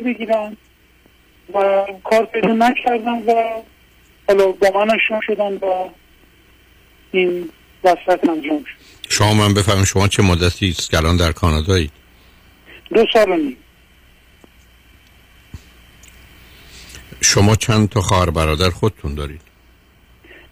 [0.00, 0.56] بگیرن
[1.54, 3.32] و کار پیدا نکردم و
[4.28, 5.88] حالا با من آشنا شدن و
[7.12, 7.48] این
[7.84, 8.80] وسط انجام شد.
[9.08, 11.90] شما من بفهمم شما چه مدتی است که الان در کانادایی
[12.94, 13.56] دو سال و نیم.
[17.20, 19.40] شما چند تا خواهر برادر خودتون دارید؟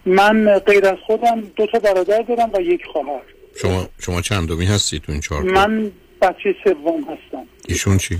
[0.06, 3.22] من غیر از خودم دو تا برادر دارم و یک خواهر.
[3.62, 5.90] شما شما چند دومی هستی تو این چهار؟ من
[6.22, 7.46] بچه سوم هستم.
[7.68, 8.18] ایشون چی؟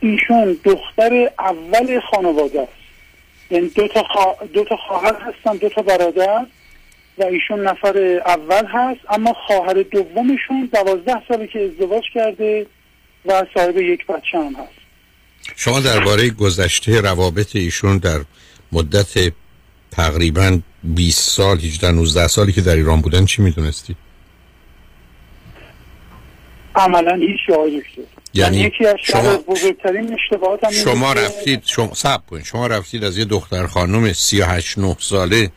[0.00, 2.72] ایشون دختر اول خانواده است.
[3.50, 4.36] یعنی دو تا, خوا...
[4.54, 6.46] دو تا خواهر هستن دو تا برادر
[7.18, 9.00] و ایشون نفر اول هست.
[9.10, 12.66] اما خواهر دومشون دوازده ساله که ازدواج کرده
[13.26, 14.78] و صاحب یک بچه هم هست.
[15.56, 18.20] شما درباره گذشته روابط ایشون در
[18.72, 19.32] مدت
[19.90, 23.96] تقریبا 20 سال 18 19 سالی که در ایران بودن چی می‌دونستی؟
[26.74, 29.36] عملا هیچ آقای دکتر یعنی من یکی از شما-.
[29.36, 32.44] بزرگترین اشتباهات هم شما رفتید شما سب کنید.
[32.44, 35.50] شما رفتید از یه دختر خانم 38 9 ساله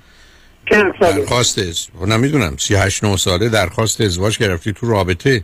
[1.02, 5.44] درخواست از نمی‌دونم 38 9 ساله درخواست ازدواج که رفتید تو رابطه.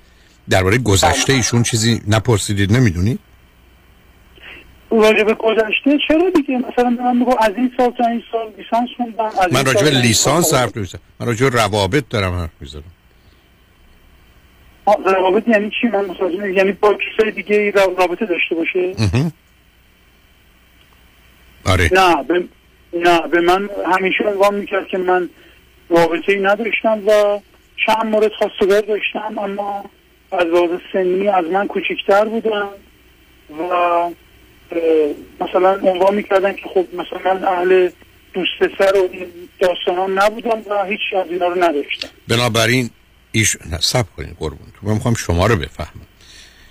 [0.49, 3.19] درباره گذشته ایشون چیزی نپرسیدید نمی‌دونی؟
[4.91, 8.89] راجع به گذشته چرا دیگه؟ مثلا من میگو از این سال تا این سال لیسانس
[8.97, 11.01] خوندم من این لیسانس حرف نمی‌زنم.
[11.19, 12.83] من راجع به روابط دارم حرف می‌زنم.
[15.05, 16.53] روابط یعنی چی؟ من متوجه.
[16.53, 18.93] یعنی با کسای دیگه ای را- رابطه داشته باشه؟
[21.65, 21.89] آره.
[21.93, 22.43] نه به
[22.93, 25.29] نه به من همیشه عنوان می‌کرد که من
[25.89, 27.39] رابطه ای نداشتم و
[27.85, 29.85] چند مورد خواستگار داشتم اما
[30.31, 32.63] از لحاظ سنی از من کوچکتر بودن
[33.71, 34.09] و
[35.41, 37.89] مثلا عنوان می‌کردن که خب مثلا من اهل
[38.33, 39.09] دوست پسر و
[39.59, 42.07] داستان نبودم و هیچ از اینا رو نداشتم.
[42.27, 42.89] بنابراین
[43.37, 46.07] ایش نه سب کنید قربون تو من می‌خوام شما رو بفهمم.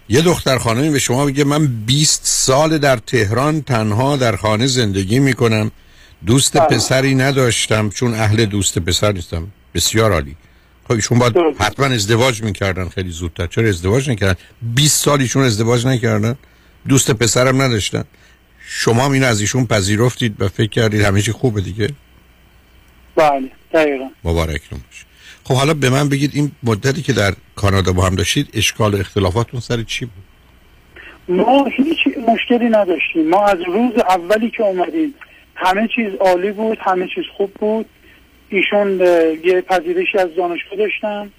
[0.09, 5.19] یه دختر خانمی به شما بگه من 20 سال در تهران تنها در خانه زندگی
[5.19, 5.70] می‌کنم.
[6.27, 6.67] دوست بله.
[6.67, 9.48] پسری نداشتم چون اهل دوست پسر نیستم.
[9.75, 10.37] بسیار عالی.
[10.84, 13.47] خب ایشون باید حتما ازدواج می‌کردن خیلی زودتر.
[13.47, 16.37] چرا ازدواج نکردن؟ 20 سال ایشون ازدواج نکردن.
[16.88, 18.04] دوست پسرم نداشتن.
[18.69, 21.88] شما هم اینو از ایشون پذیرفتید و فکر کردید همه چی خوبه دیگه؟
[23.16, 24.09] بله دقیقا.
[24.25, 25.06] مبارکتون باشه
[25.47, 28.99] خب حالا به من بگید این مدتی که در کانادا با هم داشتید اشکال و
[28.99, 30.25] اختلافاتون سر چی بود؟
[31.29, 31.99] ما هیچ
[32.29, 33.29] مشکلی نداشتیم.
[33.29, 35.15] ما از روز اولی که اومدیم
[35.55, 37.87] همه چیز عالی بود همه چیز خوب بود.
[38.49, 39.01] ایشون
[39.45, 41.31] یه پذیرشی از دانشگاه داشتن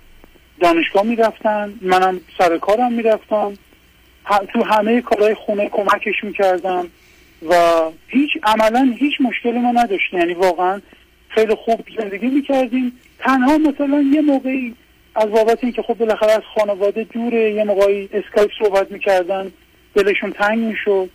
[0.60, 3.54] دانشگاه می‌رفتن منم سر کارم می‌رفتم.
[4.54, 6.88] تو همه کارهای خونه کمکش می‌کردم
[7.50, 7.56] و
[8.08, 10.20] هیچ عملا هیچ مشکلی ما نداشتیم.
[10.20, 10.82] یعنی واقعا
[11.30, 12.92] خیلی خوب زندگی می‌کردیم.
[13.20, 14.76] تنها مثلا یه موقعی
[15.16, 19.52] از بابت اینکه خب بالاخره از خانواده دوره یه موقعی اسکایپ صحبت می‌کردن
[19.96, 21.10] دلشون تنگ می‌شد.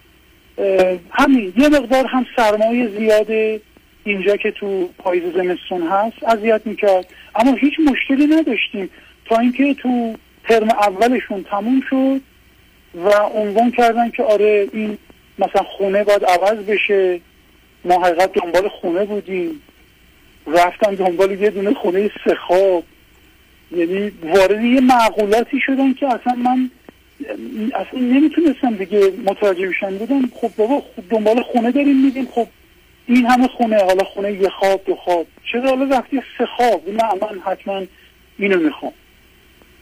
[1.11, 1.53] همین.
[1.57, 3.61] یه مقدار هم سرمایه زیاده
[4.05, 7.07] اینجا که تو پاییز زمستون هست اذیت می‌کرد.
[7.35, 8.91] اما هیچ مشکلی نداشتیم.
[9.25, 10.15] تا اینکه تو
[10.49, 12.21] ترم اولشون تموم شد
[13.05, 14.99] و عنوان کردن که آره این
[15.39, 17.21] مثلا خونه باید عوض بشه.
[17.85, 19.62] ما حقیقت دنبال خونه بودیم.
[20.47, 22.85] رفتم دنبال یه دونه خونه سه خواب
[23.77, 26.71] یعنی وارد یه معقولاتی شدن که اصلا من
[27.75, 29.99] اصلا نمی‌تونستم دیگه متوجه بشم.
[29.99, 32.47] بودم خب بابا خب دنبال خونه داریم میدیم خب
[33.07, 35.27] این همه خونه حالا خونه یه خواب دو خواب.
[35.53, 37.83] چرا حالا وقتی سه خواب نه من حتما
[38.39, 38.93] اینو می‌خوام.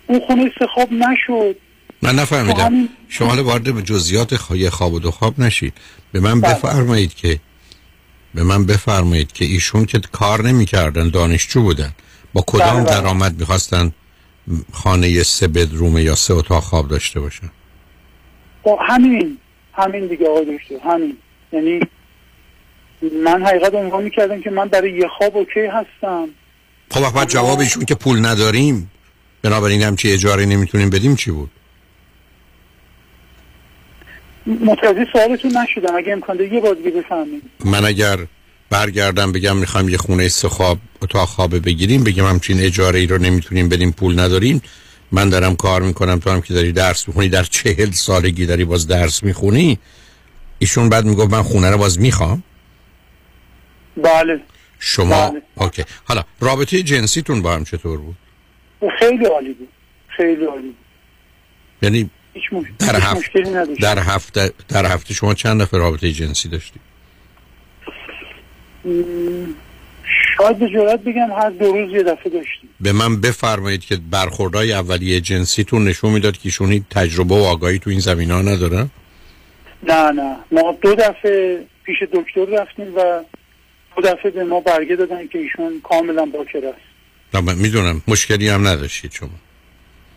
[0.07, 1.57] اون خونه سه خواب نشد.
[2.03, 2.89] من نفهمیدم.
[3.09, 5.73] شما وارد به جزئیات یه خواب و دو خواب نشید.
[6.13, 6.55] به من بله.
[6.55, 7.39] بفرمایید که
[8.35, 11.93] به من بفرمایید که ایشون که کار نمی‌کردن دانشجو بودن.
[12.33, 13.01] با کدام بله، بله.
[13.01, 13.93] درآمد می‌خواستن
[14.73, 17.51] خانه سه بدروم یا سه اتاق خواب داشته باشن؟
[18.63, 19.39] خب همین
[19.73, 21.17] همین دیگه آقای دکتر همین.
[21.53, 21.81] یعنی
[23.25, 26.29] من حقیقت عنوان می‌کردم که من برای یه خواب اوکی هستم.
[26.91, 28.91] خب وقت جواب ایشون که پول نداریم.
[29.43, 31.51] بنابراین هم چی اجاره نمی‌تونیم بدیم چی بود؟
[34.51, 35.97] متوجه سوالتون نشدم.
[35.97, 38.19] اگه امکان داره یه بار دیگه بفهمید من اگر
[38.71, 43.19] برگردم بگم می‌خوایم یه خونه سه خواب اتاق خوابه بگیریم بگم همچین اجاره ای رو
[43.19, 44.63] نمی‌تونیم بدیم پول نداریم.
[45.13, 48.87] من دارم کار می‌کنم تو هم که داری درس می‌خونی در چهل سالگی داری باز
[48.87, 49.79] درس می‌خونی.
[50.59, 52.43] ایشون بعد می‌گفت من خونه رو باز می‌خوام.
[53.97, 54.41] بله.
[54.79, 55.43] شما؟ بله.
[55.55, 55.85] اوکی.
[56.05, 58.17] حالا رابطه جنسیتون با هم چطور بود؟
[58.99, 59.69] خیلی عالی بود.
[60.17, 60.77] خیلی عالی بود.
[61.83, 62.65] یعنی هیچ, مش...
[62.79, 63.81] در هیچ هفته مشکلی نداشت.
[63.81, 66.83] در هفته در هفته شما چند دفعه رابطه جنسی داشتید؟
[68.85, 68.91] م،
[70.39, 72.71] شاید به جرات بگم هر دو روز یه دفعه داشتیم.
[72.81, 77.91] به من بفرمایید که برخوردهای اولیه جنسیتون نشون می‌داد که ایشون تجربه و آگاهی تو
[77.91, 78.91] این زمینه ها ندارن
[79.83, 80.37] نه نه.
[80.53, 83.23] ما دو دفعه پیش دکتر رفتیم و
[83.97, 86.81] دو دفعه به ما برگه دادن که ایشون کاملا باکر است.
[87.35, 88.03] نه من می‌دونم.
[88.09, 89.29] مشکلی هم نداشتید شما.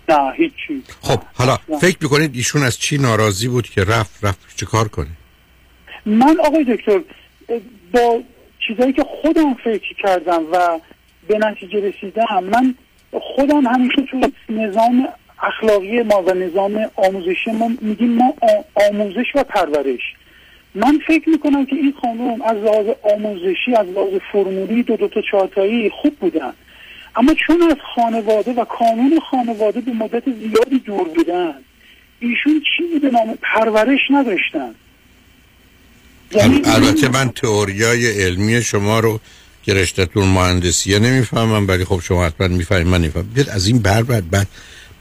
[0.09, 0.83] نه هیچی.
[1.01, 5.07] خب حالا فکر می‌کنید ایشون از چی ناراضی بود که رفت رفت چه کار کنه؟
[6.05, 6.99] من آقای دکتر
[7.93, 8.21] با
[8.67, 10.79] چیزایی که خودم فکر کردم و
[11.27, 12.75] به نتیجه رسیدم من
[13.35, 15.07] خودم همیشه تو نظام
[15.43, 18.33] اخلاقی ما و نظام آموزشی ما میگیم ما
[18.89, 20.01] آموزش و پرورش.
[20.75, 22.85] من فکر می‌کنم که این خانم از لحاظ
[23.15, 26.53] آموزشی از لحاظ فرمولی دو دو تا چهارتایی خوب بودن.
[27.15, 31.53] اما چون از خانواده و کانون خانواده به مدت زیادی دور بودن
[32.19, 34.75] ایشون چیزی به نام؟ پرورش نداشتن.
[36.31, 39.19] یعنی البته من تئوریای علمی شما رو
[39.63, 43.29] که رشتهتون مهندسیه نمی‌فهمم ولی خب شما حتما می‌فهمید من نمی‌فهمم.
[43.33, 44.47] بیاد از این بر بعد بعد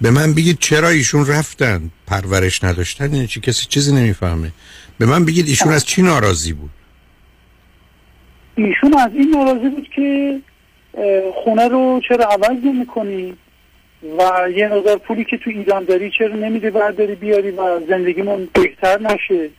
[0.01, 4.53] به من بگید چرا ایشون رفتن؟ پرورش نداشتن؟ یعنی چی؟ کسی چیزی نمی‌فهمه.
[4.99, 6.71] به من بگید ایشون از چی ناراضی بود؟
[8.57, 10.41] ایشون از این ناراضی بود که
[11.45, 13.35] خونه رو چرا عوض نمی کنی
[14.19, 19.01] و یه نظر پولی که تو ایران داری چرا نمیده برداری بیاری و زندگیمون بهتر
[19.01, 19.51] نشه؟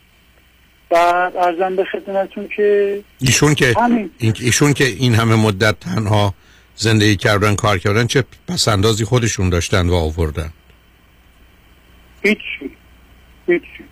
[0.90, 3.74] بعد ارزم به خدمتون که ایشون که
[4.20, 6.34] ایشون که این همه مدت تنها
[6.76, 10.50] زندگی کردن کار کردن چه پسندازی خودشون داشتن و آوردن؟
[12.22, 12.70] هیچی.
[13.46, 13.84] هیچی.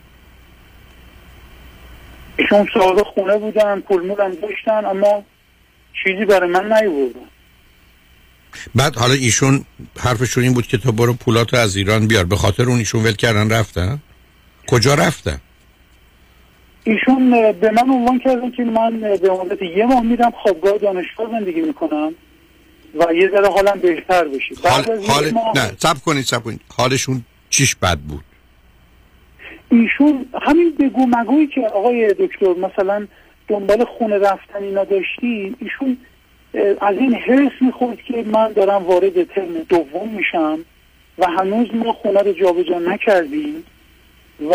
[2.37, 5.25] ایشون صاحب خونه بودن پول هم داشتن اما
[6.05, 7.21] چیزی برای من نیوردن
[8.75, 9.65] بعد حالا ایشون
[9.99, 12.25] حرفشون این بود که تو برو پولاتو از ایران بیار.
[12.25, 13.99] به خاطر اون ایشون ول کردن رفتن؟
[14.67, 15.41] کجا رفتن؟
[16.85, 21.61] ایشون به من عنوان کردن که من به مدت یه ماه میرم خوابگاه دانشگاه زندگی
[21.61, 22.13] می‌کنم
[22.95, 24.69] و یه ذره حالم بهتر بشه.
[24.69, 25.05] حال...
[25.09, 25.33] حال...
[25.57, 26.61] نه سب کنید سب کنید.
[26.77, 28.25] حالشون چیش بد بود؟
[29.71, 33.07] ایشون همین بگو مگویی که آقای دکتر مثلا
[33.49, 35.97] دنبال خونه رفتن اینا داشتی ایشون
[36.81, 40.59] از این حرس می‌خورد که من دارم وارد ترم دوم میشم
[41.19, 43.55] و هنوز ما خونه رو جابجا نکردیم
[44.51, 44.55] و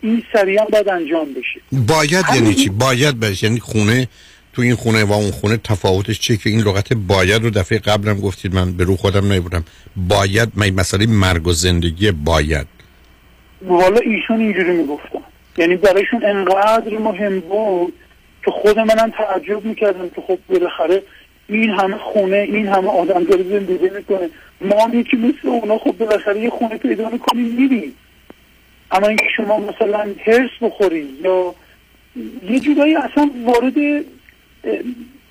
[0.00, 1.60] این سریعا باید انجام بشه.
[1.86, 3.46] باید یعنی چی؟ باید بشه.
[3.46, 4.08] یعنی خونه
[4.52, 8.20] تو این خونه و اون خونه تفاوتش چیه که این لغت باید رو دفعه قبلم
[8.20, 9.64] گفتید من به رو خودم نمیبودم
[9.96, 12.66] باید من مسئله مرگ و زندگی باید.
[13.62, 15.18] والا ایشون اینجوری می‌گفتن.
[15.58, 17.92] یعنی برایشون انقدر مهم بود
[18.46, 21.02] که خود منم تعجب می‌کردم که خب بالاخره
[21.48, 24.30] این همه خونه این همه آدم داره زندگی می‌کنه.
[24.60, 27.94] ما هم یکی مثل اونا خب بالاخره یه خونه پیدا می‌کنیم میریم
[28.90, 31.54] اما اینکه شما مثلا هرس بخورید یا
[32.50, 34.04] یه جورایی اصلا وارد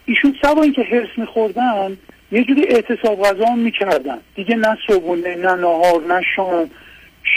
[0.06, 1.97] ایشون سبا اینکه هرس میخوردن
[2.31, 4.17] یه جوری اعتصاب غذا می‌کردن.
[4.35, 6.69] دیگه نه صبحونه نه نهار نه شام.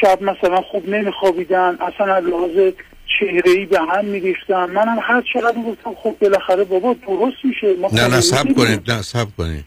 [0.00, 2.72] شب مثلا خوب نمیخوابیدن اصلا از لحاظ
[3.20, 4.64] چهره ای به هم میریختن.
[4.64, 7.76] منم هر چقدر گفتم خب بالاخره بابا درست میشه.
[7.92, 9.64] نه نه سب کنید نه سب کنید.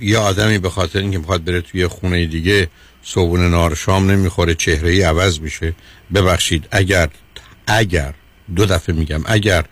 [0.00, 2.68] یه آدمی به خاطر اینکه می‌خواد بره توی خونه دیگه
[3.02, 5.74] صبحونه نار شام نمی‌خوره چهره ای عوض میشه.
[6.14, 7.08] ببخشید اگر
[7.66, 8.14] اگر
[8.56, 9.64] دو دفعه میگم اگر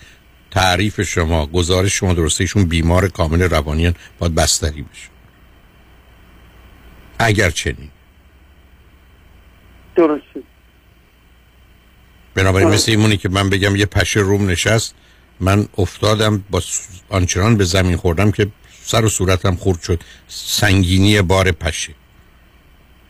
[0.51, 5.09] تعریف شما گزارش شما درسته ایشون بیمار کامل روانیان باید بستری بشه.
[7.19, 7.91] اگر چنین.
[9.97, 10.43] درسته.
[12.43, 14.95] بنابراین مثل ایمونی که من بگم یه پشه روم نشست
[15.41, 16.63] من افتادم با
[17.09, 18.49] آنچنان به زمین خوردم که
[18.85, 20.03] سر و صورتم خورد شد.
[20.29, 21.95] سنگینی بار پشه.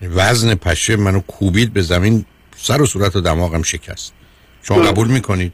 [0.02, 2.24] وزن پشه منو کوبید به زمین
[2.56, 4.12] سر و صورت و دماغم شکست.
[4.62, 5.52] شما قبول می‌کنید؟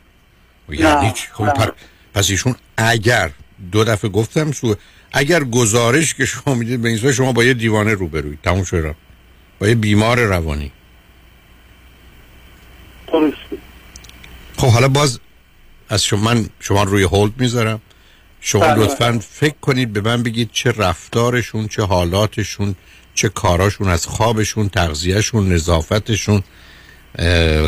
[0.69, 1.73] یعنی خب
[2.15, 3.31] پس ایشون اگر
[3.73, 4.75] دو دفعه گفتم سو
[5.13, 8.95] اگر گزارش که شما می‌دید به این شما با یه دیوانه روبروید تموم شد
[9.59, 10.73] با یه بیمار روانی.
[14.57, 15.21] خب حالا باز
[15.89, 17.81] از شما من شما روی هولد می‌ذارم
[18.41, 18.75] شما بله.
[18.75, 22.75] لطفا فکر کنید به من بگید چه رفتارشون چه حالاتشون
[23.15, 26.43] چه کاراشون از خوابشون تغذیهشون نظافتشون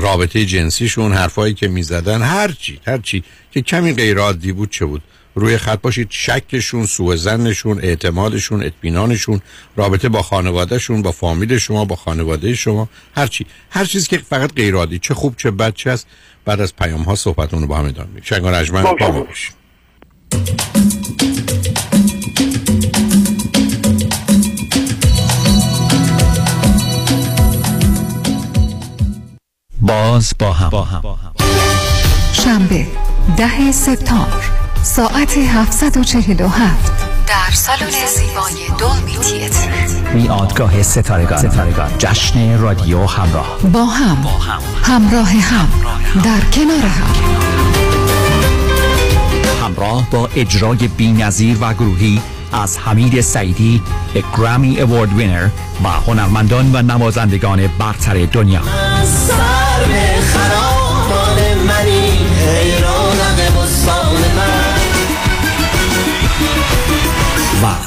[0.01, 4.85] رابطه جنسیشون حرفایی که می‌زدن هر چی هر چی که کمی غیر عادی بود چه
[4.85, 5.03] بود
[5.39, 6.07] روی خط باشید.
[6.11, 9.41] شکشون سوء زنشون اعتمادشون اطمینانشون
[9.77, 13.47] رابطه با خانوادهشون با فامیل شما با خانواده شما هر چی.
[13.71, 16.07] هر چیزی که فقط غیر عادی چه خوب چه بد چه است.
[16.45, 18.23] بعد از پیام ها صحبتون رو با هم ادامه میدیم.
[18.25, 19.27] شنگان اجمن با ما
[29.81, 31.03] باز با هم, با هم.
[32.33, 32.87] شنبه
[33.37, 34.58] ده سپتامبر.
[34.83, 36.93] ساعت 747
[37.27, 39.69] در سالن زیبای دولبی تیتر
[40.15, 41.39] میادگاه ستارگان.
[41.39, 41.91] ستارگان.
[41.99, 43.59] جشن رادیو همراه.
[43.73, 44.27] با هم.
[44.83, 45.69] همراه هم.
[46.25, 47.15] در کنار هم.
[49.65, 53.83] همراه با اجرای بینظیر و گروهی از حمید سعیدی
[54.37, 55.49] گرامی اوارد وینر
[55.85, 58.61] و هنرمندان و نوازندگان برتر دنیا.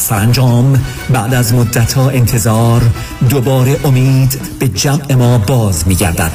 [0.02, 2.82] سرانجام بعد از مدتها انتظار
[3.30, 6.32] دوباره امید به جمع ما باز میگردد.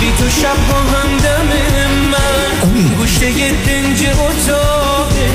[0.00, 1.46] بی تو شب با همدم
[2.10, 2.68] من.
[2.68, 2.96] امید.
[2.96, 5.30] گوشه دنج اتاقه.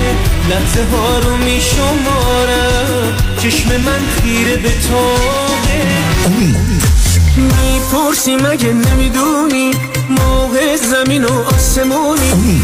[0.50, 5.82] لحظه ها رو می شمارم چشم من خیره به تاقه.
[6.26, 6.58] امید.
[7.38, 9.72] می‌پرسی مگه نمی‌دونی؟
[10.10, 12.32] موقع زمین و آسمونی.
[12.32, 12.62] امید.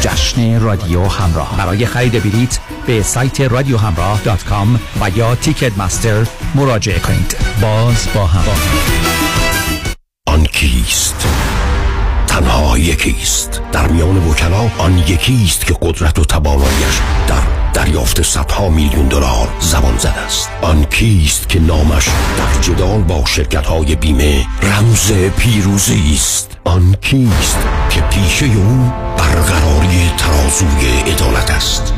[0.00, 1.56] جشن رادیو همراه.
[1.56, 7.36] برای خرید بلیت به سایت رادیو همراه دات کام و یا تیکت مستر مراجعه کنید.
[7.60, 8.44] باز با هم.
[10.26, 11.26] آن کیست
[12.38, 17.42] تنها یکیست در میان وکلا آن یکیست که قدرت و تواناییش در
[17.72, 20.50] دریافت صدها میلیون دلار زبان زد است.
[20.62, 27.58] آن کیست که نامش در جدال با شرکت های بیمه رمز پیروزی است؟ آن کیست
[27.90, 31.97] که پیشه او برقراری ترازوی عدالت است؟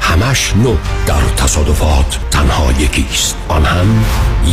[0.00, 0.76] همش نو
[1.06, 3.36] در تصادفات تنها یکیست.
[3.48, 4.04] آن هم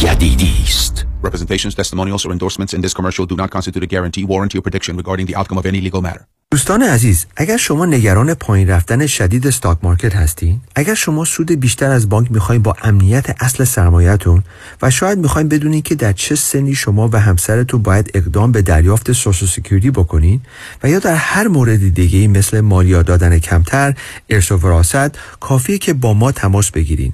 [0.02, 4.58] یدیدی است Representations, testimonials, or endorsements in this commercial do not constitute a guarantee, warranty,
[4.60, 6.26] or prediction regarding the outcome of any legal matter.
[6.52, 11.92] دوستان عزیز اگر شما نگران پایین رفتن شدید stock market هستین اگر شما سود بیشتر
[11.92, 14.44] از بانک می‌خواین با امنیت اصل سرمایهتون
[14.82, 19.12] و شاید می‌خواین بدونین که در چه سنی شما و همسرتون باید اقدام به دریافت
[19.12, 20.42] Social Security بکنین
[20.84, 23.94] و یا در هر مورد دیگه مثل مالیات دادن کمتر
[24.30, 27.14] ارث و وراثت کافیه که با ما تماس بگیرین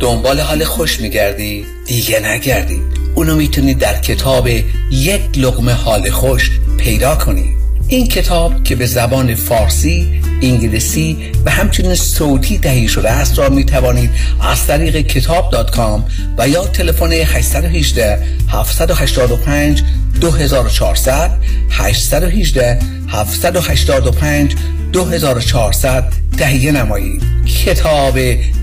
[0.00, 2.82] دنبال حال خوش میگردی؟ دیگه نگردی
[3.14, 4.48] اونو می‌تونی در کتاب
[4.90, 7.54] یک لقمه حال خوش پیدا کنی
[7.88, 13.64] این کتاب که به زبان فارسی، انگلیسی و همچنین صوتی تهیه شده است را می
[13.64, 16.04] توانید از طریق کتاب دات کام
[16.38, 18.18] و یا تلفن 818
[18.48, 19.82] 785
[20.20, 21.30] 2400
[21.70, 22.78] 818
[23.08, 24.56] 785
[24.92, 27.22] 2400 تهیه نمایید.
[27.64, 28.16] کتاب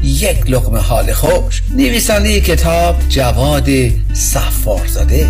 [0.04, 1.62] یک لقمه حال خوش.
[1.76, 3.70] نویسنده کتاب جواد
[4.14, 5.30] صفارزاده.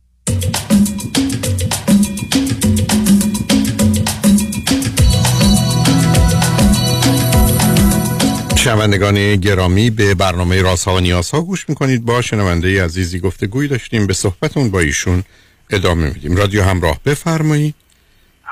[8.71, 12.05] شنوندگان گرامی به برنامه رازها و نیازها گوش می‌کنید.
[12.05, 15.23] با شنونده عزیزی گفته گوی داشتیم به صحبتون با ایشون
[15.69, 16.35] ادامه میدیم.
[16.35, 17.75] رادیو همراه بفرمایید.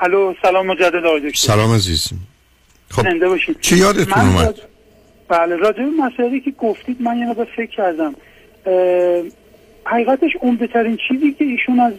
[0.00, 1.46] الو سلام مجدد آقای دکتر.
[1.46, 2.16] سلام عزیزم
[2.90, 3.06] خب
[3.60, 4.60] چی یادتون اومد؟ راج-
[5.28, 8.14] بله راجع به مسائلی که گفتید من یه مقدار فکر کردم.
[8.66, 9.22] اه،
[9.84, 10.58] حقیقتش اون
[11.08, 11.92] چیزی که ایشون از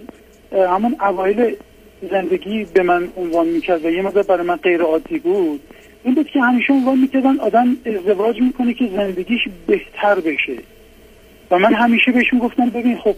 [0.52, 1.56] همون اوایل
[2.12, 5.62] زندگی به من عنوان می‌کرد و یه مقدار برای من غیر عادی بود
[6.04, 10.58] این بود که همیشه عنوان می‌کردن آدم ازدواج می‌کنه که زندگیش بهتر بشه.
[11.52, 13.16] و من همیشه بهشون گفتم ببین خب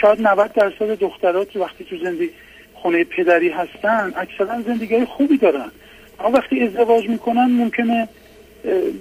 [0.00, 2.30] شاید 90 درصد دخترها که وقتی تو زندگی
[2.74, 5.70] خونه پدری هستن اکثرا زندگی خوبی دارن.
[6.20, 8.08] اما وقتی ازدواج می‌کنن ممکنه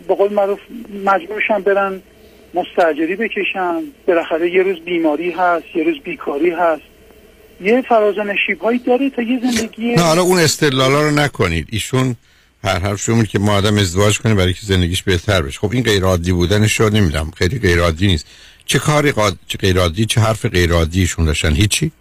[0.07, 0.59] به قول معروف
[1.05, 2.01] مجبورشن برن
[2.53, 6.81] مستجری بکشن بالاخره یه روز بیماری هست یه روز بیکاری هست.
[7.61, 11.67] یه فراز نشیب هایی داره تا یه زندگی نه حالا اون استدلالا رو نکنید.
[11.71, 12.15] ایشون
[12.63, 15.59] هر حرف شما که ما آدم ازدواج کنه برای که زندگیش بهتر بشه.
[15.59, 18.25] خب این غیر عادی بودنش رو نمیدم خیلی غیر عادی نیست.
[18.65, 19.37] چه کاری قاد...
[19.47, 21.91] چه غیر عادی چه حرف غیر عادی ایشون داشتن؟ هیچی.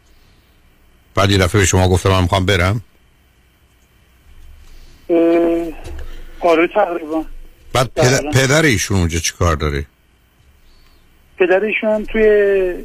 [1.14, 2.82] بعد یه دفعه به شما گفتم من می‌خوام برم.
[6.40, 7.24] آره تقریبا.
[7.72, 9.86] بعد پدر, پدر ایشون اونجا چی کار داره؟
[11.38, 12.22] پدرشون توی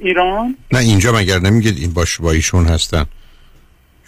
[0.01, 3.05] ایران؟ نه اینجا مگر نمیگید این باش با ایشون هستن؟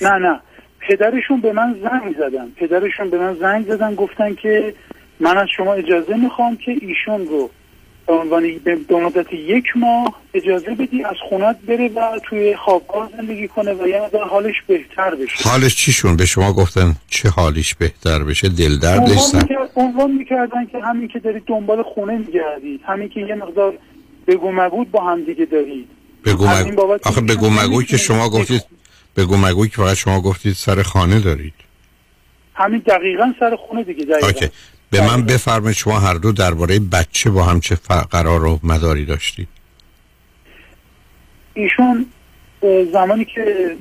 [0.02, 0.40] نه نه.
[0.88, 2.48] پدرشون به من زنگ زدن.
[2.56, 4.74] پدرشون به من زنگ زدن گفتن که
[5.20, 7.50] من از شما اجازه می‌خوام که ایشون رو
[8.08, 13.48] به عنوان به مدت یک ماه اجازه بدی از خونت بره و توی خوابگاه زندگی
[13.48, 15.50] کنه و یه مقدار حالش بهتر بشه.
[15.50, 20.66] حالش چیشون؟ به شما گفتن چه حالیش بهتر بشه؟ دل دردش سر میکرد- عنوان می‌کردن
[20.66, 22.82] که همین که دارید دنبال خونه میگردید.
[22.86, 23.74] همین که یه مقدار
[24.28, 25.88] بگو مگود با هم دیگه دارید.
[26.26, 26.98] بگو مگو.
[27.06, 28.62] آخه بگو مگوی که شما گفتید
[29.18, 31.54] بگو مگوی که فقط شما گفتید سر خانه دارید.
[32.54, 34.28] همین دقیقا سر خونه دیگه دقیقا.
[34.28, 34.50] اوکی.
[34.92, 37.76] به من بفرمایید شما هر دو درباره بچه با هم چه
[38.12, 39.48] قرار و مداری داشتید.
[41.54, 42.06] ایشون
[42.92, 43.76] زمانی که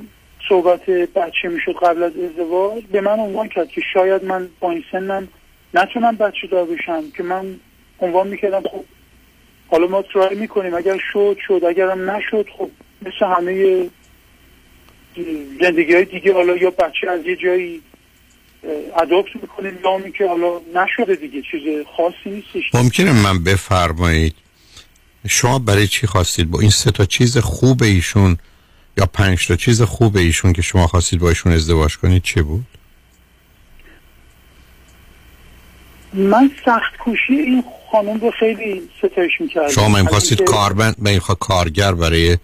[0.49, 4.83] صحبت بچه می‌شد قبل از ازدواج به من عنوان کرد که شاید من با این
[4.91, 5.27] سنم
[5.73, 7.59] نتونم بچه دار بشم که من
[7.99, 8.83] عنوان می‌کردم خب
[9.67, 12.69] حالا ما ترای می‌کنیم اگر شد شد اگرم نشد خب
[13.01, 13.89] مثل همه
[15.61, 17.81] زندگی های دیگه حالا یا بچه از یه جایی
[19.01, 22.75] اداپت می‌کنیم یا که حالا نشده دیگه چیز خاصی نیستش.
[22.75, 24.35] ممکنه من بفرمایید
[25.27, 28.37] شما برای چی خواستید با این سه تا چیز خوب ایشون
[28.97, 32.65] یا پنج تا چیز خوب ایشون که شما خواستید با ایشون ازدواج کنید چه بود؟
[36.13, 39.69] من سخت کوشی این خانم رو خیلی ستایش می‌کردم.
[39.69, 42.37] شما من اینکه- کاربند من کارگر برای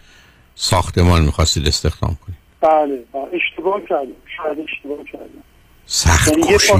[0.55, 2.38] ساختمان می‌خواستید استخدام کنید.
[2.61, 5.43] بله بله، اشتباه کردم شاید اشتباه کردم.
[5.85, 6.73] سخت یعنی کوشی.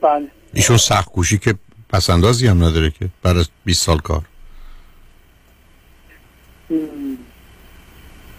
[0.00, 0.28] بله.
[0.54, 1.54] ایشون سخت کوشی که
[1.88, 4.22] پسندازی هم نداره که بعد از 20 سال کار.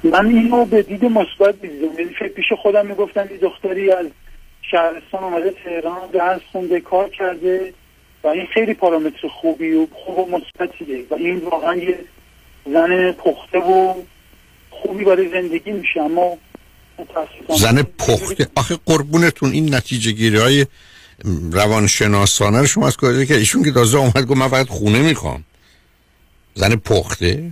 [0.03, 4.05] من اینو به دید مثبت دیدم یعنی فکر پیش خودم می‌گفتم یه دختری از
[4.61, 7.73] شهرستان اومده تهران درس خونده کار کرده
[8.23, 11.05] و این خیلی پارامتر خوبی و خوب و مثبتیه.
[11.09, 11.99] و این واقعا یه
[12.65, 13.93] زن پخته و
[14.81, 16.37] خوبی برای زندگی میشه اما
[17.57, 18.47] زن پخته.
[18.55, 20.65] آخه قربونتون این نتیجه گیری های
[21.51, 25.43] روانشناسانه رو شما از کجا که ایشون که تازه اومد گفت من فقط خونه می‌خوام.
[26.55, 27.51] زن پخته؟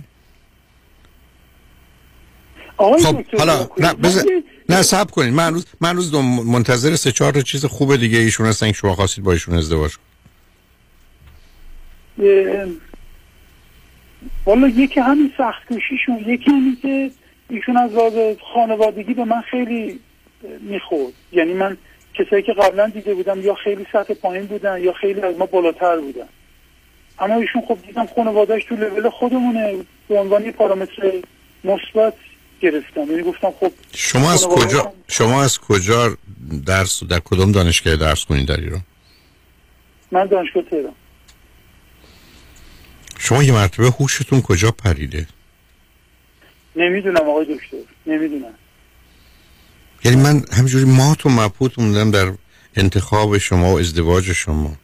[2.78, 3.68] خب حالا.
[3.78, 5.34] نه یه- نه سب کنید.
[5.34, 8.94] من روز من روز منتظر سه چهار تا چیز خوب دیگه ایشون هستن که شما
[8.94, 10.10] خواستید با ایشون ازدواج کنید.
[14.46, 17.10] والا یکی همین سخت کشیشون یکی همین که
[17.48, 20.00] ایشون از لحاظ خانوادگی به من خیلی
[20.60, 21.12] می‌خورد.
[21.32, 21.76] یعنی من
[22.14, 25.96] کسایی که قبلا دیده بودم یا خیلی سطح پایین بودن یا خیلی از ما بالاتر
[25.96, 26.28] بودن.
[27.18, 29.74] اما ایشون خب دیدم خانوادهش تو لول خودمونه
[30.08, 31.12] به عنوان یه پارامتر
[31.64, 32.14] مثبت
[32.60, 33.10] گرفتم.
[33.10, 36.16] یعنی گفتم خب شما از کجا شما از کجا
[36.66, 38.80] درس در کدوم دانشگاه درس کنید در ایران
[40.12, 40.94] من دانشگاه تهران.
[43.22, 45.26] شما یه مرتبه هوشتون کجا پریده؟
[46.76, 48.54] نمی‌دونم آقای دکتر نمی‌دونم.
[50.04, 52.32] یعنی من همجوری مات و مبهوت موندم در
[52.76, 54.76] انتخاب شما و ازدواج شما.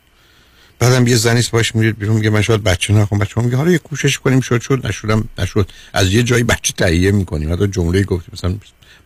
[0.79, 3.19] بعدم یه زنیست باش میرید بیرون میگه من شاید بچه نخوام.
[3.19, 5.71] بچه میگه حالا یه کوشش کنیم شد شد نشدم نشد.
[5.93, 7.53] از یه جایی بچه تهیه می‌کنیم.
[7.53, 8.55] حتی جمله گفتیم مثلا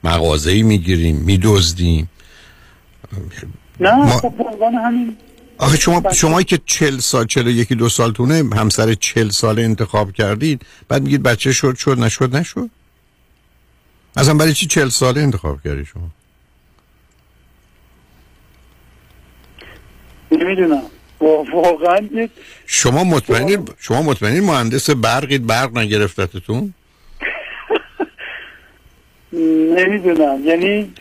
[0.05, 2.11] مغازه‌ای می‌گیریم میدزدیم.
[3.81, 4.35] نه ما- خب
[4.85, 5.17] همین
[5.61, 10.13] آخه شما شمایی که چل سال چل یکی دو سال تونه همسر چل ساله انتخاب
[10.13, 12.71] کردید بعد میگید بچه شد شد نشد نشد؟
[14.17, 16.11] اصلا برای چی چل ساله انتخاب کردی شما؟
[20.33, 20.83] نمی‌دونم.
[21.21, 22.29] وا- واقعا
[22.67, 26.75] شما مطمئنین شما مطمئنین مهندس برقید برق نگرفتتون؟
[29.77, 30.45] نمی‌دونم.
[30.45, 30.93] یعنی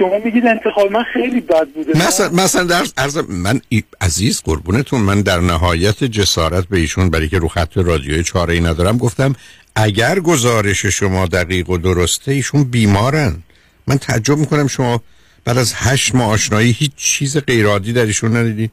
[0.00, 2.06] شما میگید انتخاب من خیلی بد بوده.
[2.06, 3.60] مثلا مثلا در عرض من
[4.00, 8.60] عزیز قربونتون من در نهایت جسارت به ایشون برای که رو خط رادیوی چاره ای
[8.60, 9.34] ندارم گفتم
[9.76, 13.42] اگر گزارش شما دقیق و درسته ایشون بیمارن.
[13.86, 15.02] من تعجب می‌کنم شما
[15.44, 18.70] بعد از هشت ماه آشنایی هیچ چیز غیرعادی در ایشون ندیدین.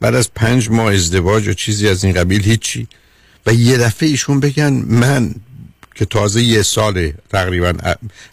[0.00, 2.88] بعد از پنج ماه ازدواج و چیزی از این قبیل هیچی.
[3.46, 5.34] و یه دفعه ایشون بگن من
[5.98, 7.72] که تازه یه ساله تقریبا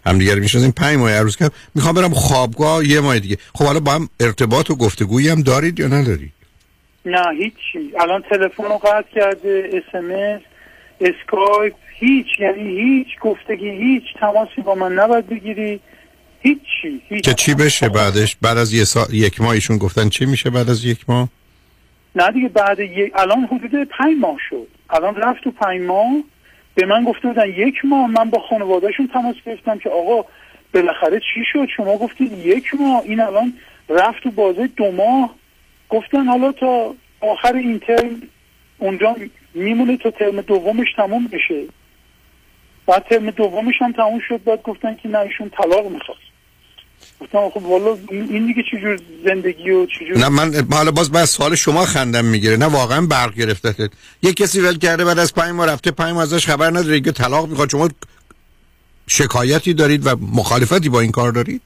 [0.05, 1.53] همدیگه رو می‌شناسیم پنج ماه عروض کردم.
[1.75, 3.37] می‌خوام برم خوابگاه یه ماه دیگه.
[3.53, 6.31] خب حالا با هم ارتباط و گفتگویی هم دارید یا ندارید؟
[7.05, 10.41] نه هیچی الان تلفن رو قطع کرده اسمس
[11.01, 12.27] اسکایپ هیچ.
[12.39, 15.79] یعنی هیچ گفتگی هیچ تماسی با من نباید بگیری.
[16.41, 17.25] هیچی هیچ.
[17.25, 19.07] که چی بشه بعدش؟ بعد از یه سا...
[19.11, 21.29] یک ماه ایشون گفتن چی میشه بعد از یک ماه؟
[22.15, 24.67] نه دیگه بعد یک الان حدود پنج ماه شد.
[24.89, 26.23] الان رفت تو پنج ماه.
[26.75, 30.25] به من گفته بودن یک ماه من با خانوادهشون تماس گرفتم که آقا
[30.73, 33.01] بالاخره چی شد؟ شما گفتید یک ماه.
[33.05, 33.53] این الان
[33.89, 35.35] رفت تو بازه دو ماه.
[35.89, 38.21] گفتن حالا تا آخر این ترم
[38.77, 39.15] اونجا
[39.53, 41.63] میمونه تا ترم دومش تموم بشه.
[42.87, 44.43] بعد ترم دومش هم تموم شد.
[44.43, 46.24] بعد گفتن که نه ایشون طلاق می‌خواست.
[47.21, 51.55] گفتم خب والا این دیگه چجور زندگی و چجور نه من حالا باز بعد سوال
[51.55, 52.57] شما خندم می‌گیره.
[52.57, 53.89] نه واقعا برق گرفته.
[54.21, 57.01] یه کسی ول کرده بعد از پنج ماه رفته پنج ماه ازش خبر نداره.
[57.01, 57.69] که طلاق می‌خواد.
[57.69, 57.89] شما
[59.07, 61.61] شکایتی دارید و مخالفتی با این کار دارید؟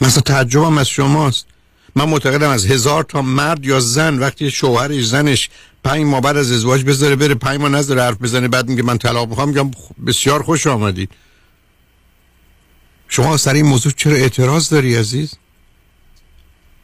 [0.00, 1.46] مثلا تعجبم از شماست.
[1.94, 5.50] من معتقدم از هزار تا مرد یا زن وقتی شوهرش زنش
[5.84, 8.98] پنج ماه بعد از ازدواج بذاره بره پنج ماه نذاره حرف بزنه بعد میگه من
[8.98, 9.70] طلاق می‌خوام میگم
[10.06, 11.10] بسیار خوش آمدید.
[13.08, 15.34] شما سر این موضوع چرا اعتراض داری عزیز؟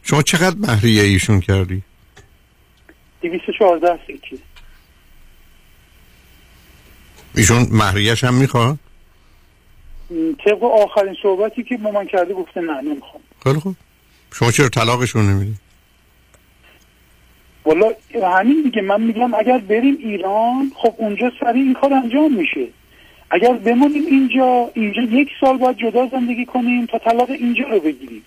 [0.02, 1.82] شما چقدر مهریه ایشون کردی؟
[3.22, 4.38] 214 سیکی
[7.34, 8.78] ایشون مهریش هم می‌خواد؟
[10.44, 13.22] طبق آخرین صحبتی که با من کرده گفته نه نمی‌خوام.
[13.44, 13.76] خیلی خوب.
[14.32, 15.54] شما چرا طلاقشون نمیدی
[17.64, 17.86] والا
[18.38, 18.82] همین دیگه.
[18.82, 22.68] من میگم اگر بریم ایران خب اونجا سریع این کار انجام میشه.
[23.30, 28.22] اگر بمونیم اینجا اینجا یک سال باید جدا زندگی کنیم تا طلاق اینجا رو بگیریم.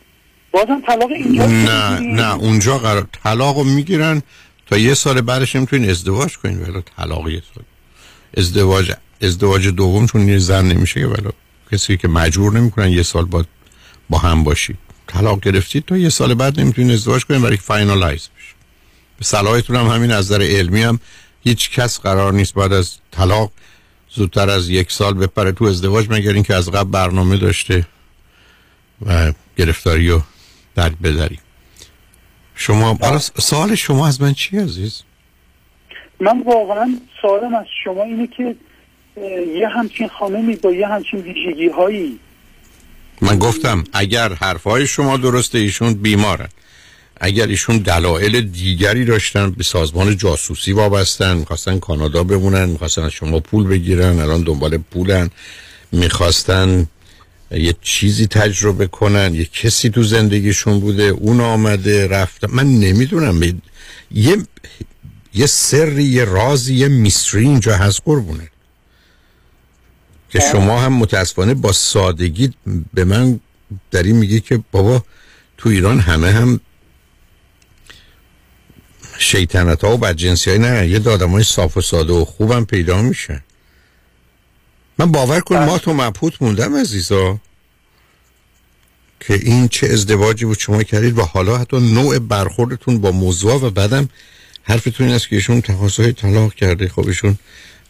[0.51, 4.21] بازم طلاق اینجا نه نه اونجا قرار طلاق رو می‌گیرن
[4.65, 6.61] تا یه سال بعدش نمی‌تونین ازدواج کنین.
[6.61, 7.63] ولی طلاق یه سال.
[8.37, 11.29] ازدواج ازدواج دوم چون یه زن نمیشه که ولی
[11.71, 13.45] کسی که مجبور نمی‌کنن یه سال باید
[14.09, 14.77] با هم باشید
[15.11, 18.55] طلاق گرفتید تا یه سال بعد نمی‌تونین ازدواج کنین برای فاینالایز بشه
[19.17, 20.99] به صلاحتون هم همین از نظر علمی هم
[21.43, 23.51] هیچ کس قرار نیست بعد از طلاق
[24.09, 27.85] زودتر از یک سال بپره تو ازدواج مگر اینکه از قبل برنامه داشته
[29.05, 30.21] و گرفتاری
[30.75, 31.39] درک بداری
[32.55, 32.97] شما
[33.37, 35.03] سوال شما از من چی عزیز؟
[36.19, 38.55] من واقعا سوالم از شما اینه که
[39.55, 42.19] یه همچین خانمی با یه همچین ویژگی هایی
[43.21, 46.49] من گفتم اگر حرفهای شما درسته ایشون بیمارن
[47.23, 53.39] اگر ایشون دلایل دیگری داشتن به سازمان جاسوسی وابستن می‌خواستن کانادا بمونن می‌خواستن از شما
[53.39, 55.29] پول بگیرن الان دنبال پولن
[55.91, 56.87] می‌خواستن
[57.51, 62.47] یه چیزی تجربه کنن یه کسی تو زندگیشون بوده اون آمده رفته.
[62.47, 63.61] من نمی‌دونم
[64.11, 64.37] یه
[65.33, 68.50] یه سری یه رازی یه میستری اینجا هست قربونه
[70.31, 72.53] که شما هم متاسفانه با سادگی
[72.93, 73.39] به من
[73.91, 75.03] در این میگه که بابا
[75.57, 76.59] تو ایران همه هم
[79.17, 80.87] شیطنت ها و بدجنسی های نه.
[80.87, 83.43] یه دادم های صاف و ساده و خوبم پیدا میشن
[84.97, 87.39] من باور کن ما تو مبهوت موندم عزیزا
[89.19, 93.69] که این چه ازدواجی بود شما کردید و حالا حتی نوع برخوردتون با موضوع و
[93.69, 94.09] بعدم
[94.63, 96.87] حرفتون این است که ایشون تقاضای طلاق کرده.
[96.87, 97.37] خب ایشون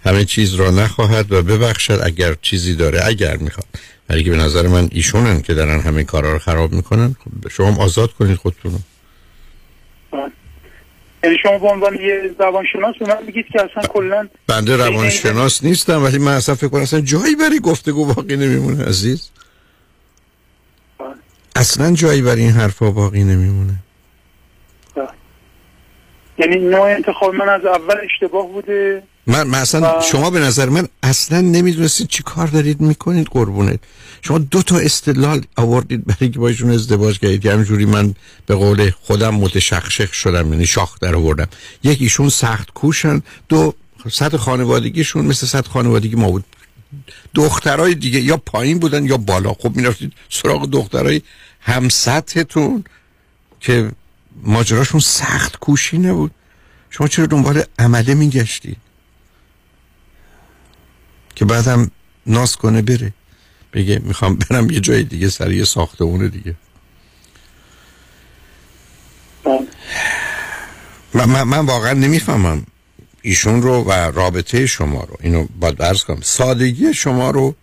[0.05, 2.99] همه چیز را نخواهد و ببخشد اگر چیزی داره.
[3.05, 3.65] اگر می‌خواد.
[4.09, 7.15] ولی که به نظر من ایشونن که دارن همه کارا رو خراب می‌کنن.
[7.19, 8.79] خب شما آزاد کنید خودتون
[11.23, 16.03] یعنی شما به عنوان یه روانشناس به من میگید که اصلا کلا بنده روانشناس نیستم
[16.03, 19.29] ولی من اصلا فکر کنم اصلا جایی برای گفتگو باقی نمیمونه عزیز.
[21.55, 23.73] اصلا جایی برای این حرفا باقی نمیمونه.
[26.37, 29.03] یعنی نوع انتخاب من از اول اشتباه بوده.
[29.27, 33.79] من, من اصلا شما به نظر من اصلا نمی‌دونستید چی کار دارید می‌کنید قربونت.
[34.21, 37.41] شما دو تا استدلال آوردید برای که باشون ازدواج کردید.
[37.41, 41.47] که همجوری من به قول خودم متشخشخ شدم یعنی شاخ در آوردم.
[41.84, 43.73] یک ایشون سخت کوشن دو
[44.12, 46.45] سطح خانوادگیشون مثل سطح خانوادگی ما بود.
[47.34, 49.53] دخترای دیگه یا پایین بودن یا بالا.
[49.53, 51.21] خب می‌رفتید سراغ دخترای
[51.62, 52.84] هم سطحتون
[53.60, 53.91] که
[54.43, 56.31] ماجراشون سخت کوشی نبود.
[56.89, 58.77] شما چرا دنبال عمله میگشتید
[61.36, 61.91] که بعدم
[62.26, 63.13] ناز کنه بره.
[63.74, 66.56] بگه می‌خوام برم یه جای دیگه سر یه ساختمون دیگه.
[71.13, 72.65] من, من, من واقعا نمی‌فهمم
[73.22, 75.17] ایشون رو و رابطه شما رو.
[75.22, 76.22] اینو باید برز کنم.
[76.22, 77.56] سادگی شما رو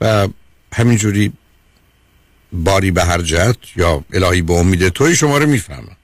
[0.00, 0.28] و
[0.72, 1.32] همینجوری
[2.52, 5.96] باری به هر جهت یا الهی به امید توی شما رو می‌فهمم.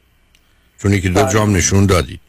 [0.82, 2.20] چون که دو جام نشون دادید.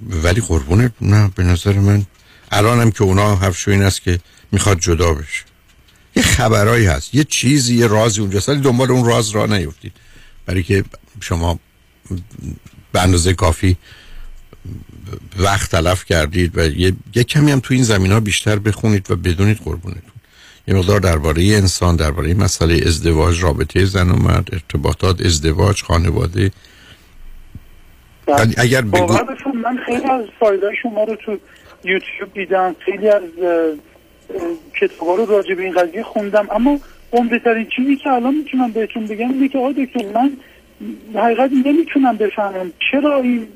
[0.00, 2.06] ولی قربونه نه به نظر من
[2.52, 4.18] الانم که اونا حرفشو این است که
[4.52, 5.44] می‌خواد جدا بشه.
[6.16, 9.92] یه خبرایی هست یه چیزی یه رازی اونجاست ولی دنبال اون راز را نیفتید.
[10.46, 10.84] برای که
[11.20, 11.58] شما
[12.92, 13.76] به اندازه کافی
[15.36, 19.16] وقت تلف کردید و یه, یه کمی هم تو این زمین ها بیشتر بخونید و
[19.16, 20.02] بدونید قربونتون.
[20.68, 26.50] یه مقدار درباره انسان درباره مسئله ازدواج رابطه زن و مرد ارتباطات ازدواج خانواده.
[28.28, 29.18] ولی اگر بگو...
[29.64, 31.38] من خیلی از فایده شما رو تو
[31.86, 33.22] یوتیوب دیدم خیلی از
[34.80, 36.46] کتابا رو راجع به این قضیه خوندم.
[36.50, 36.78] اما
[37.12, 40.32] عمده ترین چیزی که الان می‌تونم بهتون بگم اینه که آقای دکتر من
[41.14, 43.48] حقیقت نمی‌تونم بفهمم چرا این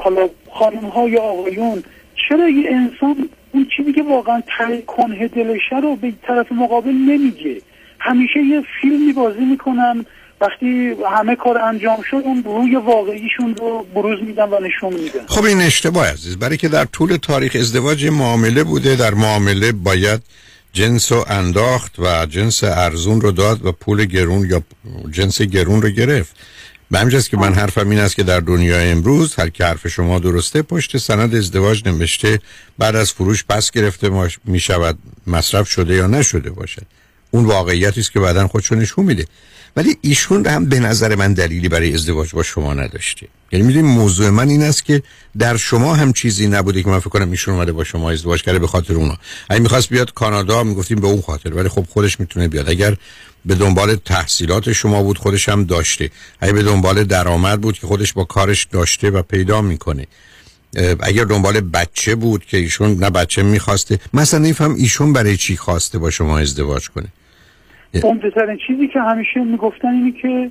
[0.00, 1.82] حالا خانم ها یا آقایون
[2.28, 7.60] چرا یه انسان اون چیزی که واقعا تهیه کنه دلشه رو به طرف مقابل نمیگه؟
[7.98, 10.04] همیشه یه فیلمی بازی می‌کنن
[10.40, 15.26] وقتی همه کار انجام شد اون روی واقعیشون رو بروز میدن و نشون میدن.
[15.26, 20.20] خب این اشتباه عزیز برای که در طول تاریخ ازدواج معامله بوده در معامله باید
[20.72, 24.62] جنس رو انداخت و جنس ارزون رو داد و پول گرون یا
[25.10, 26.36] جنس گرون رو گرفت.
[26.90, 30.18] به همجاست که من حرفم این است که در دنیای امروز هر که حرف شما
[30.18, 32.38] درسته پشت سند ازدواج نوشته
[32.78, 36.82] بعد از فروش پس گرفته می شود مصرف شده یا نشده باشد.
[37.30, 39.26] اون واقعیتی است که بعدا خودشو نشون میده.
[39.76, 43.28] ولی ایشون هم به نظر من دلیلی برای ازدواج با شما نداشته.
[43.52, 45.02] یعنی می‌دونی موضوع من این است که
[45.38, 48.58] در شما هم چیزی نبوده که من فکر کنم ایشون اومده با شما ازدواج کرده
[48.58, 49.18] به خاطر اونا.
[49.48, 52.68] اگه می‌خواست بیاد کانادا می‌گفتیم به اون خاطر ولی خب خودش می‌تونه بیاد.
[52.68, 52.96] اگر
[53.44, 56.10] به دنبال تحصیلات شما بود خودش هم داشته.
[56.40, 60.06] اگه به دنبال درآمد بود که خودش با کارش داشته و پیدا می‌کنه.
[61.00, 63.98] اگر دنبال بچه بود که ایشون نه بچه می‌خواسته.
[64.14, 67.08] مثلا نفهم ایشون برای چی خواسته با شما ازدواج کنه؟
[67.94, 70.50] عمده‌ترین چیزی که همیشه می‌گفتن اینه که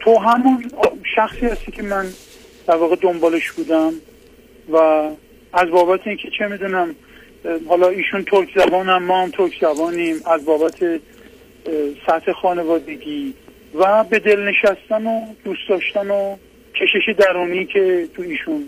[0.00, 0.70] تو همون
[1.16, 2.06] شخصی هستی که من
[2.66, 3.92] در واقع دنبالش بودم
[4.72, 4.76] و
[5.52, 6.94] از بابت اینکه چه می‌دونم
[7.68, 11.00] حالا ایشون ترک زبانم ما هم ترک زبانیم از بابت
[12.06, 13.34] سطح خانوادگی
[13.74, 16.36] و به دل نشستن و دوست داشتن و
[16.74, 18.64] کشش درونی که تو ایشون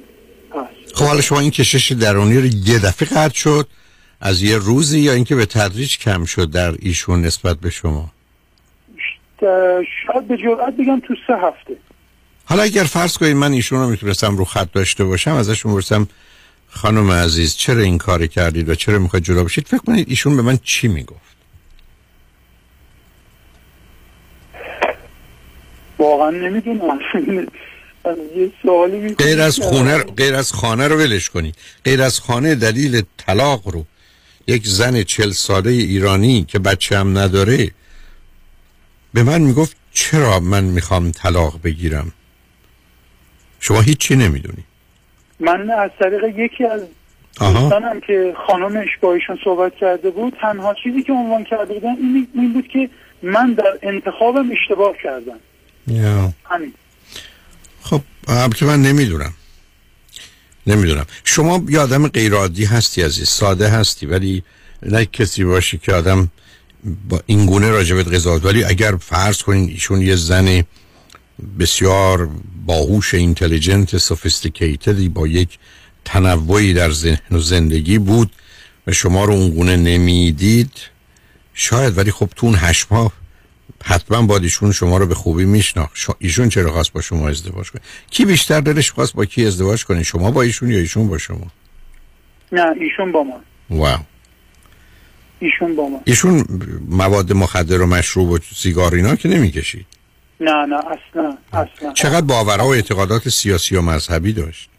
[0.54, 0.96] هست.
[0.96, 3.66] خب حالا شما این کشش درونی رو یه دفعه قطع شد.
[4.26, 8.12] از یه روزی یا اینکه به تدریج کم شد در ایشون نسبت به شما؟
[9.40, 11.76] شاید به جرئت بگم تو سه هفته.
[12.44, 16.08] حالا اگر فرض کنید من ایشون رو می‌تونستم رو خط داشته باشم ازشون برسم
[16.68, 20.42] خانم عزیز چرا این کار کردید و چرا می‌خواید جدا بشید؟ فکر کنید ایشون به
[20.42, 21.34] من چی می‌گفت؟
[25.98, 26.98] واقعا نمی‌دونم.
[29.18, 31.56] غیر از خونه غیر از خانه رو ولش کنید.
[31.84, 33.84] غیر از خانه دلیل طلاق رو.
[34.46, 37.70] یک زن چل ساله ایرانی که بچه هم نداره
[39.14, 42.12] به من می‌گفت چرا من می‌خوام طلاق بگیرم؟
[43.60, 44.64] شما هیچی نمی‌دونی.
[45.40, 46.80] من از طریق یکی از.
[47.38, 52.28] دوستانم که خانمش با ایشون صحبت کرده بود تنها چیزی که عنوان کرده بودن این,
[52.34, 52.90] این بود که
[53.22, 55.38] من در انتخابم اشتباه کردم.
[55.86, 56.32] یا.
[56.44, 56.74] همین.
[57.82, 59.32] خب البته من نمی‌دونم.
[60.66, 61.06] نمی‌دونم.
[61.24, 63.28] شما یه آدم غیر عادی هستی عزیز.
[63.28, 64.42] ساده هستی ولی
[64.82, 66.30] نه کسی باشی که آدم
[67.08, 68.44] با این گونه راجبت قضاوت.
[68.44, 70.64] ولی اگر فرض کنین ایشون یه زن
[71.58, 72.30] بسیار
[72.66, 75.58] باهوش اینتلیجنت سوفیستیکیتدی با یک
[76.04, 78.30] تنوعی در ذهن و زندگی بود
[78.86, 80.72] و شما رو اون گونه نمی‌دید
[81.54, 81.98] شاید.
[81.98, 83.12] ولی خب تو اون هشت ماه
[83.86, 85.96] حتما باید ایشون شما رو به خوبی میشناخت.
[86.18, 90.02] ایشون چرا خواست با شما ازدواج کنه؟ کی بیشتر دلش خواست با کی ازدواج کنه؟
[90.02, 91.46] شما با ایشون یا ایشون با شما؟
[92.52, 93.98] نه ایشون با من واو.
[95.38, 96.44] ایشون با من ایشون
[96.88, 99.86] مواد مخدر و مشروب و سیگار اینا که نمی‌کشید؟
[100.40, 101.92] نه نه اصلا اصلا.
[101.92, 104.70] چقدر باورها و اعتقادات سیاسی و مذهبی داشت؟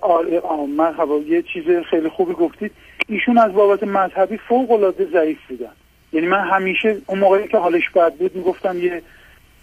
[0.00, 0.42] آره
[0.76, 2.72] مرحبا یه چیز خیلی خوبی گفتید
[3.08, 5.72] ایشون از بابت مذهبی فوق العاده ضعیف بودن.
[6.12, 9.02] یعنی من همیشه اون موقعی که حالش بد بود می‌گفتم یه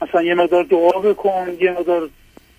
[0.02, 2.10] مثلا یه مقدار دعا بکن یه مقدار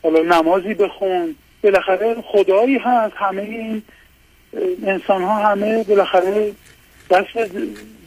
[0.02, 1.34] حالا نمازی بخون.
[1.62, 3.82] بالاخره خدایی هست همه این
[4.86, 6.52] انسان ها همه بالاخره
[7.10, 7.50] دست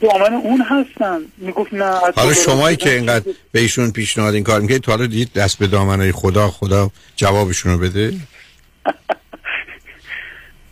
[0.01, 1.19] دامن اون هستن.
[1.37, 5.33] می‌گفت نه حالا شمایی که اینقدر به ایشون پیشنهاد این کار می‌کنید تا حالا دید
[5.33, 8.13] دست به دامنای خدا خدا جوابشون رو بده؟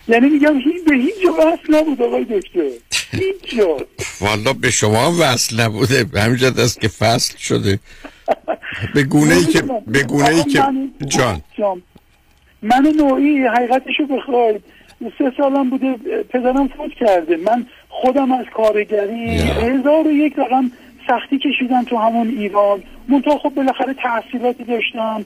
[0.07, 2.69] یعنی میگم هیچ به هیچ جا وصل نبود آقای دکتر.
[3.11, 3.77] هیچ جا.
[4.21, 6.03] والا به شما هم وصل نبوده.
[6.03, 7.79] به همین جد است که فصل شده.
[8.93, 10.63] به گونه ای که به گونه ای که
[11.07, 11.41] جان.
[12.61, 14.63] من نوعی حقیقتشو بخواید.
[15.17, 15.95] سه سالم بوده
[16.29, 17.37] پدرم فوت کرده.
[17.37, 20.71] من خودم از کارگری هزار و یک رقم
[21.07, 22.83] سختی کشیدم تو همون ایران.
[23.07, 25.25] منتها خب بالاخره تحصیلاتی داشتم.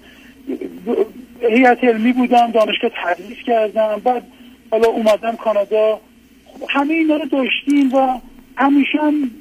[1.41, 4.01] هیئت علمی بودم دانشگاه تدریس کردم.
[4.03, 4.23] بعد
[4.71, 5.99] حالا اومدم کانادا.
[6.45, 8.19] خب همه اینا رو داشتیم و
[8.57, 9.31] همیشه هم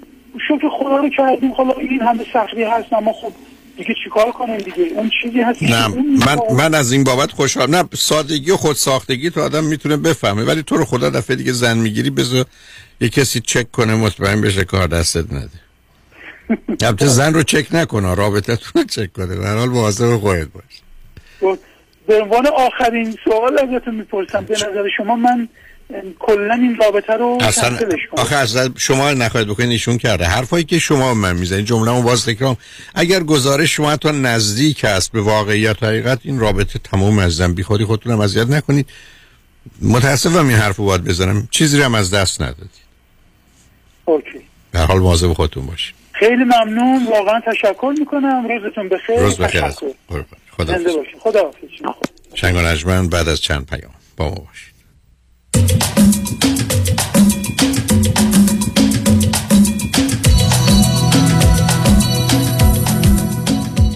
[0.49, 1.55] شکر خدا رو کردیم.
[1.55, 3.33] خدا این همه سختی هست اما خب
[3.79, 5.89] دیگه چیکار کنیم دیگه؟ اون چیزی هست نه
[6.27, 10.45] من من از این بابت خوشحال نه سادگی و خود ساختگی تو آدم می‌تونه بفهمه
[10.45, 12.45] ولی تو رو خدا دفعه دیگه زن می‌گیری بذار
[13.01, 15.51] یه کسی چک کنه مطمئن بشه کار دستت نده.
[16.87, 19.37] البته زن رو چک نکنه رابطتون رو چک کنه.
[19.37, 20.65] به هر حال مواظب خودت باش.
[21.41, 21.59] خب،
[22.09, 25.49] به عنوان آخرین سوال ازتون می‌پرسم به نظر شما من
[26.19, 27.79] کلا این رابطه رو اصلا
[28.13, 30.25] آخه از شما نخواهید بکنید ایشون کرده.
[30.25, 32.57] حرفایی که شما من می‌زنید جمله رو باز تکرام
[32.95, 37.85] اگر گزارش شما تا نزدیک است به واقعیت حقیقت این رابطه تمام از بی خودی
[37.85, 38.87] خودتونم اذیت نکنید.
[39.83, 41.49] متاسفم این حرفو باید بزنم.
[41.51, 42.89] چیزی رو هم از دست ندادید.
[44.05, 44.41] اوکی.
[44.71, 45.95] به هر حال مواظب خودتون باشید.
[46.13, 47.07] خیلی ممنون.
[47.07, 48.49] واقعا تشکر می‌کنم.
[48.49, 49.21] روزتون بخیر.
[49.21, 49.65] روز بخیر.
[50.59, 51.51] خدا زنده باشید خدا
[52.35, 53.95] چنگ و بعد از چند پیام.
[54.17, 55.88] با ما باشید.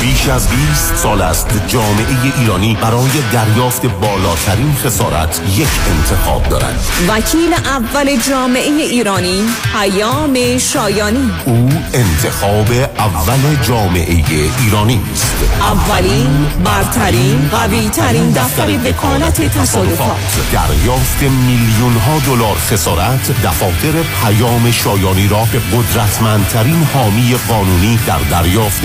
[0.00, 6.80] بیش از 20 سال است جامعه ایرانی برای دریافت بالاترین خسارت یک انتخاب دارد.
[7.08, 11.30] وکیل اول جامعه ایرانی پیام شایانی.
[11.44, 14.24] او انتخاب اول جامعه
[14.60, 15.34] ایرانی است.
[15.60, 20.16] اولین برترین قوی ترین دفتر وکالت تصادفات.
[20.52, 23.92] دریافت میلیون ها دلار خسارت دفاتر
[24.22, 28.84] پیام شایانی را به قدرتمندترین حامی قانونی در دریافت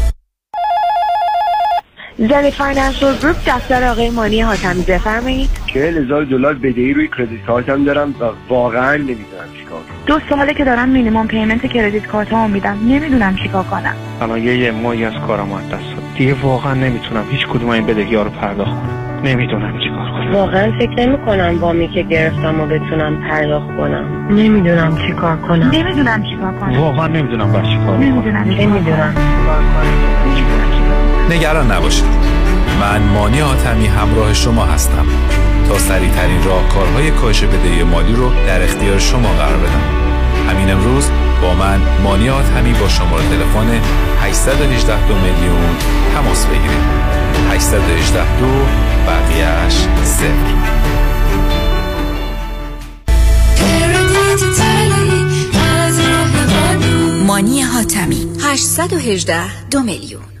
[2.17, 5.49] زنی Financial Group دفتر آقای مانی حاتمی بفرمایید.
[5.73, 9.97] چهل هزار دلار بدهی روی credit card م دارم و واقعا نمی‌دونم چیکار کنم.
[10.05, 12.77] دو ساله که دارم minimum payment credit card ها میدم.
[12.87, 13.95] نمی‌دونم چیکار کنم.
[14.21, 17.85] الان یه یه ماهی از کارم از دست داد دیگه واقعا نمی‌تونم هیچ کدوم این
[17.85, 19.21] بدهی ها رو پرداخت کنم.
[19.23, 20.33] نمی‌دونم چیکار کنم.
[20.33, 24.27] واقعا فکر نمی کنم وامی که گرفتم و بتونم پرداخت کنم.
[24.29, 25.69] نمی‌دونم چیکار کنم.
[25.73, 26.79] نمی‌دونم چیکار کنم.
[26.79, 29.13] واقعا نمی‌دونم باید چیکار کنم نمی‌دونم نمی‌دونم.
[31.31, 32.05] نگران نباشید.
[32.79, 35.05] من مانی حاتمی همراه شما هستم
[35.67, 39.81] تا سریع ترین راهکارهای کاهش بدهی مالی رو در اختیار شما قرار بدم.
[40.49, 41.09] همین امروز
[41.41, 43.81] با من مانی حاتمی با شماره تلفن
[44.21, 45.75] 818 دو میلیون
[46.13, 47.11] تماس بگیرید.
[47.51, 48.65] 818 دو
[49.07, 49.73] بقیهش
[50.03, 50.81] صفر.
[57.27, 60.40] مانی حاتمی 818 دو میلیون.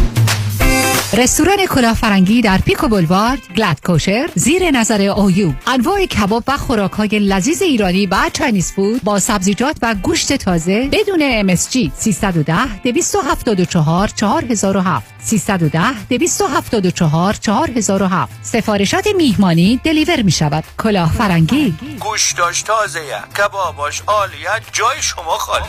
[1.13, 7.19] رستوران کلافرنگی در پیکو بولوارد گلد کوشر زیر نظر اویو انواع کباب و خوراک های
[7.19, 15.13] لذیذ ایرانی و چاینیز فود با سبزیجات و گوشت تازه بدون MSG 310 274 4007
[15.19, 21.75] 310 274 4007 سفارشات میهمانی دلیور می شود کلافرنگی.
[21.99, 22.99] گوشتاش تازه
[23.37, 25.65] کباباش عالیه جای شما خالی.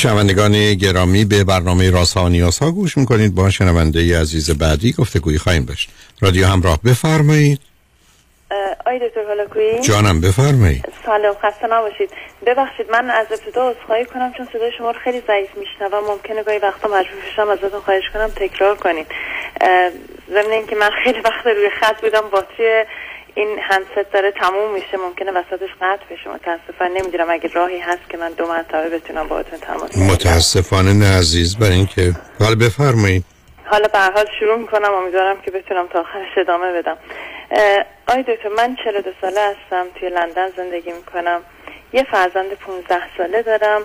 [0.00, 3.34] شنوندگان گرامی به برنامه راسا و نیاسا گوش می‌کنید.
[3.34, 5.90] با شنونده عزیز بعدی گفتگویی خواهیم داشت.
[6.20, 7.60] رادیو همراه بفرمایید.
[8.86, 10.84] آی دکتر جانم بفرمایید.
[11.06, 12.10] سلام خسته نباشید.
[12.46, 16.04] ببخشید من از ابتدا عذرخواهی کنم چون صدای شما رو خیلی ضعیف میشنوم.
[16.10, 19.06] ممکنه گاهی وقتا مجبور بشم ازتون خواهش کنم تکرار کنید.
[20.30, 22.84] ضمن اینکه من خیلی وقت روی خط بودم باتری
[23.40, 26.30] این هندست داره تموم میشه ممکنه وسطش قطع بشه.
[26.30, 31.58] متاسفانه نمی‌دونم اگه راهی هست که من دو مرتبه بتونم باهاتون تماس متاسفانه نه عزیز
[31.58, 33.24] برای اینکه حالا بفرمایید.
[33.64, 36.96] حالا به حال شروع می‌کنم امیدوارم که بتونم تا آخرش ادامه بدم.
[38.08, 41.40] آی دکتر من 42 ساله هستم توی لندن زندگی می‌کنم.
[41.92, 43.82] یه فرزند 15 ساله دارم.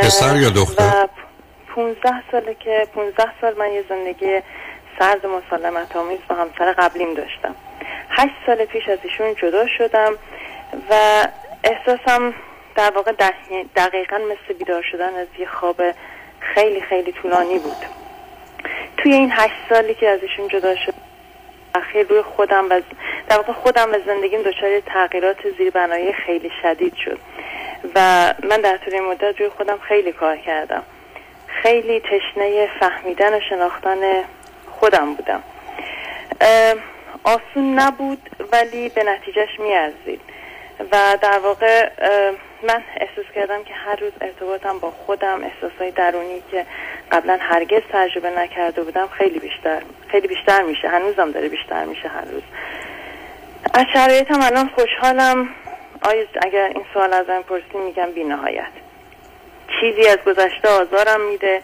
[0.00, 1.08] پسر یا دختر؟ و
[1.74, 4.40] 15 ساله که 15 سال من یه زندگی
[4.98, 7.54] سرد مسالمت آمیز با همسر قبلیم داشتم.
[8.10, 10.12] هشت سال پیش از ایشون جدا شدم
[10.90, 10.94] و
[11.64, 12.34] احساسم
[12.76, 13.12] در واقع
[13.76, 15.82] دقیقا مثل بیدار شدن از یه خواب
[16.40, 17.76] خیلی خیلی طولانی بود.
[18.96, 20.94] توی این هشت سالی که از ایشون جدا شد
[21.74, 22.80] اخیر روی خودم و
[23.28, 27.18] در واقع خودم و زندگیم دچار تغییرات زیربنایی خیلی شدید شد
[27.94, 30.82] و من در طول این مدت روی خودم خیلی کار کردم.
[31.46, 34.24] خیلی تشنه فهمیدن و شناختن
[34.84, 35.42] خودم بودم.
[37.24, 40.20] آسون نبود ولی به نتیجهش میارزید.
[40.92, 41.90] و در واقع
[42.62, 46.66] من احساس کردم که هر روز ارتباطم با خودم احساسای درونی که
[47.12, 50.88] قبلا هرگز تجربه نکرده بودم خیلی بیشتر خیلی بیشتر میشه.
[50.88, 52.42] هنوزم داره بیشتر میشه هر روز.
[53.74, 55.48] از شرایطم الان خوشحالم.
[56.02, 58.72] آیا اگر این سوال ازم پرسی میگم بی نهایت
[59.80, 61.62] چیزی از گذشته آزارم میده.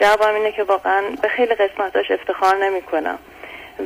[0.00, 3.18] جوابم اینه که واقعا به خیلی قسمتاش افتخار نمی کنم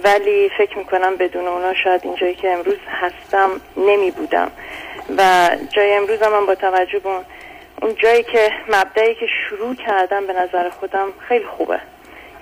[0.04, 4.50] ولی فکر می‌کنم بدون اونا شاید اینجایی که امروز هستم نمی بودم
[5.18, 7.08] و جای امروز هم با توجه به
[7.82, 11.80] اون جایی که مبدعی که شروع کردم به نظر خودم خیلی خوبه.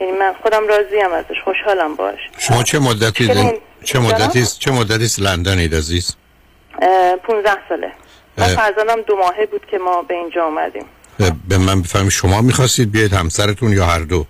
[0.01, 2.19] یعنی من خودم راضیم ازش خوشحالم باش.
[2.39, 3.29] شما چه مدتی
[3.85, 6.17] چه مدتی چه مدتی است لندنید عزیز؟
[7.23, 7.93] 15 ساله.
[8.39, 10.85] من فرزندم دو ماهه بود که ما به اینجا اومدیم.
[11.49, 14.27] به من بفهمید شما می‌خواستید بیاید همسرتون یا هر دو؟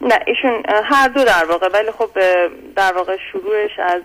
[0.00, 2.10] نه ایشون هر دو در واقع ولی خب
[2.76, 4.02] در واقع شروعش از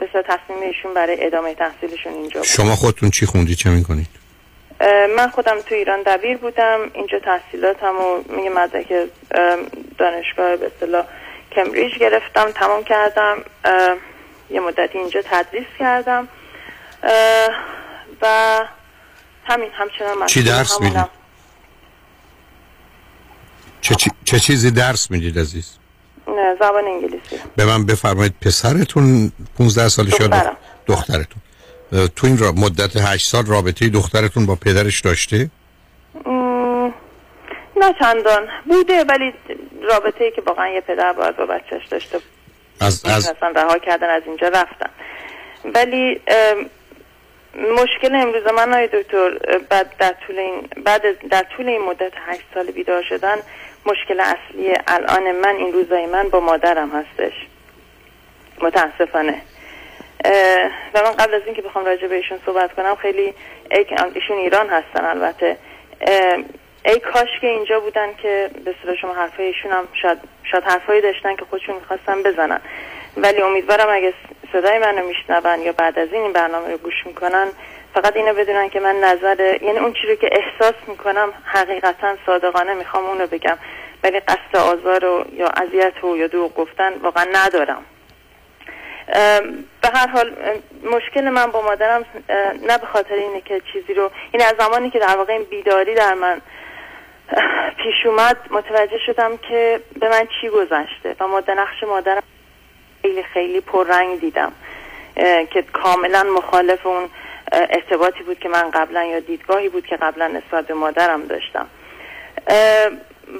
[0.00, 2.48] به تصمیم ایشون برای ادامه تحصیلشون اینجا بود.
[2.48, 4.06] شما خودتون چی خوندی؟ چه می‌کنید؟
[5.16, 8.92] من خودم تو ایران دبیر بودم اینجا تحصیلاتم و میگه مدرک
[9.98, 11.04] دانشگاه به اصطلاح
[11.52, 13.36] کمبریج گرفتم تمام کردم
[14.50, 16.28] یه مدتی اینجا تدریس کردم
[18.22, 18.60] و
[19.44, 21.04] همین همچنان چی درس می‌دید؟
[23.80, 24.10] چه, چی...
[24.24, 25.78] چه چیزی درس می‌دید عزیز؟
[26.28, 30.56] نه زبان انگلیسی به من بفرمایید پسرتون 15 سالش دخترم.
[30.86, 31.42] دخترتون
[32.16, 35.50] تو این را مدت 8 سال رابطه دخترتون با پدرش داشته؟
[37.76, 39.34] نه چندان بوده ولی
[39.82, 42.18] رابطه ای که واقعا یه پدر باید با بچهش داشته
[42.80, 44.90] از از رها کردن از اینجا رفتن
[45.74, 46.20] ولی
[47.56, 49.38] مشکل امروز من های دکتر
[49.70, 53.36] بعد در طول این بعد در طول این مدت هشت سال بیدار شدن
[53.86, 57.32] مشکل اصلی الان من این روزای من با مادرم هستش.
[58.60, 59.40] متاسفانه.
[60.94, 63.34] و من قبل از اینکه بخوام راجع به ایشون صحبت کنم خیلی
[64.14, 65.56] ایشون ایران هستن البته.
[66.84, 70.18] ای کاش که اینجا بودن که به صدا شما حرفای ایشون هم شاید,
[70.50, 72.60] شاید حرفایی داشتن که خودشون می‌خواستن بزنن.
[73.16, 74.14] ولی امیدوارم اگه
[74.52, 77.48] صدای منو میشنون یا بعد از این این برنامه رو گوش می‌کنن
[77.94, 83.04] فقط اینو بدونن که من نظر یعنی اون چیزی که احساس می‌کنم حقیقتا صادقانه می‌خوام
[83.04, 83.58] اونو بگم.
[84.02, 87.84] ولی قصد آزار و یا اذیت و یا دروغ گفتن واقعا ندارم.
[89.82, 90.36] به هر حال
[90.84, 92.04] مشکل من با مادرم
[92.62, 95.94] نه به خاطر اینه که چیزی رو یعنی از زمانی که در واقع این بیداری
[95.94, 96.40] در من
[97.76, 101.16] پیش اومد متوجه شدم که به من چی گذشته.
[101.20, 102.22] و ماده نقش مادرم
[103.04, 104.52] خیلی خیلی پررنگ دیدم.
[105.50, 107.08] که کاملا مخالف اون
[107.52, 111.66] ارتباطی بود که من قبلا یا دیدگاهی بود که قبلا نسبت به مادرم داشتم.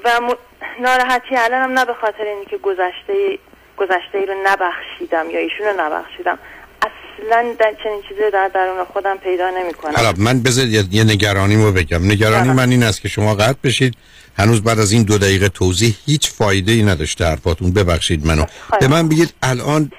[0.04, 0.34] و م...
[0.80, 3.38] ناراحتی الانم نه به خاطر اینی که گذشته
[3.76, 6.38] گذشته ای رو نبخشیدم یا ایشون رو نبخشیدم.
[6.82, 11.04] اصلا در چنین چیزی در درون خودم پیدا نمی کنم حالا من بذار یه, یه
[11.04, 12.10] نگرانیمو بگم.
[12.12, 13.94] نگرانی من این است که شما قطع بشید.
[14.36, 17.26] هنوز بعد از این دو دقیقه توضیح هیچ فایده ای نداشته.
[17.26, 18.44] حرفاتون ببخشید منو.
[18.80, 19.92] به من بگید الان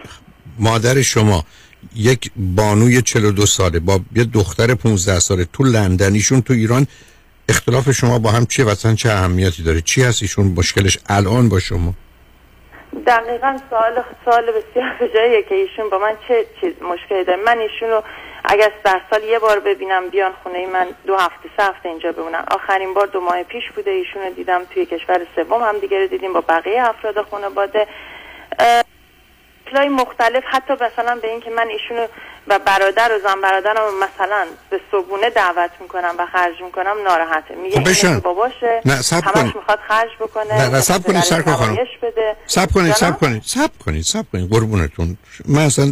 [0.59, 1.45] مادر شما
[1.95, 3.79] یک بانوی 42 ساله.
[3.79, 5.47] با یه دختر 15 ساله.
[5.53, 6.87] تو لندن ایشون تو ایران
[7.49, 11.49] اختلاف شما با هم چیه و اصلا چه اهمیتی داره؟ چی هست ایشون مشکلش الان
[11.49, 11.93] با شما؟
[13.07, 17.39] دقیقا سوال سوال بسیار جاییه که ایشون با من چه چیز مشکلی داره.
[17.45, 18.03] من ایشون رو
[18.47, 22.43] اگر در سال یه بار ببینم بیان خونه من دو هفته سه هفته اینجا بمونن
[22.51, 26.07] آخرین بار دو ماه پیش بوده ایشون رو دیدم توی کشور سوم هم دیگه رو
[26.07, 27.87] دیدیم با بقیه افراد خانواده
[28.59, 28.83] اه،
[29.65, 32.07] شکلای مختلف حتی مثلا به اینکه من ایشونو
[32.47, 37.79] و برادر و زن برادرم مثلا به صبونه دعوت می‌کنم و خرج می‌کنم ناراحته میگه
[37.79, 38.15] خب بشن.
[38.15, 39.55] که باباشه نه، صبر همش.
[39.55, 41.77] می‌خواد خرج بکنه نه، نه، صبر کنید، کنید خانم.
[42.47, 45.17] سب کنید؟ سب کنید سب کنید سب کنید قربونتون
[45.47, 45.85] من اصلا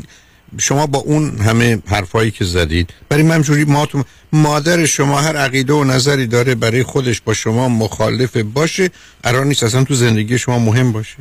[0.57, 5.37] شما با اون همه حرفایی که زدید برای من جوری ما تو- مادر شما هر
[5.37, 8.89] عقیده و نظری داره برای خودش با شما مخالف باشه.
[9.23, 11.17] قرار نیست اصلا تو زندگی شما مهم باشه.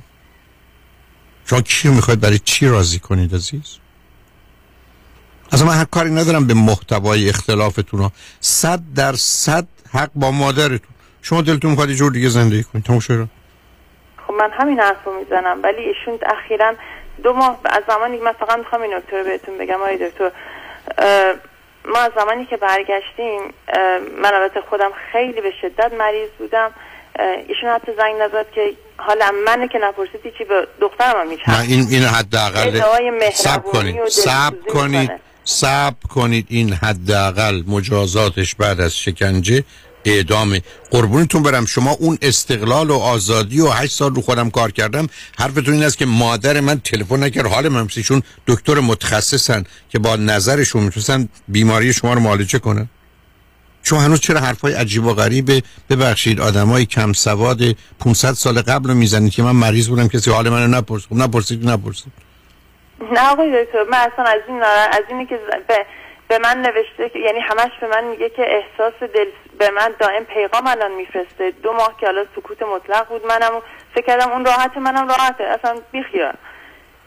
[1.47, 3.79] شما کی رو می‌خواید برای چی راضی کنید عزیز؟
[5.53, 10.95] اصلا من هر کاری ندارم به محتوای اختلافتون ها صد در صد حق با مادرتون.
[11.23, 12.85] شما دلتون می‌خواد یه جور دیگه زندگی کنید.
[12.85, 13.29] تموم شد.
[14.27, 16.75] خب من همین حرف رو می‌زنم ولی ایشون اخیرا
[17.23, 20.31] دو ماه از زمانی که من فقط می‌خوام این نکته رو بهتون بگم آقای دکتر
[21.85, 23.41] ما از زمانی که برگشتیم
[24.23, 26.71] من البته خودم خیلی به شدت مریض بودم.
[27.49, 31.87] ایشون حتی زنگ نزد که حالا منه که نپرسیدی چی به دخترم هم نه این
[31.91, 32.81] این حداقل
[33.33, 35.11] سب کنید سب کنید.
[35.45, 39.65] سب کنید این حداقل مجازاتش بعد از شکنجه.
[40.05, 41.67] اعدامه قربونتون برم.
[41.67, 45.07] شما اون استقلال و آزادی و هشت سال رو خودم کار کردم.
[45.39, 47.47] حرفتون این است که مادر من تلفن نکرد.
[47.47, 52.89] حال من ایشون دکتر متخصصن که با نظرشون می‌تونستن بیماری شما رو معالجه کنن.
[53.83, 57.61] شما هنوز چرا حرفای عجیب و غریب؟ ببخشید آدمای کم سواد
[58.01, 60.09] 500 سال قبل رو می‌زنید که من مریض بودم.
[60.09, 62.13] کسی حال منو نپرسید خب نپرسید نپرسید.
[63.13, 65.39] نه آقای دکتر من اصلا از این از اینی که
[65.69, 65.87] به,
[66.33, 69.27] به من نوشته که یعنی همش به من میگه که احساس دل
[69.59, 71.51] به من دائم پیغام الان میفرسته.
[71.51, 73.63] دو ماه که حالا سکوت مطلق بود منم
[73.95, 75.45] فکر کردم اون راحت منم راحته.
[75.45, 76.33] اصلا بیخیال.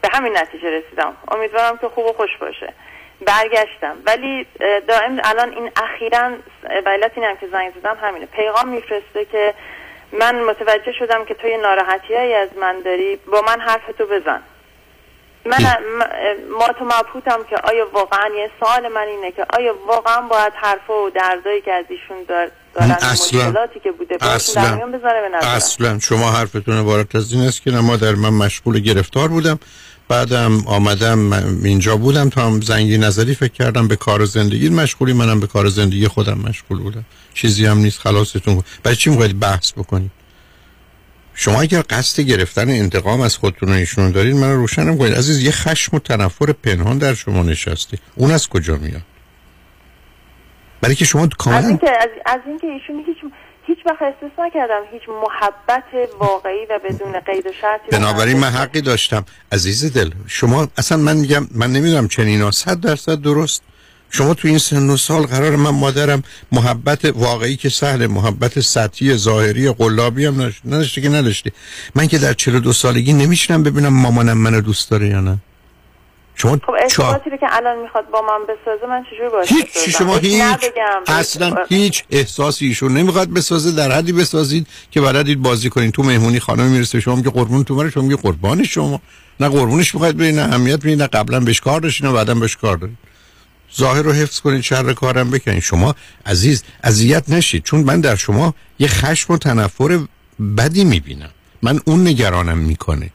[0.01, 1.17] به همین نتیجه رسیدم.
[1.31, 2.73] امیدوارم که خوب و خوش باشه.
[3.21, 3.97] برگشتم.
[4.05, 4.47] ولی
[4.87, 6.31] دائم الان این اخیرا
[6.85, 8.25] علت این هم که زنگ زدم همینه.
[8.25, 9.53] پیغام میفرسته که
[10.11, 14.43] من متوجه شدم که تو یه ناراحتی از من داری با من حرفتو بزن.
[15.45, 15.57] من
[16.59, 20.93] ما تو مبهوتم که آیا واقعا یه سوال من اینه که آیا واقعا باید حرفا
[20.93, 23.39] و دردایی که از ایشون دار دارن اصلا.
[23.39, 24.89] مشکلاتی که بوده در اصلا.
[24.91, 29.59] به اصلا شما حرفتون عبارت از این است که نه مادر من مشغول گرفتار بودم
[30.07, 31.33] بعدم آمدم
[31.63, 35.47] اینجا بودم تا هم زنگی نظری فکر کردم به کار و زندگی مشغولی منم به
[35.47, 38.63] کار زندگی خودم مشغول بودم چیزی هم نیست خلاصتون کن.
[38.83, 40.11] برای چی می‌خواید بحث بکنید
[41.35, 45.51] شما اگر قصد گرفتن انتقام از خودتون و ایشون دارید من روشنم کنید عزیز یه
[45.51, 47.97] خشم و تنفر پنهان در شما نشسته.
[48.15, 49.01] اون از کجا میاد؟
[50.81, 53.17] برای که شما از کاملا اینکه از, از اینکه ایشون هیچ
[53.67, 55.83] هیچ وقت احساس نکردم هیچ محبت
[56.19, 59.25] واقعی و بدون قید و شرطی بنابراین من حقی داشتم.
[59.51, 63.63] عزیز دل شما اصلا من میگم من نمی‌دونم چنینا صد درصد درست.
[64.15, 69.15] شما تو این سن و سال قرار من مادرم محبت واقعی که سهل محبت سطحی
[69.17, 71.51] ظاهری قلابی هم نداشت- نداشته که نداشته
[71.95, 75.37] من که در 42 سالگی نمیشنم ببینم مامانم منو دوست داره یا نه.
[76.35, 80.17] شما خب ارتباطی که الان می‌خواد با من بسازه من چجوری باش هیچ بسازم؟ شما
[80.17, 80.43] هیچ.
[81.07, 86.39] اصلا هیچ احساسی ایشون نمی‌خواد بسازه در حدی بسازید که بلدید بازی کنید تو مهمونی
[86.39, 89.01] خانم می‌رسه شما میگه قربون تو بره شما میگه قربان شما.
[89.39, 92.55] نه قربونش می‌خواید برید نه اهمیت بدید نه قبلا بهش کار داشتین نه بعدا بهش
[92.55, 92.97] کار دارید
[93.77, 95.95] ظاهر رو حفظ کنید شر کارم بکنید شما
[96.25, 97.63] عزیز اذیت نشید.
[97.63, 99.99] چون من در شما یه خشم و تنفر
[100.57, 101.29] بدی می‌بینم.
[101.61, 103.09] من اون نگرانم می‌کنه.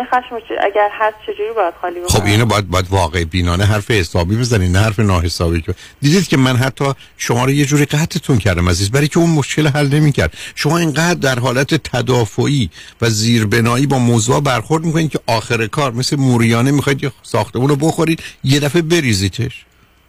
[0.00, 0.34] این خشم
[0.64, 4.76] اگر هست چجوری باید خالی بکنم خب اینو باید باید واقع بینانه حرف حسابی بزنید
[4.76, 6.84] نه حرف ناحسابی که دیدید که من حتی
[7.16, 10.32] شما رو یه جوری قطعتون کردم عزیز برای که اون مشکل حل نمی‌کرد.
[10.54, 12.70] شما اینقدر در حالت تدافعی
[13.00, 17.76] و زیربنایی با موضوع برخورد می‌کنید که آخر کار مثل موریانه می‌خواید یه ساختمون رو
[17.76, 19.64] بخورید یه دفعه بریزیتش.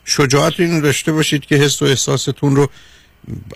[0.06, 2.70] شجاعت اینو داشته باشید که حس و احساستون رو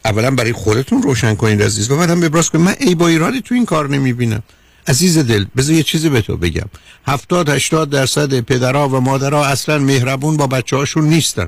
[0.05, 2.65] اولا برای خودتون روشن کنید عزیز و بعدم ببراز کنید.
[2.65, 4.43] من ای با ایرادی تو این کار نمی‌بینم.
[4.88, 6.69] عزیز دل بذار یه چیزی به تو بگم.
[7.07, 11.47] هفتاد هشتاد درصد پدرها و مادرها اصلا مهربون با بچه هاشون نیستن.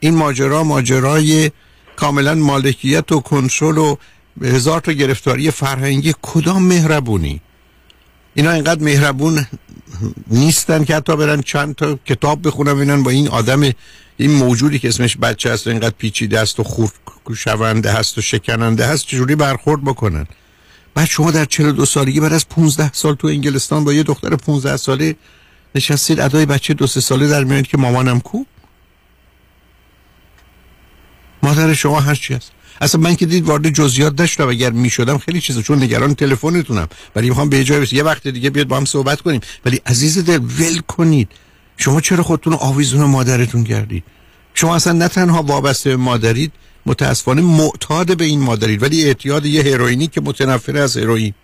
[0.00, 1.50] این ماجرا ماجرای
[1.96, 3.96] کاملا مالکیت و کنترل و
[4.42, 7.40] هزار تا گرفتاری فرهنگی کدام مهربونی؟
[8.34, 9.46] اینا اینقدر مهربون
[10.26, 13.72] نیستن که حتی برن چند تا کتاب بخونن ببینن با این آدم
[14.16, 16.92] این موجودی که اسمش بچه هست اینقدر پیچیده است و خورد
[17.36, 20.26] شونده هست و شکننده هست چجوری برخورد بکنن؟
[21.00, 24.76] بعد شما در 42 سالگی بعد از 15 سال تو انگلستان با یه دختر 15
[24.76, 25.16] ساله
[25.74, 28.44] نشستید ادای بچه دو سه ساله در میانید که مامانم کو؟
[31.42, 32.52] مادر شما هر چی هست.
[32.80, 36.88] اصلا من که دید وارد جزئیات نشدم اگر می‌شدم خیلی چیزا چون نگران تلفنتونم.
[37.16, 39.40] ولی می‌خوام به جای یه وقت دیگه بیاد با هم صحبت کنیم.
[39.64, 41.28] ولی عزیز دل ول کنید.
[41.76, 44.04] شما چرا خودتون آویزون مادرتون کردید؟
[44.54, 46.52] شما اصلا نه تنها وابسته مادرید
[46.86, 51.34] متاسفانه معتاد به این مادرید ولی اعتیاد یه هروئینی که متنفر از هروئین.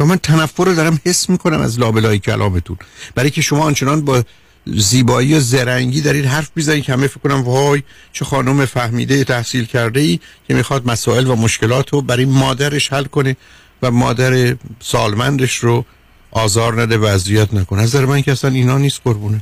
[0.00, 2.76] و من تنفر رو دارم حس می‌کنم از لابلای کلامتون.
[3.14, 4.24] برای که شما آنچنان با
[4.66, 7.82] زیبایی و زرنگی دارید حرف می‌زنید که همه فکر کنم وای
[8.12, 13.04] چه خانم فهمیده تحصیل کرده ای که می‌خواد مسائل و مشکلات رو برای مادرش حل
[13.04, 13.36] کنه
[13.82, 15.84] و مادر سالمندش رو
[16.30, 17.82] آزار نده و اذیت نکنه.
[17.82, 19.40] از نظر من که اصلا اینا نیست قربونه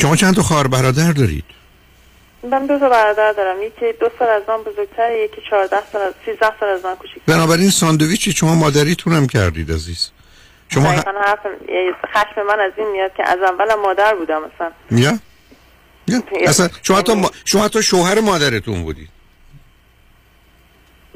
[0.00, 1.44] شما چند تا خواهر برادر دارید؟
[2.42, 3.62] من دو تا برادر دارم.
[3.62, 7.22] یکی دو سال از من بزرگتر یکی 14 سال از 13 سال از من کوچیک
[7.26, 10.10] بنابراین ساندویچی شما مادریتون هم کردید عزیز.
[10.68, 11.02] شما ه...
[11.24, 11.38] حرف
[12.14, 15.18] خشم من از این میاد که از اولم مادر بودم مثلا یا؟
[16.46, 17.30] اصلا شما حتی ما...
[17.44, 19.08] شما حتی شوهر مادرتون بودید.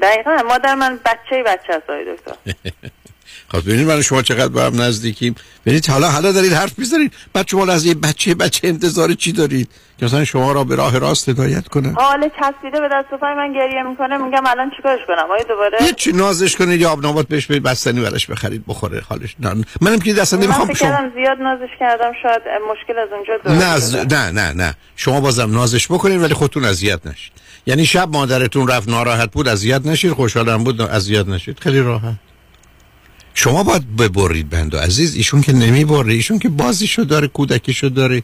[0.01, 0.43] دقیقا.
[0.49, 2.35] مادر من بچه بچه آقای دکتر.
[3.51, 5.35] خب ببینید من شما چقدر با هم نزدیکیم.
[5.65, 7.13] ببینید حالا حالا دارید حرف می‌زنید.
[7.33, 9.69] بعد شما از یه بچه بچه انتظار چی دارید؟
[9.99, 13.33] که مثلا شما را به راه راست هدایت کنه حال چسبیده به دست و پای
[13.33, 17.27] من گریه می‌کنه میگم الان چیکارش کنم؟ آیا دوباره هیچ نازش کنید یا آب نبات
[17.27, 21.69] بهش بدید بستنی براش بخرید بخوره حالش نه منم که من نمی‌خوام شما زیاد نازش
[21.79, 24.73] کردم شاید مشکل از اونجا نه از- نه نه نه.
[24.95, 27.31] شما بازم نازش بکنید ولی خودتون اذیت نشید.
[27.65, 31.59] یعنی شب مادرتون رفت ناراحت بود اذیت نشید خوشحالم بود اذیت نشید.
[31.59, 32.15] خیلی راحت.
[33.37, 35.15] شما باید ببرید بندو عزیز.
[35.15, 36.13] ایشون که نمی‌بره.
[36.13, 38.23] ایشون که بازیشو داره کودکیشو داره.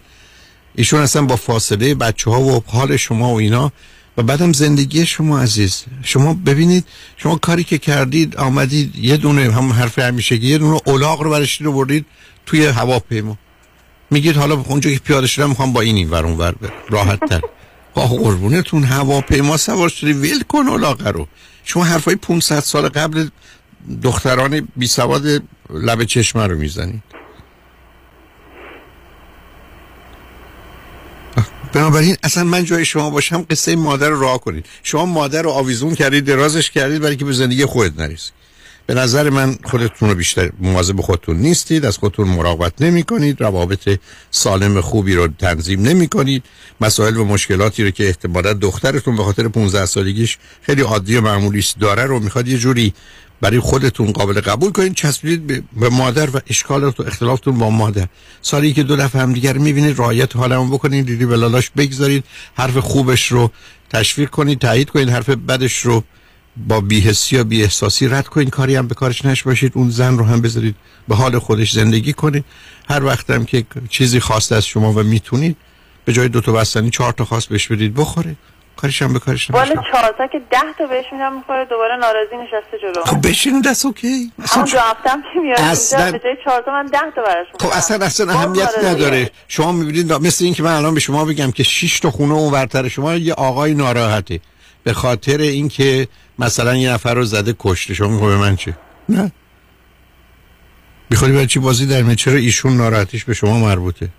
[0.76, 3.72] ایشون اصلا با فاصله بچه ها و حال شما و اینا.
[4.18, 5.84] و بعدم زندگی شما عزیز.
[6.04, 6.86] شما ببینید
[7.18, 11.68] شما کاری که کردید آمدید یه دونه هم حرف همیشگی یه دونه اولاغ رو برشتید
[11.68, 12.06] رو بردید؟
[12.46, 13.38] توی هواپیما.
[14.12, 16.56] میگید حالا اونجا که پیاده شدم می‌خوام با این این ور ور
[16.90, 17.42] راحت تر
[17.96, 18.84] آخه قربونتون.
[18.84, 21.28] هواپیما سوار شدی ول کن اولاغه رو.
[21.64, 23.28] شما حرفای 500 سال قبل
[24.04, 27.04] دختران بی سواد لب چشمه رو می‌زنید
[31.74, 34.66] بنابراین اصلا من جای شما باشم قصه مادر رو راه کنید.
[34.84, 38.34] شما مادر رو آویزون کردید درازش کردید برای که به زندگی خودت نرسید.
[38.86, 44.00] به نظر من خودتون رو بیشتر مواظب خودتون نیستید از خودتون مراقبت نمی کنید روابط
[44.32, 46.44] سالم خوبی رو تنظیم نمی کنید
[46.82, 51.66] مسائل و مشکلاتی رو که احتمالا دخترتون به خاطر 15 سالگیش خیلی عادی و معمولی
[51.80, 52.94] داره رو می‌خواد یه جوری
[53.42, 58.08] برای خودتون قابل قبول کنید چسبید به- مادر و اشکالات و اختلافتون با مادر.
[58.42, 62.24] سالی که دو دفعه هم دیگر می‌بینید رعایت حالمون بکنید دیدی بلالاش بگذارید
[62.56, 63.52] حرف خوبش رو
[63.90, 66.04] تشویق کنید تایید کنید حرف بدش رو
[66.68, 70.18] با بیهسی یا بی احساسی رد کنید کاری هم به کارش نش باشید اون زن
[70.18, 70.76] رو هم بذارید
[71.08, 72.46] به حال خودش زندگی کنید
[72.90, 75.58] هر وقت هم که چیزی خواست از شما و می‌تونید
[76.06, 78.36] به جای دو تا بستنی چهار تا خواست بهش بدید بخوره
[78.82, 82.78] کارش هم به کارش چهار تا که ده تا بهش میدم می‌خوره دوباره ناراضی نشسته
[82.82, 83.04] جلو.
[83.06, 84.32] خب بشین دست اوکی.
[84.48, 87.70] همون دو هفتم که میاد اصلاً- به جای چهار تا من ده تا براش خب
[87.74, 89.32] اصلا اصلا اهمیت نداره.
[89.48, 92.54] شما می‌بینید مثل این که من الان به شما بگم که 6 تا خونه اون
[92.54, 94.40] ورتر شما یه آقای ناراحته.
[94.84, 96.08] به خاطر اینکه
[96.40, 97.94] مثلا یه نفر رو زده کشته.
[97.94, 98.78] شما میگه به من چه؟
[99.10, 99.32] نه.
[101.10, 104.10] می‌خوای برای چی بازی در؟ چرا ایشون ناراحتیش به شما مربوطه؟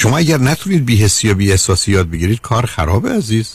[0.00, 3.50] شما اگر نتونید بی‌حسی یا بی‌احساسی یاد بگیرید کار خرابه عزیز.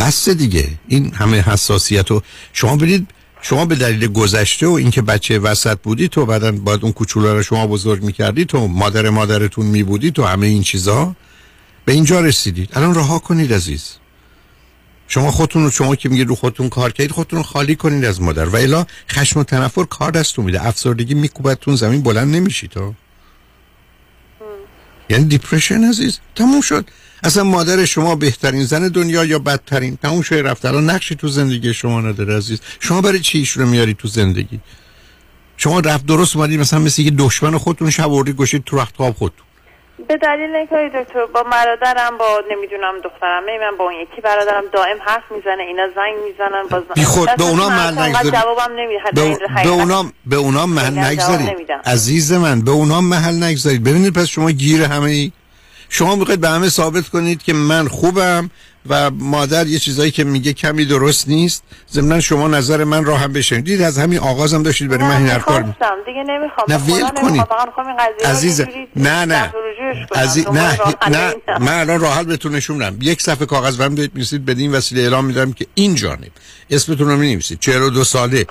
[0.00, 0.68] بس دیگه.
[0.88, 2.22] این همه حساسیت و
[2.52, 3.08] شما برید
[3.40, 7.42] شما به دلیل گذشته و اینکه بچه وسط بودی تو بعدا باید اون کوچولا رو
[7.42, 11.16] شما بزرگ می‌کردی تو مادر مادرتون میبودی تو همه این چیزا
[11.84, 12.70] به اینجا رسیدید.
[12.72, 13.90] الان رها کنید عزیز.
[15.08, 18.22] شما خودتون رو شما که میگید رو خودتون کار کردید خودتون رو خالی کنید از
[18.22, 18.48] مادر.
[18.48, 20.66] و الا خشم و تنفر کار دستون میده.
[20.66, 22.94] افسردگی میکوبتون زمین بلند نمیشی تو.
[25.08, 26.18] یعنی دیپرشن عزیز.
[26.34, 26.90] تموم شد.
[27.22, 30.64] اصلا مادر شما بهترین زن دنیا یا بدترین؟ تموم شده رفت.
[30.64, 32.60] الان نقشی تو زندگی شما نداره عزیز.
[32.80, 34.60] شما برای چی ایش رو میاری تو زندگی؟
[35.56, 39.14] شما رفت درست اومدید مثلا مثل یه دشمن خودتون شب وردی گشید تو رخت خواب
[39.14, 39.47] خودتون.
[40.08, 44.96] به دلیل اینکه دکتر با برادرم با نمی‌دونم دخترم من با اون یکی برادرم دائم
[45.06, 49.38] حرف می‌زنه اینا زنگ می‌زنن باز بی خود به اونا محل انقدر نگذارید جوابم نمیده
[49.64, 51.50] به, اونا به اونا محل نگذارید.
[51.50, 51.80] نمیدم.
[51.84, 53.84] عزیز من به اونا محل نگذارید.
[53.84, 55.32] ببینید پس شما گیر همه ای
[55.88, 58.50] شما می‌خواید به همه ثابت کنید که من خوبم.
[58.88, 61.62] و مادر یه چیزایی که میگه کمی درست نیست
[61.92, 65.22] ضمن شما نظر من را هم بشنید دید از همین آغازم داشتید برای من این
[65.34, 66.66] می- خواستم دیگه نمی‌خوام.
[66.68, 67.10] نه، ول.
[67.22, 67.40] کنید.
[67.40, 68.60] رو عزیز
[68.96, 69.52] نه نه.
[70.14, 70.78] عزیز نه
[71.10, 71.34] نه.
[71.60, 72.96] من الان راه حل بهتون نشون میدم.
[73.00, 74.44] یک صفحه کاغذ برام دارید می‌نویسید.
[74.44, 76.30] بدین وسیله اعلام میدم که این جانب.
[76.70, 77.60] اسمتون رو می‌نویسید.
[77.60, 78.46] 42 ساله.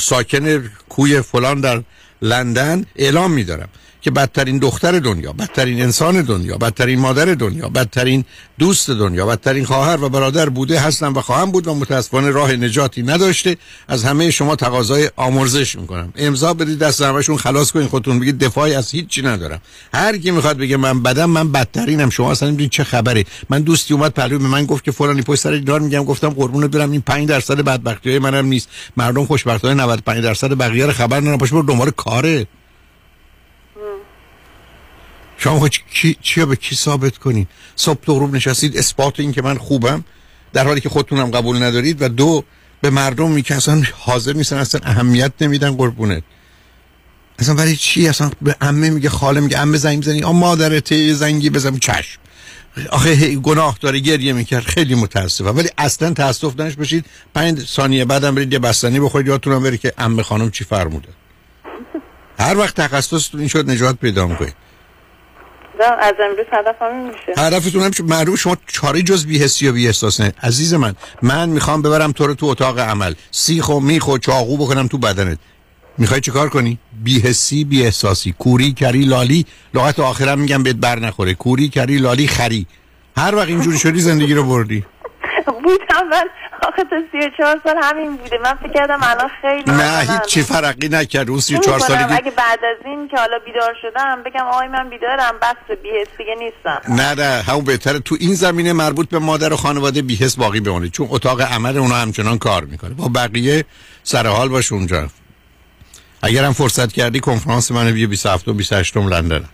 [0.00, 1.82] ساکن کوی فلان در
[2.22, 2.86] لندن.
[2.96, 3.68] اعلام میدارم.
[4.00, 8.24] که بدترین دختر دنیا بدترین انسان دنیا بدترین مادر دنیا بدترین
[8.58, 13.02] دوست دنیا بدترین خواهر و برادر بوده هستم و خواهم بود و متاسفانه راه نجاتی
[13.02, 13.56] نداشته.
[13.88, 16.12] از همه شما تقاضای آمرزش می‌کنم.
[16.16, 19.60] امضا بدید دست همشون خلاص کنین خودتون بگید دفاعی از هیچی ندارم.
[19.94, 22.10] هر کی می‌خواد بگه من بدم من بدترینم.
[22.10, 23.24] شما اصلا نمی‌دونید چه خبره.
[23.50, 26.04] من دوستی اومد پلو به من گفت که فلانی پشت سر دار میگم.
[26.04, 28.68] گفتم قربونت برم این 5 درصد بدبختی منم نیست.
[28.96, 31.36] مردم خوشبختانه 95 درصد بقیه رو خبر ندارن.
[31.36, 32.46] برو دنبال کاره.
[35.38, 35.68] شما
[36.22, 40.04] چیا به کی ثابت کنین؟ صبح تا غروب نشستید اثبات این که من خوبم
[40.52, 42.44] در حالی که خودتونم قبول ندارید و دو
[42.80, 46.22] به مردم می که اصلا حاضر نیستن اصلا اهمیت نمیدن قربونت.
[47.38, 50.22] اصلا برای چی؟ اصلا به عمه میگه خاله میگه عمه زنگ بزنی.
[50.22, 52.20] آ مادرته زنگی بزن چشم.
[52.90, 54.62] آخه گناه داره گریه می‌کرد.
[54.62, 55.56] خیلی متاسفم.
[55.56, 59.26] ولی اصلا تاسف دانش باشید پنج ثانیه بعدم برید یه بستنی بخورید.
[59.26, 61.08] یادتونم بره که عمه خانم چی فرموده.
[62.38, 64.54] هر وقت تخصصتون این شد نجات پیدا می‌کنید.
[65.84, 67.40] از امروز هدفم این میشه.
[67.42, 72.12] هدفتون هم معلوم شما چاره جز بی‌حسی و بی‌احساس نه عزیز من من می‌خوام ببرم
[72.12, 73.14] تو رو تو اتاق عمل.
[73.30, 75.38] سیخ و میخ و چاقو بکنم تو بدنت.
[75.98, 78.34] می‌خوای چه کار کنی؟ بی‌حسی بی‌احساسی.
[78.38, 79.46] کوری کری لالی.
[79.74, 81.34] لغت آخرم میگم بهت بر نخوره.
[81.34, 82.66] کوری کری لالی خری.
[83.16, 84.84] هر وقت اینجوری شدی زندگی رو بردی.
[85.64, 86.24] بودم من
[86.62, 88.38] آخه تا سی و چهار سال همین بوده.
[88.38, 91.30] من فکر کردم الان خیلی نه هیچ چی فرقی نکرد.
[91.30, 94.22] اون سی و چه چهار می‌کنم؟ سالگی اگه بعد از این که حالا بیدار شدم
[94.22, 96.94] بگم آقای من بیدارم بس بیهست دیگه نیستم.
[96.94, 97.98] نه نه همون بهتره.
[97.98, 100.88] تو این زمینه مربوط به مادر و خانواده بیهس باقی بمونه.
[100.88, 102.94] چون اتاق عمل اونا همچنان کار می‌کنه.
[102.94, 103.64] با بقیه
[104.02, 105.08] سر حال باش اونجا.
[106.22, 109.44] اگر هم فرصت کردی کنفرانس من بیا 27 و 28 لندن.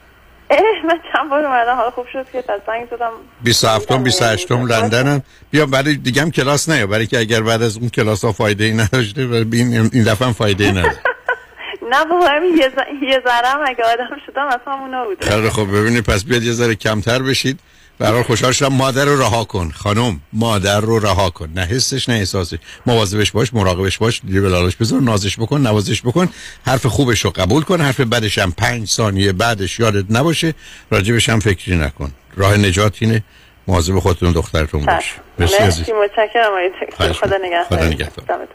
[0.84, 1.76] من چند بار اومدم.
[1.76, 3.10] حالا خوب شد که زنگ زدم.
[3.42, 7.76] 27 و 28 لندن بیا برای دیگه هم کلاس نه برای که اگر بعد از
[7.76, 10.98] اون کلاس ها فایده ای نداشته و این این دفعه هم فایده ای نداره.
[11.92, 12.72] نه بابا همین یه
[13.02, 16.74] یه ذرم اگه آدم شدم اصلا اونا بوده خیلی خب ببینید پس بیاد یه ذره
[16.74, 17.60] کمتر بشید.
[17.98, 18.72] برای خوشحال شدم.
[18.72, 19.70] مادر رو رها کن.
[19.70, 21.50] خانم مادر رو رها کن.
[21.54, 22.58] نه حسش نه احساسش.
[22.86, 24.20] مواظبش باش مراقبش باش.
[24.24, 26.28] دیگه بلالاش بذار نازش بکن نوازش بکن.
[26.66, 27.80] حرف خوبش رو قبول کن.
[27.80, 30.54] حرف بدش هم پنج ثانیه بعدش یادت نباشه.
[30.90, 32.12] راجبش هم فکری نکن.
[32.36, 33.22] راه نجات اینه.
[33.66, 35.86] مواظب خودتون دخترتون باش مرسی عزیز.
[35.90, 37.36] متشکرم خدا.
[37.36, 37.64] نگهدار.
[37.64, 38.48] خدا نگهدار.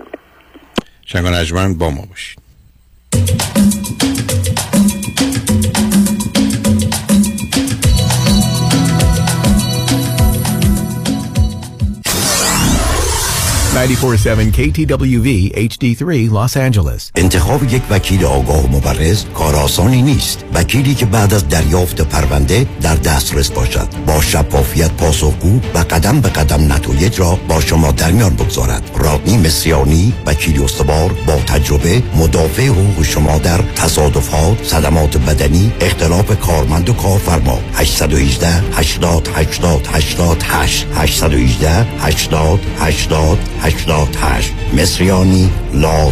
[1.05, 2.39] شنگان با ما باشید.
[13.69, 15.29] KTWV
[15.69, 17.11] HD3 Los Angeles.
[17.15, 20.45] انتخاب یک وکیل آگاه و مبرز کار آسانی نیست.
[20.53, 23.87] وکیلی که بعد از دریافت پرونده در دسترس باشد.
[24.07, 28.91] با شفافیت پاسخگو و قدم به قدم نتایج را با شما در میان بگذارد.
[28.95, 36.89] رادنی مصریانی وکیل استوار با تجربه مدافع حقوق شما در تصادفات صدمات بدنی اختلاف کارمند
[36.89, 37.59] و کارفرما.
[37.73, 46.11] 818 80 80 88 818 80 80 88 مصریانی لا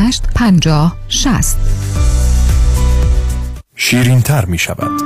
[0.35, 1.57] 50 60
[3.75, 5.01] شیرین تر می شود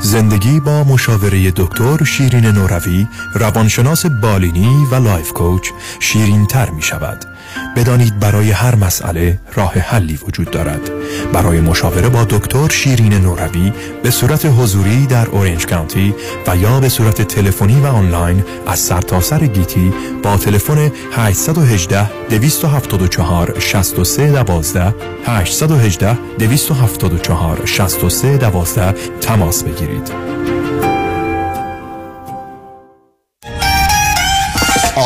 [0.00, 5.68] زندگی با مشاوره دکتر شیرین نوروی روانشناس بالینی و لایف کوچ
[6.00, 7.31] شیرین تر می شود
[7.76, 10.90] بدانید برای هر مسئله راه حلی وجود دارد.
[11.32, 13.72] برای مشاوره با دکتر شیرین نوروی
[14.02, 16.14] به صورت حضوری در اورنج کانتی
[16.46, 19.92] و یا به صورت تلفنی و آنلاین از سرتاسر سر گیتی
[20.22, 24.94] با تلفن 818 274 63 12
[25.26, 30.51] 818 274 63 12 تماس بگیرید.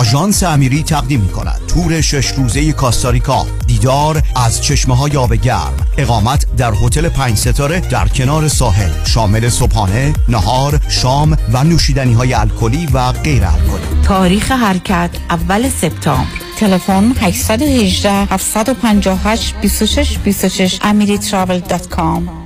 [0.06, 3.46] آژانس امیری تقدیم می کند تور شش روزه کاستاریکا.
[3.66, 5.74] دیدار از چشمه های آب گرم.
[5.98, 8.90] اقامت در هتل پنج ستاره در کنار ساحل.
[9.04, 14.02] شامل صبحانه نهار شام و نوشیدنی های الکلی و غیر الکلی.
[14.02, 16.26] تاریخ حرکت اول سپتامبر.
[16.58, 22.45] تلفن 818 758 26 26 amiritravel.com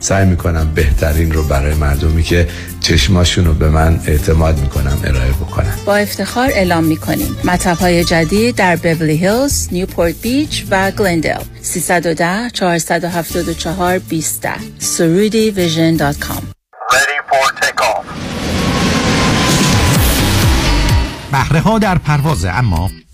[0.00, 2.48] سعی می‌کنم بهترین رو برای مردمی که
[2.80, 7.36] چشماشون رو به من اعتماد می‌کنم ارائه بکنم با افتخار اعلام می‌کنیم.
[7.44, 14.46] مطب های جدید در بیبلی هیلز، نیوپورت بیچ و گلندل 310 474 20
[14.80, 16.42] surudivision.com
[21.32, 22.90] بهره ها در پرواز اما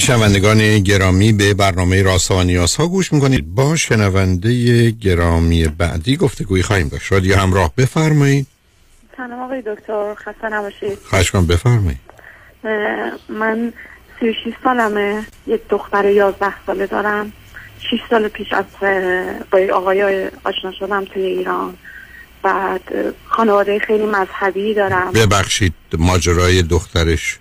[0.00, 3.54] شنوندگان گرامی به برنامه راسا و نیاز ها گوش می‌کنید.
[3.54, 7.12] با شنونده گرامی بعدی گفتگوی خواهیم داشت.
[7.12, 8.46] رادیو همراه بفرمایید.
[9.16, 10.14] سلام آقای دکتر.
[10.14, 10.98] خسته نباشید.
[11.04, 11.98] خواهش کنم بفرمایید
[13.28, 13.72] من
[14.20, 15.26] 36 سالمه.
[15.46, 17.32] یک دختر 11 ساله دارم.
[17.78, 18.64] 6 سال پیش از
[19.50, 21.76] با آقای آشنا شدم توی ایران.
[22.42, 22.80] بعد
[23.24, 25.12] خانواده خیلی مذهبی دارم.
[25.12, 27.38] ببخشید ماجرای دخترش.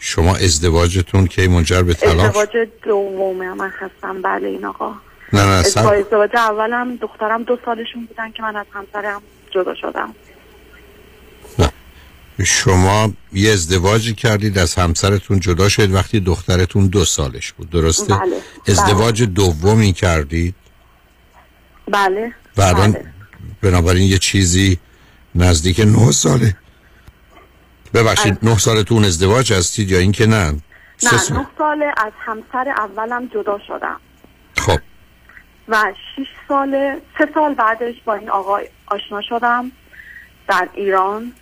[0.00, 4.94] شما ازدواجتون که منجر به طلاق ازدواج دومه من خستم بله این آقا
[5.32, 10.14] نه نه ازدواج اولم دخترم دو سالشون بودن که من از همسرم جدا شدم
[11.58, 11.72] نه
[12.44, 18.36] شما یه ازدواجی کردید از همسرتون جدا شد وقتی دخترتون دو سالش بود درسته؟ بله.
[18.68, 19.32] ازدواج بله.
[19.32, 20.54] دومی کردید؟
[21.88, 23.04] بله و بله.
[23.62, 24.78] بنابراین یه چیزی
[25.34, 26.56] نزدیک نه ساله
[27.94, 30.50] ببخشید نه سالتون ازدواج هستید یا اینکه نه؟
[31.02, 31.18] نه نه
[31.58, 31.82] سال.
[31.96, 34.00] از همسر اولم جدا شدم.
[34.56, 34.78] خب.
[35.68, 39.72] و شش سال سه سال بعدش با این آقای آشنا شدم
[40.48, 41.32] در ایران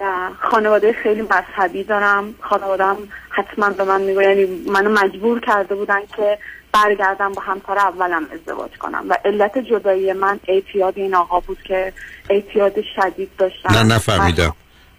[0.00, 2.34] و خانواده خیلی مذهبی دارم.
[2.40, 2.96] خانوادم
[3.30, 6.38] حتما به من میگو یعنی منو مجبور کرده بودن که
[6.72, 9.04] برگردم با همسر اولم ازدواج کنم.
[9.08, 11.92] و علت جدایی من اعتیاد این آقا بود که
[12.30, 13.74] اعتیاد شدید داشتم.
[13.74, 14.54] نه نفهمیدم.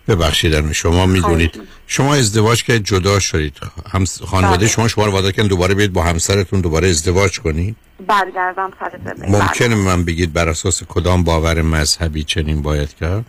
[0.10, 1.62] ببخشید شما می‌دونید.
[1.88, 3.58] شما ازدواج که جدا شدید.
[3.92, 4.68] هم خانواده بله.
[4.68, 7.76] شما شما رو وادار کردن دوباره برید با همسرتون دوباره ازدواج کنید؟
[8.08, 9.32] برگردم سر زندگی.
[9.32, 13.26] ممکنه من بگید بر اساس کدام باور مذهبی چنین باید کرد؟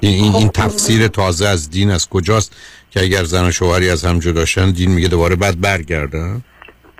[0.00, 2.56] این این, این تفسیر تازه از دین از کجاست
[2.90, 6.42] که اگر زن و شوهری از هم جدا شدن دین میگه دوباره بعد برگردن؟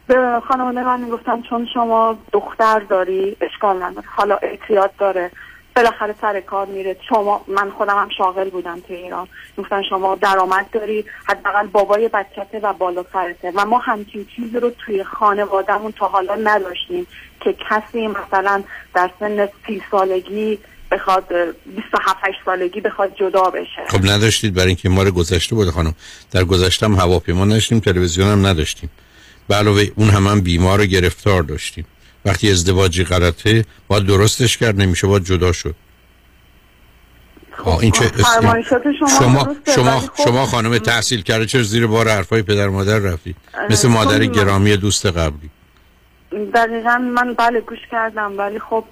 [0.07, 4.07] به خانواده من می‌گفتن چون شما دختر داری اشکال نداره.
[4.17, 5.31] حالا اعتیاد داره.
[5.77, 6.97] بالاخره سر کار میره.
[7.09, 9.29] شما من خودم هم شاغل بودم تو ایران.
[9.59, 11.05] گفتن شما درآمد داری.
[11.25, 16.35] حداقل بابای بچته و بالا سرته و ما همچین چیزی رو توی خانوادهمون تا حالا
[16.35, 17.07] نداشتیم
[17.41, 18.63] که کسی مثلا
[18.95, 20.59] در سن سی سالگی
[20.93, 21.33] بخواد
[21.77, 23.83] 27 8 سالگی بخواد جدا بشه.
[23.89, 25.95] خب نداشتید برای اینکه ما گذشته بود خانم.
[26.31, 28.91] در گذشته هم هواپیما نداشتیم تلویزیون هم نداشتیم.
[29.49, 31.85] به علاوه اون هم, هم بیمار و گرفتار داشتیم.
[32.25, 35.75] وقتی ازدواجی غلطه باید درستش کرد نمیشه باید جدا شد.
[37.65, 42.09] آه این چه فرمایشات شما شما شما, خب- شما خانم تحصیل کرده چرا زیر بار
[42.09, 43.37] حرفای پدر مادر رفتید
[43.71, 45.51] مثل مادر گرامی دوست قبلی.
[46.55, 48.85] دقیقا من بله گوش کردم ولی خب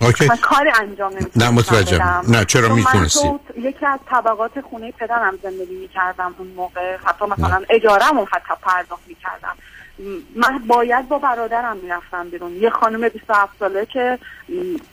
[0.00, 0.26] اوکی.
[0.28, 2.22] من کاری انجام نمی‌تونستم نه، متوجهم.
[2.22, 2.36] بدم.
[2.36, 6.96] نه، چرا می‌تونستی؟ تو یکی از طبقات خونه پدرم زندگی می‌کردم اون موقع.
[7.04, 9.56] حتی مثلا اجارم حتی پرداخت می‌کردم.
[10.36, 12.56] من باید با برادرم می‌رفتم بیرون.
[12.56, 14.18] یه خانم 27 ساله که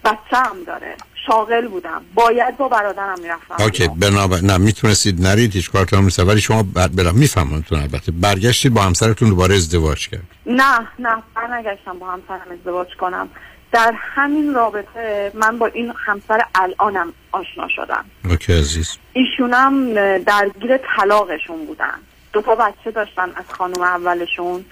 [0.06, 0.96] بچه هم داره
[1.28, 2.02] شاغل بودم.
[2.14, 6.20] باید با برادرم می‌رفتم اوکی بنابر نه می‌تونستید نرید هیچ کارتون نیست.
[6.20, 7.16] ولی شما بعد برم.
[7.16, 8.12] میفهممتون البته.
[8.12, 10.24] برگشتید با همسرتون دوباره ازدواج کرد.
[10.46, 13.30] نه نه برنگشتم با همسرم ازدواج کنم.
[13.72, 18.06] در همین رابطه من با این همسر الانم آشنا شدم.
[18.30, 18.98] اوکی عزیز.
[19.14, 22.00] ایشونم درگیر طلاقشون بودن.
[22.34, 24.66] دو تا بچه داشتن از خانم اولشون.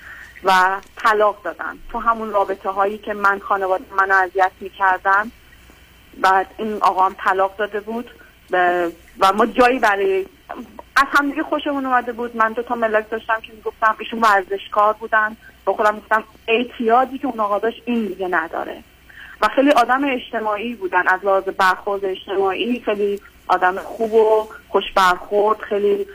[0.45, 1.77] و طلاق دادن.
[1.91, 5.31] تو همون رابطه هایی که من خانواده منو اذیت می‌کردن
[6.21, 8.09] بعد این آقا هم طلاق داده بود.
[8.51, 8.89] و-
[9.35, 10.25] ما جایی برای
[10.95, 12.37] از هم دیگه خوشمون اومده بود.
[12.37, 15.37] من دو تا ملاک داشتم که می‌گفتم ایشون ورزشکار بودن.
[15.65, 18.83] با خودم گفتم اعتیادی که اون آقا داشت این دیگه نداره.
[19.41, 21.07] و خیلی آدم اجتماعی بودن.
[21.07, 26.05] از لحاظ برخورد اجتماعی خیلی آدم خوب و خوش برخورد خیلی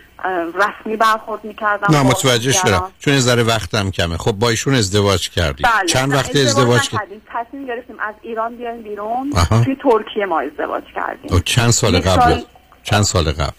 [0.55, 2.91] رسمی برخورد می‌کردم نه متوجه شدم.
[2.99, 4.16] چون یه ذره وقتم کمه.
[4.16, 7.22] خب با ایشون ازدواج کردید بله چند وقت ازدواج نکردیم.
[7.33, 9.33] تصمیم گرفتیم از ایران بیایم بیرون.
[9.37, 9.64] آها.
[9.64, 11.33] توی ترکیه ما ازدواج کردیم.
[11.33, 12.45] او چند سال قبل؟ سال-
[12.83, 13.53] چند سال قبل؟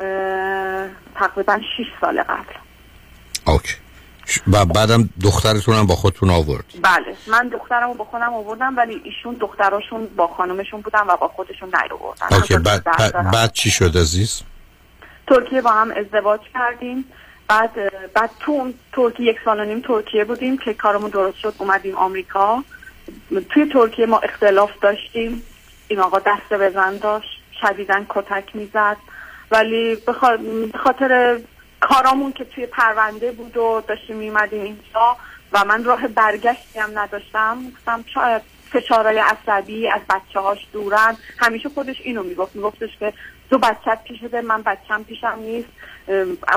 [0.00, 2.54] اه، تقریبا 6 سال قبل.
[3.46, 3.74] اوکی.
[4.52, 6.64] و بعدم دخترتون هم با خودتون آورد.
[6.82, 11.28] بله من دخترم رو با خودم آوردم ولی ایشون دختراشون با خانمشون بودن و با
[11.28, 12.84] خودشون نیاوردن اوکی بعد,
[13.32, 14.42] بعد, چی شد عزیز؟
[15.26, 17.04] ترکیه با هم ازدواج کردیم.
[17.48, 17.70] بعد
[18.12, 22.64] بعد تو ترکیه یک سال و نیم ترکیه بودیم که کارمون درست شد اومدیم آمریکا.
[23.50, 25.42] توی ترکیه ما اختلاف داشتیم.
[25.88, 28.96] این آقا دست بزن داشت شدیدن کتک می‌زد.
[29.50, 30.12] ولی به
[30.78, 31.38] خاطر
[31.82, 35.16] کارامون که توی پرونده بود و داشتیم میمدیم اینجا
[35.52, 37.58] و من راه برگشتی هم نداشتم.
[37.70, 41.16] گفتم شاید فشارهای عصبی از بچه هاش دورن.
[41.38, 42.56] همیشه خودش اینو می‌گفت.
[42.56, 43.12] میگفتش که
[43.50, 45.68] تو بچت پیشته من بچم پیشم نیست.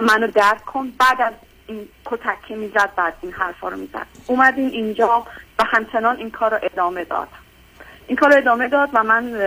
[0.01, 0.93] منو درک کن.
[0.99, 1.33] بعد از
[1.67, 4.07] این کتک که می‌زد بعد این حرفا رو می‌زد.
[4.27, 5.27] اومدیم اینجا
[5.59, 7.27] و همچنان این کار رو ادامه داد.
[8.07, 9.39] این کار رو ادامه داد و من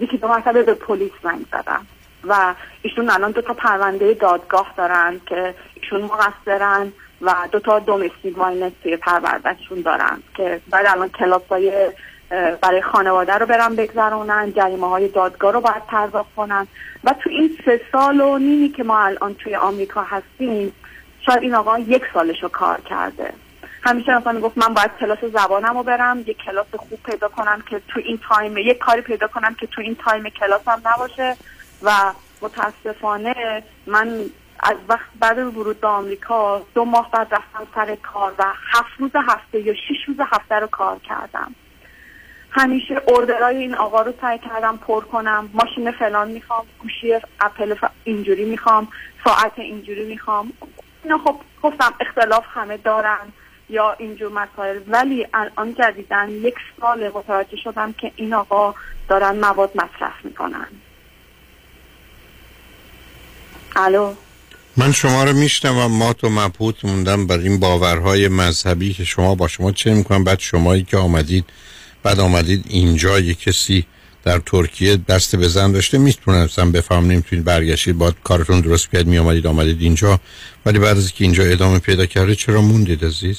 [0.00, 1.86] یکی دو مرتبه به پلیس زنگ زدم.
[2.24, 8.38] و ایشون الان دو تا پرونده دادگاه دارن که ایشون مقصرن و دو تا domestic
[8.38, 11.90] violence توی پروندهشون دارن که بعد الان کلاس های
[12.60, 16.66] برای خانواده رو برن بگذرونن جریمه های دادگاه رو باید پرداخت کنن.
[17.04, 20.72] و تو این سه سال و نیمی که ما الان توی آمریکا هستیم
[21.26, 23.32] شاید این آقا یک سالش رو کار کرده.
[23.82, 27.82] همیشه مثلا گفت من باید کلاس زبانم رو برم یک کلاس خوب پیدا کنم که
[27.88, 31.36] تو این time یک کاری پیدا کنم که تو این time کلاسم نباشه.
[31.82, 32.12] و
[32.42, 34.24] متاسفانه من
[34.60, 39.10] از وقت بعد ورود به آمریکا دو ماه بعد رفتم سر کار و هفت روز
[39.14, 41.54] هفته یا شش روز هفته رو کار کردم.
[42.50, 45.50] همیشه order ای این آقا رو سعی کردم پر کنم.
[45.52, 47.74] ماشین فلان می‌خوام گوشی اپل
[48.04, 48.88] اینجوری می‌خوام
[49.24, 50.52] ساعت اینجوری می‌خوام.
[51.04, 53.32] اینا خب گفتم اختلاف همه دارن
[53.68, 54.80] یا اینجور مسائل.
[54.88, 58.74] ولی الان جدیدن یک سال متوجه شدم که این آقا
[59.08, 60.66] دارن مواد مصرف می‌کنن.
[63.78, 64.14] الو.
[64.76, 69.48] من شما رو میشنوم مات و مبهوت موندم بر این باورهای مذهبی که شما با
[69.48, 71.44] شما چه می‌کنم؟ بعد شمایی که آمدید
[72.02, 73.86] بعد آمدید اینجا یه کسی
[74.24, 79.18] در ترکیه دست به زن داشته می‌تونستم بفهم نمی‌تونید برگشتید با کارتون درست کرد می
[79.18, 80.20] آمدید آمدید اینجا.
[80.66, 83.38] ولی بعد از که اینجا ادامه پیدا کرده چرا موندید عزیز؟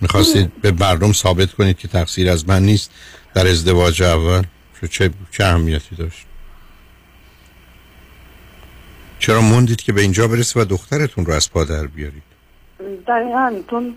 [0.00, 2.90] می‌خواستید به مردم ثابت کنید که تقصیر از من نیست
[3.34, 4.42] در ازدواج اول.
[4.90, 6.29] چه چه اهمیتی داشت؟
[9.30, 12.22] چرا موندید که به اینجا برسه و دخترتون رو از پادر بیارید؟
[13.06, 13.96] دقیقا تون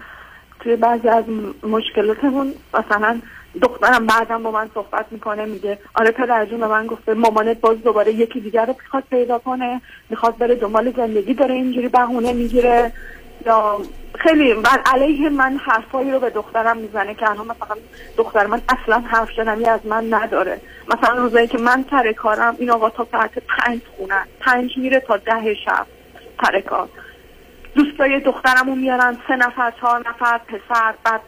[0.60, 1.24] توی بعضی از
[1.64, 3.22] مشکلاتمون مثلا
[3.62, 7.78] دخترم بعدم با من صحبت می‌کنه میگه آره پدر جون به من گفته مامانت باز
[7.84, 12.92] دوباره یکی دیگر رو می‌خواد پیدا کنه می‌خواد بره دنبال زندگی داره اینجوری بهونه می‌گیره.
[14.20, 17.78] خیلی من علیه من حرفایی رو به دخترم می‌زنه که الان مثلا
[18.18, 20.62] دختر من اصلا حرف شنمی از من نداره.
[20.88, 25.18] مثلا روزایی که من سر کارم این آقا تا ساعت پنج خونن پنج میره تا
[25.18, 25.86] ده شب
[26.44, 26.90] سر کار.
[27.76, 31.22] دوستای دخترمو میارن سه نفر چهار نفر پسر بعد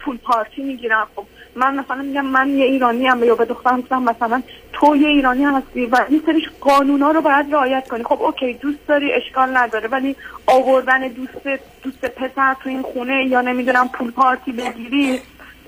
[0.00, 1.04] پول پارتی می‌گیرن.
[1.16, 1.26] خب
[1.56, 4.42] من مثلا میگم من یه ایرانی هم یا به دخترم گفتم مثلا
[4.72, 8.04] تو یه ایرانی هستی و این سریش قانونا رو باید رعایت کنی.
[8.04, 13.40] خب اوکی دوست داری اشکال نداره ولی آوردن دوست دوست پسر تو این خونه یا
[13.40, 15.20] نمی‌دونم پول پارتی بگیری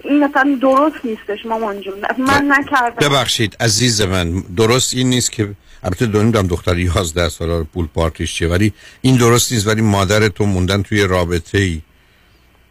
[0.04, 1.94] این مثلا درست نیستش مامان جون.
[2.18, 3.08] من نکردم.
[3.08, 5.48] ببخشید عزیز من درست این نیست که
[5.82, 8.72] البته دونیم دختر 11 ساله پول پارتیش چیه ولی
[9.02, 11.80] این درست نیست ولی مادر تو موندن توی رابطه ای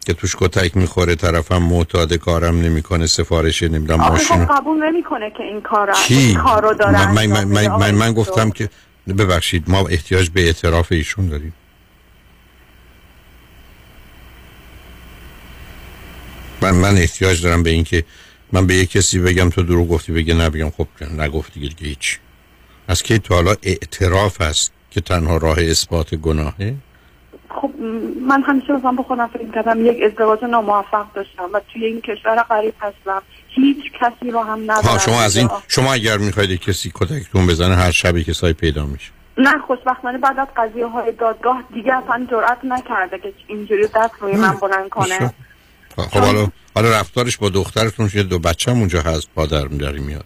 [0.06, 5.60] که توش کتک می‌خوره طرفم معتاد کارم نمی‌کنه سفارش نمی‌دونم ماشین قبول نمی‌کنه که این
[5.60, 8.68] کار کی؟ کارو داره من, من, من, من, من گفتم که
[9.08, 11.54] ببخشید ما احتیاج به اعتراف ایشون داریم.
[16.60, 18.04] من من احتیاج دارم به اینکه
[18.52, 20.88] من به یه کسی بگم تو دروغ گفتی بگه نه بگم خب
[21.18, 22.18] نگفتی دیگه هیچ.
[22.88, 26.74] از که تا حالا اعتراف هست که تنها راه اثبات گناهه؟
[27.62, 27.70] خب
[28.28, 32.42] من همیشه مثلا با خودم فکر کردم یک ازدواج ناموفق داشتم و توی این کشور
[32.42, 33.22] غریب هستم.
[33.48, 34.98] هیچ کسی رو هم ندارم.
[34.98, 39.10] شما از این شما اگر می‌خواید کسی کتکتون بزنه هر شبی که سای پیدا میشه.
[39.38, 44.36] نه خوشبختانه بعد از قضیه های دادگاه دیگه اصلا جرأت نکرده که اینجوری دست روی
[44.36, 45.32] من بلند کنه.
[45.96, 50.24] خب حالا حالا رفتارش با دخترتون یه دو بچه اونجا هست پادر میداری میاد.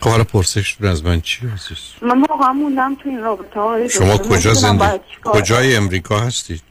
[0.00, 1.78] خب حالا پرسش از من چی؟ عزیز.
[2.02, 6.62] من واقعا موندم تو این رابطه شما کجا زنده کجای امریکا هستید؟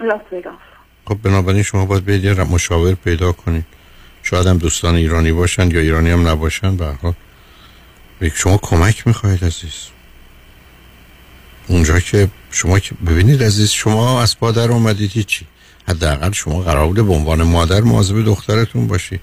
[0.00, 0.54] لاس وگاس
[1.08, 3.64] خب بنابراین شما باید برید یه مشاور پیدا کنید.
[4.22, 7.14] شاید هم دوستان ایرانی باشن یا ایرانی هم نباشن به حال.
[8.34, 9.88] شما کمک می‌خواهید عزیز.
[11.66, 15.46] اونجا که شما که ببینید عزیز شما از پادر اومدید هیچی.
[15.88, 19.20] حداقل شما قرار بوده به عنوان مادر مواظب دخترتون باشید.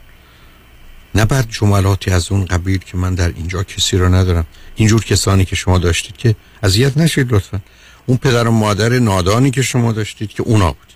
[1.16, 4.46] نه بعد جملاتی از اون قبیل که من در اینجا کسی رو ندارم.
[4.76, 7.60] اینجور کسانی که شما داشتید که اذیت نشید لطفا.
[8.06, 10.94] اون پدر و مادر نادانی که شما داشتید که اونا بود.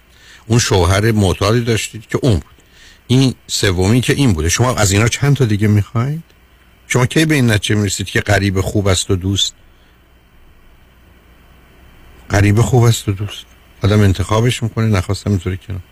[0.47, 2.57] اون شوهر معتادی داشتید که اون بود.
[3.07, 4.49] این سومی که این بوده.
[4.49, 6.23] شما از اینا چند تا دیگه می‌خواید؟
[6.87, 9.53] شما کی به این نتیجه می‌رسید که قریب خوب است و دوست؟
[12.29, 13.45] قریب خوب است و دوست.
[13.83, 15.83] آدم انتخابش می‌کنه نخواستم اینطوری کنم.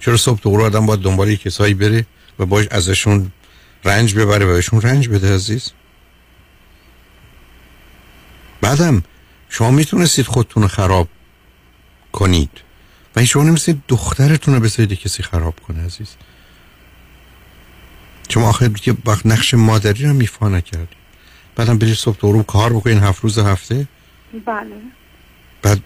[0.00, 2.06] چرا صبح تو آدم باید دنبال کسایی بره
[2.38, 3.32] و باش ازشون
[3.84, 5.70] رنج ببره و بهشون رنج بده عزیز.
[8.60, 9.02] بعدم
[9.48, 11.08] شما می‌تونستید خودتون خراب
[12.12, 12.50] کنید
[13.16, 16.08] و شما نمیستید دخترتون رو بذارید کسی خراب کنه عزیز.
[18.28, 20.98] شما آخر دیگه وقت نقش مادری رو میفا نکردید.
[21.56, 23.88] بعدم برید صبح تو کار بکنین هفت روز هفته.
[24.46, 24.76] بله.
[25.62, 25.82] بعد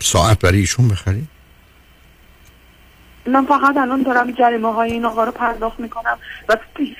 [0.00, 1.28] ساعت برای ایشون بخرید.
[3.28, 6.18] من فقط الان دارم جریمه های این آقا رو پرداخت می‌کنم
[6.48, 6.56] و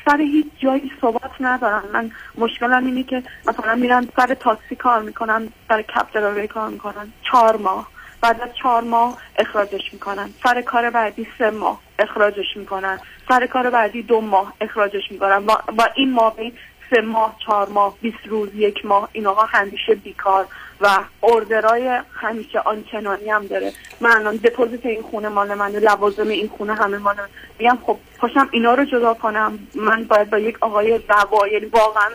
[0.06, 1.84] سر هیچ جایی ثبات ندارم.
[1.92, 7.12] من مشکلم اینه که مثلا میرن سر تاکسی کار می‌کنن سر کپ کار می‌کنن.
[7.30, 7.88] چهار ماه.
[8.20, 10.30] بعد از چهار ماه اخراجش می‌کنن.
[10.42, 12.98] سر کار بعدی سه ماه اخراجش می‌کنن.
[13.28, 15.46] سر کار بعدی دو ماه اخراجش می‌کنن.
[15.46, 16.52] با, با این مابین
[16.90, 20.46] سه ماه چهار ماه 20 روز یک ماه این آقا همیشه بیکار.
[20.80, 23.72] و اردرای همیشه آنچنانی هم داره.
[24.00, 27.28] من الان دپوزیت این خونه مال من لوازم این خونه همه مال من.
[27.58, 29.58] میگم خب پاشم اینا رو جدا کنم.
[29.74, 32.08] من باید با یک آقای دعوا یعنی واقعا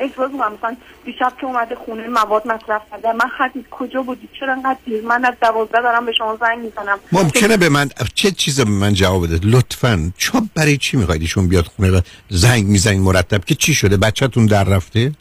[0.00, 4.52] احساس می‌کنم مثلا دیشب که اومده خونه مواد مصرف کرده من خط کجا بودی؟ چرا
[4.52, 6.98] انقدر دیر؟ من از دوازده دارم به شما زنگ می‌زنم.
[7.12, 10.12] ممکنه به من چه چیز به من جواب بده لطفا.
[10.18, 14.46] چه برای چی می‌خواید ایشون بیاد خونه و زنگ می‌زنید مرتب؟ که چی شده؟ بچهتون
[14.46, 15.12] در رفته؟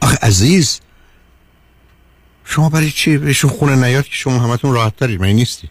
[0.00, 0.80] آخه عزیز
[2.44, 5.68] شما برای چی بهشون خونه نیاد که شما همتون راحت ترید؟ من نیستی؟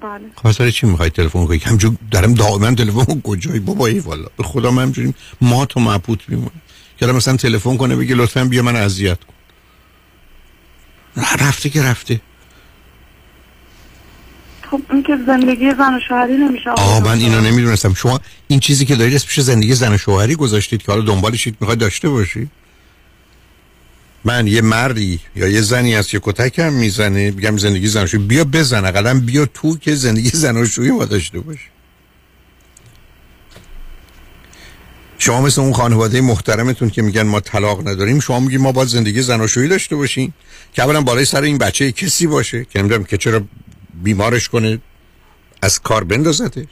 [0.00, 0.30] بله.
[0.34, 4.28] خواستار چی می‌خوای تلفن کنی؟ همجور دارم دائما تلفن کجایی بابایی والا.
[4.36, 6.62] به خدا من همجوریم ما تو مبهوت میمونیم.
[6.96, 9.34] که مثلا تلفن کنه بگه لطفا بیا من اذیت کن
[11.40, 12.20] رفته که رفته.
[14.70, 16.70] خب این که زندگی زن و شوهری نمیشه.
[16.70, 17.94] آه من اینو نمی‌دونستم.
[17.94, 21.80] شما این چیزی که دارید اسمش زندگی زن و شوهری گذاشتید که حالا دنبالشید می‌خواید
[21.80, 22.48] داشته باشی
[24.24, 28.26] من یه مردی یا یه زنی هست که کتکم می‌زنه بگم زندگی زن و شوهری
[28.26, 31.68] بیا بزن اقلا بیا تو که زندگی زن و شوهری ما داشته باشی
[35.18, 39.22] شما مثل اون خانواده محترمتون که میگن ما طلاق نداریم شما میگید ما باید زندگی
[39.22, 40.34] زناشویی داشته باشیم
[40.72, 43.44] که اولا بالای سر این بچه کسی باشه که نمی‌دونم که چرا
[44.02, 44.80] بیمارش کنه
[45.62, 46.68] از کار بندازتش.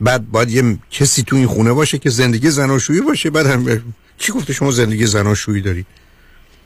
[0.00, 3.82] بعد باید یه کسی تو این خونه باشه که زندگی زناشویی باشه بعد هم
[4.18, 5.86] کی گفته شما زندگی زناشویی دارید؟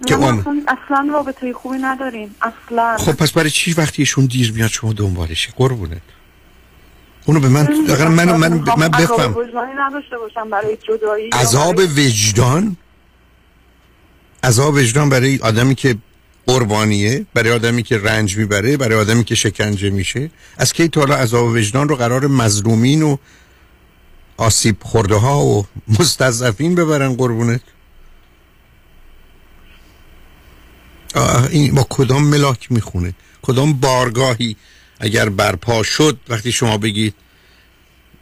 [0.07, 2.35] که اصلا, اصلا رابطه خوبی نداریم.
[2.43, 2.97] اصلا.
[2.97, 6.03] خب پس برای چی وقتی ایشون دیر میاد شما دنبالشه قربونت.
[7.27, 9.37] اونو به من دقیقا من من من بفهم.
[11.35, 12.77] عذاب وجدان؟
[14.43, 15.97] عذاب وجدان برای آدمی که
[16.47, 20.31] قربانیه برای آدمی که رنج می‌بره برای آدمی که شکنجه میشه.
[20.59, 23.17] از کی تا حالا عذاب وجدان رو قرار مظلومین و
[24.37, 25.67] آسیب خورده ها و
[26.01, 27.61] مستضعفین ببرن؟ قربونت.
[31.51, 34.57] این با کدام ملاک می‌خونه؟ کدام بارگاهی
[35.01, 37.15] اگر برپا شد وقتی شما بگید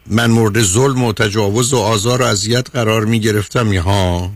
[0.06, 4.32] من مورد ظلم و تجاوز و آزار و اذیت قرار می گرفتم یا ها.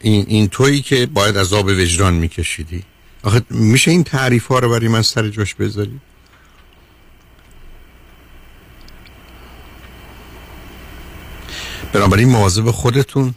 [0.00, 2.82] این, این تویی که باید عذاب وجدان میکشیدی.
[3.22, 6.00] آخه میشه این تعریف ها رو برای من سر جاش بذاری؟
[11.92, 13.34] بنابراین مواظب خودتون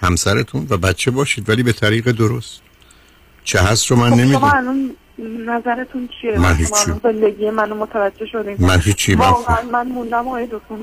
[0.00, 2.63] همسرتون و بچه باشید ولی به طریق درست.
[3.44, 4.90] چه هست رو من خب نمی‌دونم.
[5.48, 6.72] نظرتون چیه؟ من هیچی.
[7.02, 10.74] زندگی منو متوجه شدیم من هیچی واقعا من موندم آقای دکتر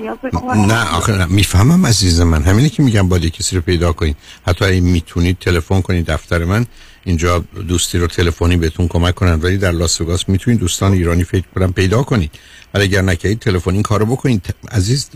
[0.55, 1.25] نه آخه نه.
[1.25, 2.43] می‌فهمم عزیز من.
[2.43, 4.17] همینه که میگم باید کسی رو پیدا کنید
[4.47, 6.65] حتی اگه می‌تونید تلفن کنید دفتر من
[7.03, 9.39] اینجا دوستی رو تلفنی بهتون کمک کنن.
[9.41, 12.31] ولی در لاس وگاس می‌تونید دوستان ایرانی فکر کنم پیدا کنید
[12.73, 15.09] ولی اگر نکردید تلفنی این کارو بکنید عزیز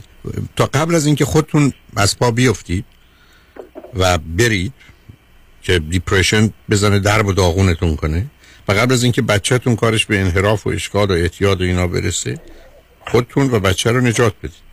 [0.55, 2.85] تا قبل از اینکه خودتون از پا بیفتید
[3.93, 4.73] و برید
[5.65, 8.25] که دیپریشن بزنه درب و داغونتون کنه
[8.67, 12.41] و قبل از اینکه بچهتون کارش به انحراف و اشکال و اعتیاد و اینا برسه
[13.07, 14.65] خودتون و بچه رو نجات بدید.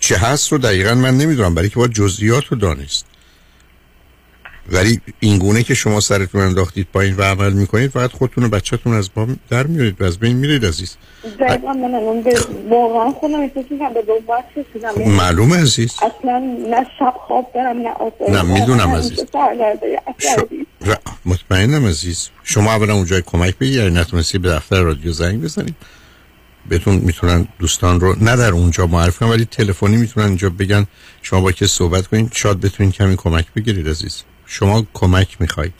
[0.00, 3.06] چه هست رو دقیقا من نمی‌دونم برای که باید جزئیات رو دانست.
[4.72, 8.94] ولی این گونه که شما سرتون انداختید پایین و عمل می‌کنید فقط خودتون و بچهتون
[8.94, 10.96] از با در میارید و از بین میرید عزیز.
[11.40, 12.38] دقیقا من الان به
[12.70, 15.92] واقعا خودم احساس می‌کنم به دوبت رسیدم معلومه عزیز.
[15.92, 16.38] اصلا
[16.70, 19.20] نه شب خواب برم نه آسایی نه می‌دونم عزیز.
[20.18, 20.26] ش...
[21.24, 22.28] مطمئنم عزیز.
[22.42, 25.74] شما اولا اونجای کمک بگیرید یعنی نتونستی به دفتر رادیو زنگ بزنید.
[26.68, 30.86] بهتون می‌تونن دوستان رو نه در اونجا معرف کنن ولی تلفنی می‌تونن اینجا بگن.
[31.22, 34.22] شما با که صحبت کنید شاید بتونید کمی کمک بگیرید عزیز.
[34.54, 35.72] شما کمک می‌خواید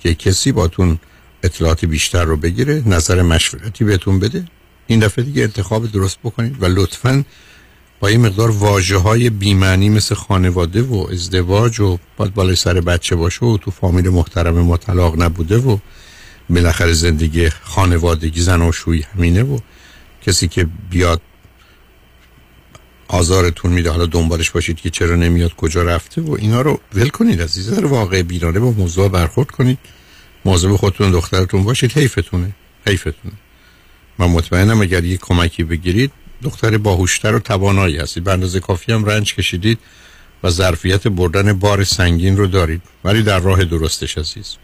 [0.00, 0.98] که کسی باتون
[1.42, 4.44] اطلاعات بیشتر رو بگیره نظر مشورتی بهتون بده
[4.86, 7.24] این دفعه دیگه انتخاب درست بکنید و لطفا
[8.00, 13.16] با یه مقدار واجه های بیمعنی مثل خانواده و ازدواج و باید بالای سر بچه
[13.16, 15.78] باشه و تو فامیل محترم مطلق نبوده و
[16.50, 19.58] بالاخره زندگی خانوادگی زن و شوی همینه و
[20.22, 21.20] کسی که بیاد
[23.10, 23.90] آزارتون میده.
[23.90, 27.86] حالا دنبالش باشید که چرا نمیاد کجا رفته و اینا رو ول کنید از در
[27.86, 29.78] واقع بیرانه با موضوع برخورد کنید.
[30.44, 31.92] مواظب خودتون دخترتون باشید.
[31.92, 32.50] حیفتونه.
[32.86, 33.34] حیفتونه.
[34.18, 36.12] من مطمئنم اگر یک کمکی بگیرید
[36.42, 38.24] دختر باهوشتر و توانایی هستید.
[38.24, 39.78] به اندازه کافی هم رنج کشیدید
[40.42, 42.82] و ظرفیت بردن بار سنگین رو دارید.
[43.04, 44.56] ولی در راه درستش عزیز.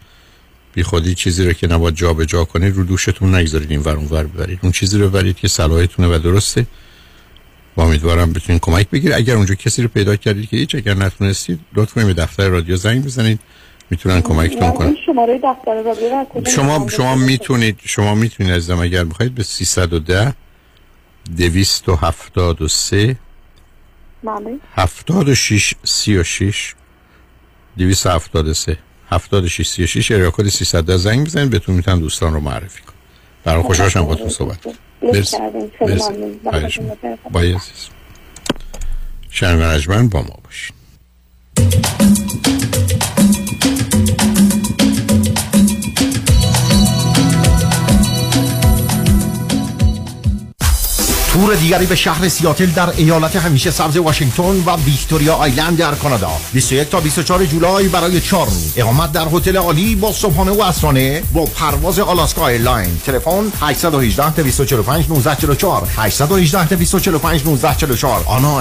[0.73, 3.97] بی خودی چیزی رو که نباید جا به جا کنید رو دوشتون نگذارید این ور
[3.97, 4.59] ور ببرید.
[4.63, 6.67] اون چیزی رو برید که صلاحتونه و درسته.
[7.77, 9.17] و امیدوارم بتونید کمک بگیرید.
[9.17, 13.05] اگر اونجا کسی رو پیدا کردید که هیچ اگر نتونستید لطفا به دفتر رادیو زنگ
[13.05, 13.39] بزنید.
[13.89, 14.95] می‌تونن کمکتون کنن.
[15.05, 20.33] شماره دفتر رادیو شما شما می‌تونید شما می‌تونید از اگر بخواید به 310
[21.37, 23.17] 273
[24.23, 26.75] بله 76 36
[27.77, 28.77] 273
[29.09, 32.96] 76 36 اریا کد 310 زنگ بزنید بهتون می‌تونم دوستان رو معرفی کنم
[33.47, 34.57] برام خوشحال با تو صحبت
[35.01, 35.37] مرسی.
[37.31, 37.89] مرسی.
[39.29, 40.75] شنگ با ما باشین.
[51.37, 56.31] تور دیگری به شهر سیاتل در ایالت همیشه سبز واشنگتن و ویکتوریا آیلند در کانادا
[56.53, 61.45] 21 تا 24 جولای برای 4 اقامت در هتل عالی با صبحانه و عصرانه با
[61.45, 68.59] پرواز Alaska Airline تلفن 818 245 1944 818 245 1944 آنا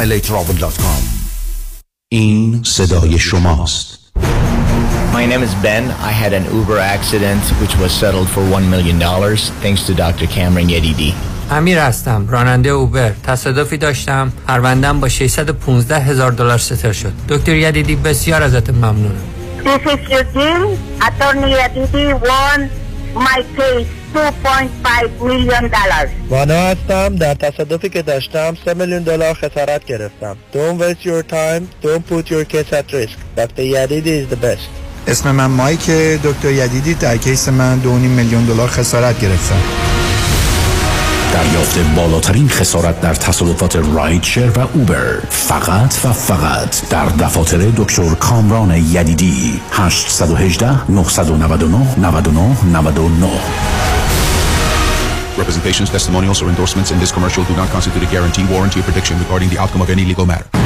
[2.09, 3.99] این صدای شماست
[5.13, 5.85] My name is Ben.
[6.11, 8.99] I had an Uber accident which was settled for $1 million
[9.63, 10.27] thanks to Dr.
[10.27, 11.36] Cameron Yedidi.
[11.51, 13.13] امیر هستم راننده اوبر.
[13.25, 14.33] تصادفی داشتم.
[14.47, 17.13] پروندم با 615 هزار دلار settle شد.
[17.29, 19.23] دکتر یدیدی بسیار ازت ممنونم.
[19.65, 20.79] This is Eugene.
[21.09, 22.61] Attorney Aditi won
[23.15, 26.11] my case 2.5 million dollars.
[26.31, 27.17] وانا هستم.
[27.17, 30.37] در تصادفی که داشتم 3 میلیون دلار خسارت گرفتم.
[30.53, 31.87] Don't waste your time.
[31.87, 33.19] Don't put your case at risk.
[33.37, 33.63] Dr.
[33.63, 34.69] Yadidi is the best.
[35.07, 35.91] اسم من مایک
[36.25, 39.63] دکتر یدیدی در کیس من 2.5 میلیون دلار خسارت گرفتم.
[41.33, 48.71] دریافت بالاترین خسارت در تصادفات رایدشر و اوبر فقط و فقط در دفاتر دکتر کامران
[48.71, 53.29] یدیدی 818 999 99 99
[55.39, 59.19] Representations, testimonials, or endorsements in this commercial do not constitute a guarantee, warranty, or prediction
[59.19, 60.66] regarding the outcome of any legal matter.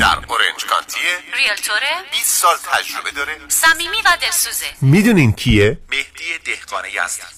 [0.00, 3.36] در اورنج کانتیه ریلتوره 20 سال تجربه داره.
[3.48, 4.66] صمیمی و دلسوزه.
[4.80, 7.37] می‌دونین کیه؟ مهدی دهقانی هستن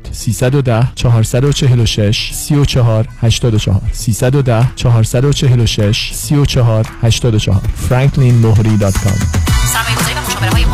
[0.11, 9.41] 310 446 34 84 310 446 34 84 franklinmohri.com
[9.73, 10.65] سرمایه گذاری و مشاوره های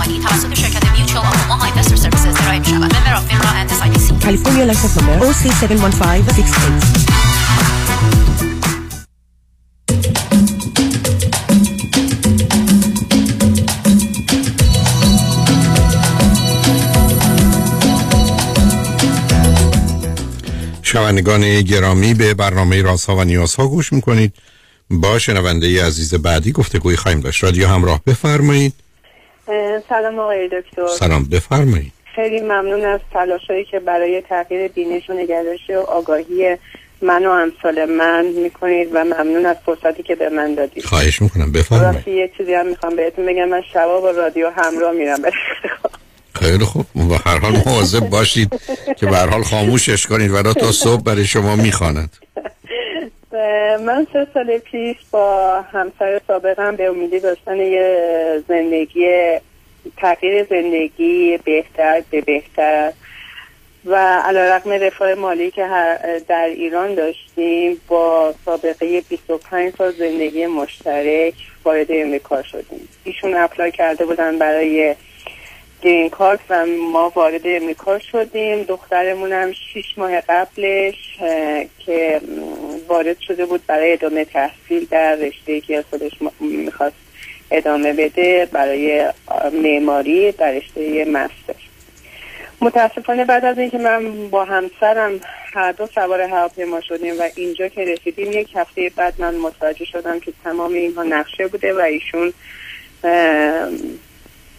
[0.55, 4.65] شرکت میوچوال آفوما های اینوستر سرویسز ارائه می شود member of FINRA and SIPC California
[4.73, 7.26] license number OC71568.
[20.87, 24.33] شنوندگان گرامی به برنامه رازها و نیازها گوش می‌کنید.
[24.89, 27.43] با شنونده عزیز بعدی گفتگوی خواهیم داشت.
[27.43, 28.73] رادیو همراه بفرمایید.
[29.89, 30.87] سلام آقای دکتر.
[30.99, 31.93] سلام بفرمایید.
[32.15, 36.57] خیلی ممنون از تلاشایی که برای تغییر بینش و نگرش و آگاهی
[37.01, 40.85] من و امثال من می‌کنید و ممنون از فرصتی که به من دادید.
[40.85, 41.51] خواهش می‌کنم.
[41.51, 41.95] بفرمایید.
[41.95, 43.49] راستی یه چیزی هم می‌خوام بهتون بگم.
[43.49, 45.19] من شبا با رادیو همراه میرم.
[46.47, 46.85] خیلی خوب.
[46.95, 48.49] و هر حال مواظب باشید
[48.97, 50.31] که به هر حال خاموشش کنید.
[50.31, 52.09] و تا صبح برای شما می‌خواند.
[53.85, 59.07] من سه سال پیش با همسر سابقم به امیدی داشتن یه زندگی
[59.97, 62.93] تغییر زندگی بهتر به بهتر.
[63.85, 63.95] و
[64.25, 65.67] علا رقم رفاه مالی که
[66.27, 71.33] در ایران داشتیم با سابقه 25 سال زندگی مشترک
[71.65, 72.87] وارد امریکا شدیم.
[73.03, 74.95] ایشون اپلای کرده بودن برای
[75.81, 78.63] گرین کارت و ما وارد امریکا شدیم.
[78.63, 81.17] دخترمون هم شیش ماه قبلش
[81.79, 82.21] که
[82.87, 86.95] وارد شده بود برای ادامه تحصیل در رشته که خودش می‌خواست
[87.51, 89.11] ادامه بده برای
[89.63, 91.55] معماری در رشته مستر.
[92.61, 95.19] متاسفانه بعد از اینکه من با همسرم
[95.53, 100.19] هر دو سوار هواپیما شدیم و اینجا که رسیدیم یک هفته بعد من متوجه شدم
[100.19, 102.33] که تمام اینها نقشه بوده و ایشون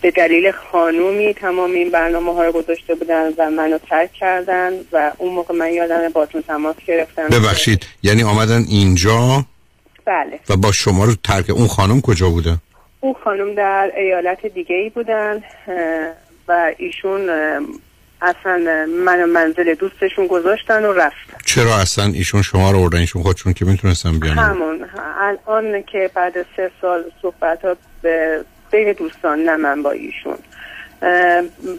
[0.03, 5.13] به دلیل خانومی تمام این برنامه ها رو گذاشته بودن و منو ترک کردن و
[5.19, 7.29] اون موقع من یادم باتون تماس گرفتم.
[7.29, 9.45] ببخشید یعنی آمدن اینجا
[10.05, 10.41] بله.
[10.49, 12.57] و با شما رو ترک اون خانم کجا بوده؟
[13.01, 15.43] اون خانم در ایالت دیگه ای بودن
[16.49, 17.31] و ایشون
[18.23, 21.37] اصلا من منزل دوستشون گذاشتن و رفتن.
[21.45, 24.87] چرا اصلا ایشون شما رو آوردن؟ ایشون خودشون که می‌تونستن بیان؟ همون
[25.21, 30.39] الان که بعد سه سال صحبت ها به بین دوستان نه من با ایشون.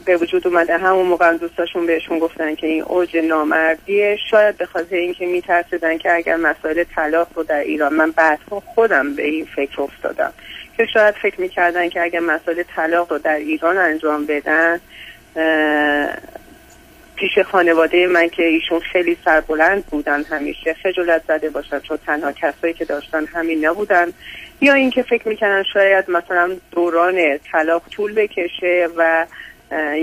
[0.06, 4.18] به وجود اومده همون موقع دوستاشون بهشون گفتن که این اوج نامردیه.
[4.32, 9.16] شاید به خاطر اینکه میترسیدن که اگر مسائل طلاق رو در ایران من بعدها خودم
[9.16, 10.34] به این فکر افتادم
[10.78, 14.80] که شاید فکر می‌کردن که اگر مسائل طلاق رو در ایران انجام بدن
[17.16, 22.74] پیش خانواده من که ایشون خیلی سربلند بودن همیشه خجالت زده باشن چون تنها کسایی
[22.74, 24.14] که داشتن همین نبودن.
[24.61, 29.26] یا اینکه فکر می‌کنن شاید مثلا دوران طلاق طول بکشه و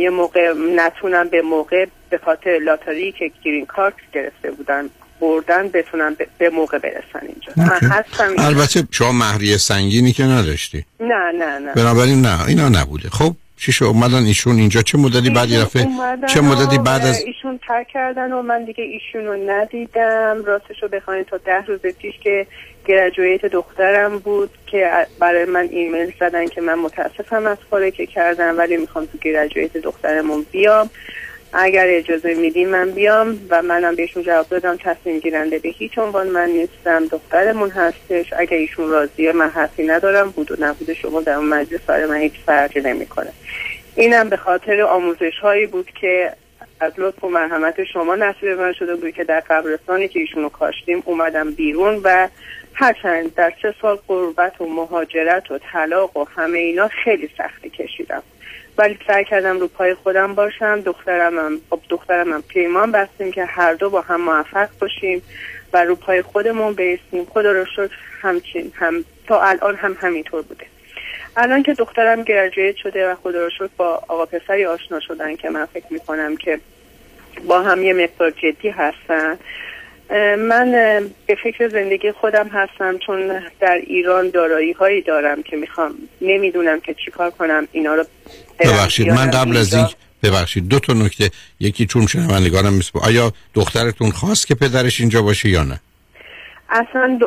[0.00, 4.88] یه موقع نتونن به موقع به خاطر لاتاری که گرین کارت گرفته بودن
[5.20, 7.52] بردن بتونن به- موقع برسن اینجا.
[7.56, 8.28] من هستم.
[8.28, 8.44] اینجا.
[8.44, 10.84] البته شما مهریه سنگینی که نداشتی.
[11.00, 11.74] نه نه نه.
[11.74, 13.08] بنابراین نه اینا نبوده.
[13.08, 14.82] خب چی شد اومدن ایشون اینجا.
[14.82, 19.24] چه مدتی بعد اومدن چه مدتی بعد از ایشون ترک کردن و من دیگه ایشون
[19.26, 20.42] رو ندیدم.
[20.46, 22.46] راستش رو بخواین تا ده روز پیش که
[22.86, 24.90] گرجویت دخترم بود که
[25.20, 29.76] برای من ایمیل زدن که من متاسفم از کاری که کردم ولی می‌خوام تو گرجویت
[29.76, 30.90] دخترمون بیام.
[31.52, 36.26] اگر اجازه میدیم من بیام و منم بهشون جواب دادم تصمیم گیرنده به هیچ عنوان
[36.26, 38.32] من نیستم دخترمون هستش.
[38.38, 42.16] اگر ایشون راضیه من حرفی ندارم بود و نبود شما در اون مجلس برای من
[42.16, 43.32] هیچ فرقی نمی‌کنه.
[43.96, 46.32] اینم به خاطر آموزش هایی بود که
[46.80, 51.02] از لطف و مرحمت شما نصیب من شده بود که در قبرستانی که ایشونو کاشتیم
[51.04, 52.28] اومدم بیرون و
[52.78, 58.22] هرچند در سه سال قربت و مهاجرت و طلاق و همه اینا خیلی سختی کشیدم.
[58.78, 60.80] ولی سعی کردم رو پای خودم باشم.
[60.80, 65.22] دخترم هم با دخترم هم پیمان بستیم که هر دو با هم موفق باشیم
[65.72, 67.24] و رو پای خودمون بیستیم.
[67.24, 70.66] خدا رو شکر همچین هم تا الان هم همینطور بوده.
[71.36, 75.50] الان که دخترم گرجویت شده و خدا رو شکر با آقا پسری آشنا شدن که
[75.50, 76.60] من فکر می‌کنم که
[77.48, 79.38] با هم یه مقدار جدی هستن.
[80.38, 80.72] من
[81.26, 85.94] به فکر زندگی خودم هستم چون در ایران دارایی هایی دارم که می‌خوام.
[86.20, 87.68] نمی‌دونم که چیکار کنم.
[87.72, 88.04] اینا رو
[88.58, 89.74] ببخشید من قبل از.
[89.74, 89.86] این
[90.22, 91.30] ببخشید دو تا نکته.
[91.60, 95.80] یکی چون شنوندگانم میسپه آیا دخترتون خواست که پدرش اینجا باشه یا نه؟
[96.70, 97.18] اصلا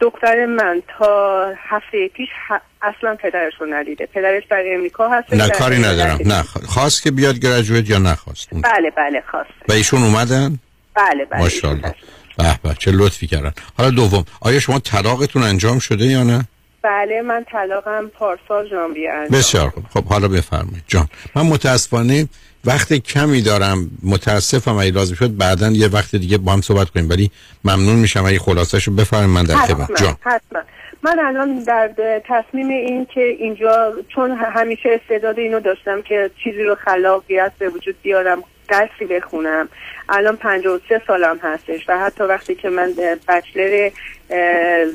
[0.00, 4.06] دختر من تا هفته پیش ه- اصلا پدرش رو ندیده.
[4.06, 5.32] پدرش در امریکا هست.
[5.32, 6.18] نه کاری ندارم.
[6.24, 9.50] نه خواست که بیاد گرجویت یا نخواست؟ بله بله خواست.
[9.68, 10.58] و ایشون اومدن؟
[10.94, 11.94] بله بله ماشاءالله.
[12.38, 13.52] به به چه لطفی کردن.
[13.76, 16.44] حالا دوم آیا شما طلاقتون انجام شده یا نه؟
[16.82, 19.84] بله من طلاقم پارسال ژانویه انجام بسیار خوب.
[19.94, 20.84] خب حالا بفرمایید.
[20.86, 22.28] جان من متاسفانه
[22.64, 23.90] وقت کمی دارم.
[24.02, 27.30] متاسفم اگه لازم شد بعدا یه وقت دیگه با هم صحبت کنیم ولی
[27.64, 30.16] ممنون میشم اگه خلاصش رو بفرمایید من در خدمت جان.
[30.20, 30.60] حتما حتما.
[31.02, 31.90] من الان در
[32.28, 37.96] تصمیم این که اینجا چون همیشه استعداد اینو داشتم که چیزی رو خلاقیت به وجود
[38.02, 39.68] بیارم درسی بخونم.
[40.08, 42.94] الان 53 سالم هستش و حتی وقتی که من
[43.28, 43.90] bachelor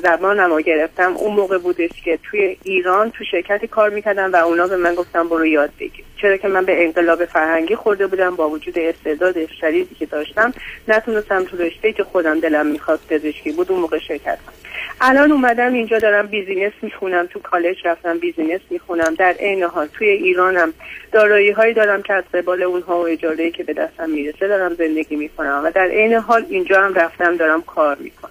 [0.02, 4.66] زبانم رو گرفتم اون موقع بودش که توی ایران تو شرکتی کار می‌کردم و اونا
[4.66, 6.04] به من گفتن برو یاد بگیر.
[6.16, 10.52] چرا که من به انقلاب فرهنگی خورده بودم با وجود استعداد شدیدی که داشتم.
[10.88, 14.54] نتونستم تو رشته که خودم دلم می‌خواست پزشکی بود اون موقع شرکت کنم
[15.00, 20.08] الان اومدم اینجا دارم business می‌خونم تو کالج رفتم business می‌خونم در عین حال توی
[20.08, 20.72] ایرانم
[21.12, 25.16] دارایی هایی دارم که از قبال اونها و اجاره که به دستم می‌رسه دارم زندگی
[25.16, 28.30] می‌کنم و در عین حال اینجا هم رفتم دارم کار می‌کنم.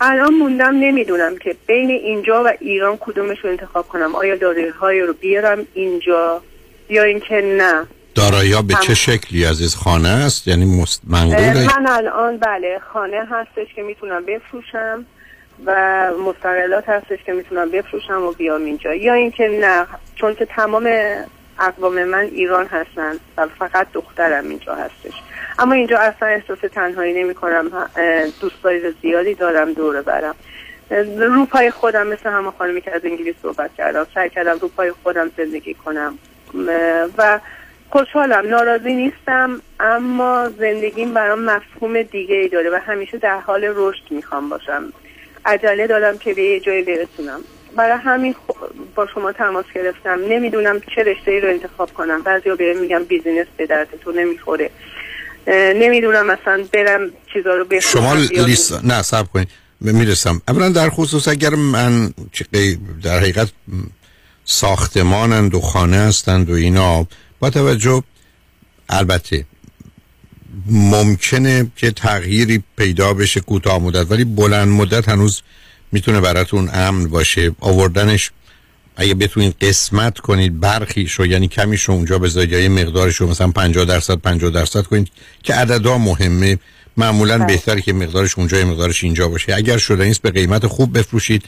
[0.00, 4.14] الان موندم نمی‌دونم که بین اینجا و ایران کدومش رو انتخاب کنم.
[4.14, 6.42] آیا دارایی های رو بیارم اینجا
[6.88, 11.02] یا اینکه نه؟ دارایی ها به چه شکلی؟ عزیز خانه است؟ یعنی مست...
[11.08, 15.06] منقوله من الان بله خانه هستش که می‌تونم بفروشم.
[15.66, 18.94] و مستقلات هستش که می‌تونم بفروشم و بیام اینجا.
[18.94, 20.90] یا اینکه نه چون که تمام
[21.60, 25.22] اقوام من ایران هستن و فقط دخترم اینجا هستش.
[25.58, 27.70] اما اینجا اصلا احساس تنهایی نمی کنم
[28.40, 30.34] دوستای زیادی دارم دور برم.
[31.18, 34.06] رو پای خودم مثل همه خانمی که از انگلیس صحبت کردم.
[34.14, 36.18] سعی کردم رو پای خودم زندگی کنم.
[37.18, 37.40] و
[37.90, 38.48] خوشحالم.
[38.48, 44.48] ناراضی نیستم اما زندگیم برام مفهوم دیگه ای داره و همیشه در حال رشد می‌خوام
[44.48, 44.92] باشم.
[45.44, 47.40] عجله دارم که به یه جایی برسونم.
[47.76, 48.34] برای همین
[48.94, 50.18] با شما تماس گرفتم.
[50.28, 52.22] نمی‌دونم چه رشته ای رو انتخاب کنم.
[52.22, 54.70] بعضی بهم میگم بیزینس به درد تو نمی‌خوره.
[55.74, 58.14] نمی‌دونم مثلا برم چیزا رو بخونم شما
[58.46, 59.48] لیست نه سب کنید.
[59.80, 60.42] می‌رسم.
[60.48, 62.14] اولا در خصوص اگر من
[63.02, 63.48] در حقیقت
[64.44, 67.06] ساختمانند و خانه هستند و اینا
[67.40, 68.02] با توجه
[68.88, 69.44] البته
[70.66, 75.42] ممکنه که تغییری پیدا بشه کوتاه مدت ولی بلند مدت هنوز
[75.92, 77.50] می‌تونه براتون امن باشه.
[77.60, 78.30] آوردنش
[78.96, 83.30] اگه بتونید قسمت کنید برخیش رو یعنی کمیش رو اونجا بذارید یا یه مقدارش رو
[83.30, 85.08] مثلا 50 درصد 50 درصد کنید
[85.42, 86.58] که عددا مهمه.
[86.96, 87.46] معمولا بله.
[87.46, 89.54] بهتره که مقدارش اونجا یه مقدارش اینجا باشه.
[89.54, 91.44] اگر شده نیست به قیمت خوب بفروشید.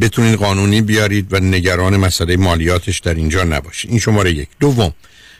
[0.00, 3.90] بتونید قانونی بیارید و نگران مسئله مالیاتش در اینجا نباشید.
[3.90, 4.48] این شماره یک.
[4.60, 4.94] دوم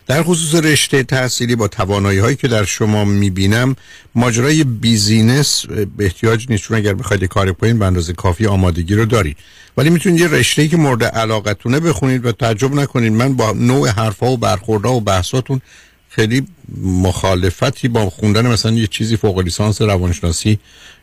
[0.09, 3.77] در خصوص رشته تحصیلی با توانایی هایی که در شما می‌بینم
[4.15, 9.05] ماجرای business به احتیاج نیست چون اگر بخواید کار کنید به اندازه کافی آمادگی رو
[9.05, 9.37] دارید
[9.77, 13.13] ولی می‌تونید یه رشته که مورد علاقتونه بخونید و تعجب نکنید.
[13.13, 15.61] من با نوع حرفها و برخوردها و بحثاتون
[16.09, 16.47] خیلی
[16.83, 20.59] مخالفتی با خوندن مثلا یه چیزی فوق لیسانس روانشناسی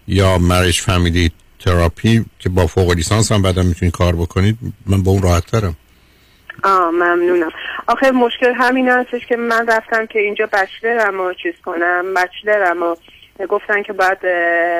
[0.07, 5.11] یا marriage family therapy که با فوق لیسانس هم بعدا می‌تونید کار بکنید من با
[5.11, 5.76] اون راحت ترم.
[6.64, 7.52] آه ممنونم
[7.88, 12.98] آخه مشکل همین هستش که من رفتم که اینجا بچلرم رو چیز کنم بچلرم رو
[13.49, 14.18] گفتن که باید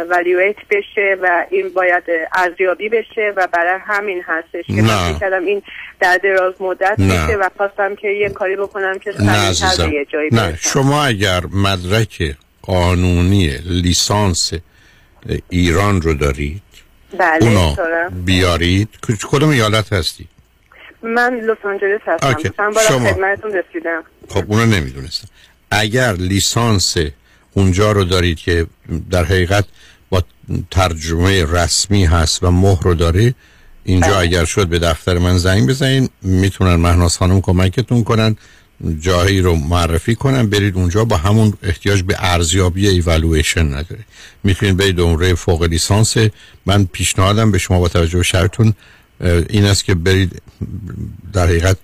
[0.10, 2.04] ولیویت بشه و این باید
[2.36, 5.12] ارزیابی بشه و برای همین هستش که نه.
[5.12, 5.62] من کردم این
[6.00, 7.08] در دراز مدت نه.
[7.08, 12.36] بشه و خواستم که یه کاری بکنم که سریعتر یه جایی نه شما اگر مدرک
[12.62, 14.54] قانونی لیسانس
[15.50, 16.62] ایران رو دارید
[17.18, 18.24] بله اونو دارم.
[18.26, 18.90] بیارید
[19.32, 20.28] کدوم ایالت هستی
[21.06, 22.50] من لس آنجلس هستم.
[22.58, 23.14] چند بار شما.
[23.14, 24.04] خدمتتون رسیدم.
[24.30, 25.28] خب اونو نمی‌دونستم.
[25.72, 26.98] اگر لیسانس
[27.54, 28.68] اونجا رو دارید که
[29.12, 29.66] در حقیقت
[30.10, 30.24] با
[30.72, 33.34] ترجمه رسمی هست و مهر رو داره
[33.84, 36.10] اینجا اگر شد به دفتر من زنگ بزنین.
[36.22, 38.36] می‌تونن مهناز خانم کمکتون کنن
[39.00, 44.06] جایی رو معرفی کنن برید اونجا با همون احتیاج به ارزیابی ایوالویشن نداره.
[44.44, 46.18] می‌تونید برید دوره فوق لیسانس.
[46.66, 48.74] من پیشنهادم به شما با توجه به شرطون
[49.50, 50.42] این است که برید
[51.34, 51.78] در حقیقت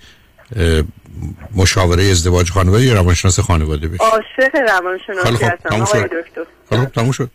[1.55, 6.01] مشاوره ازدواج خانواده یا روانشناس خانواده بشید عاشق روانشناسی هستم آقای.
[6.03, 6.41] دکتر.
[6.69, 7.31] خب تموم شد.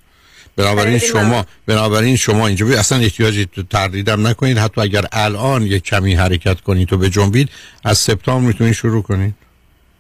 [0.56, 1.46] بنابراین شما.
[1.66, 4.58] بنابراین شما اینجا بی- اصلا احتیاجی تو تردیدم نکنید.
[4.58, 7.48] حتی اگر الان یک کمی حرکت کنید و بجنبید
[7.84, 9.34] از سپتامبر می‌تونید شروع کنید.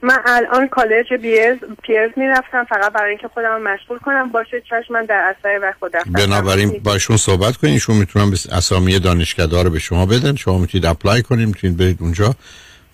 [0.06, 4.32] من الان کالج بیرز پیرز می‌رفتم فقط برای اینکه خودم مشغول کنم.
[4.32, 8.36] باشه چشم من در اثر وقت خود بنابراین با ایشون صحبت کنید ایشون می‌تونن به
[8.52, 10.34] اسامی دانشکده رو به شما بدن.
[10.34, 12.34] شما می‌تونید اپلای کنید می‌تونید برید اونجا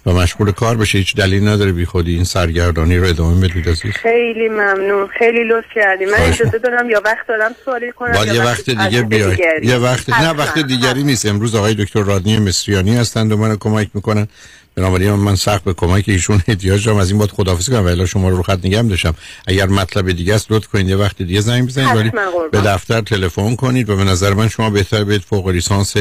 [0.07, 3.93] و مشغول کار بشه هیچ دلیل نداره بی خودی این سرگردانی رو ادامه بدید عزیز.
[3.93, 5.09] خیلی ممنون.
[5.19, 6.05] خیلی لطف کردی.
[6.05, 9.67] من اجازه دارم یا وقت دارم سوالی کنم یا یه وقت دیگه دیگری.
[9.67, 10.31] یه وقت نه.
[10.31, 11.27] وقت دیگری نیست.
[11.27, 14.29] امروز آقای دکتر رادنی مصریانی هستند و من کمک می‌کنن.
[14.75, 16.99] بنابراین من سخت به کمک ایشون احتیاج دارم.
[16.99, 17.85] از این باید خداحافظی کنم.
[17.85, 19.15] ولی شما رو رو خط نگم داشتم.
[19.47, 20.89] اگر مطلب دیگه است لطف کنید.
[20.89, 21.97] یه وقت دیگه زنگ بزنید.
[21.97, 22.51] ولی قربان.
[22.51, 25.95] به دفتر تلفن کنید و به نظر من شما بهتر برید فوق لیسانس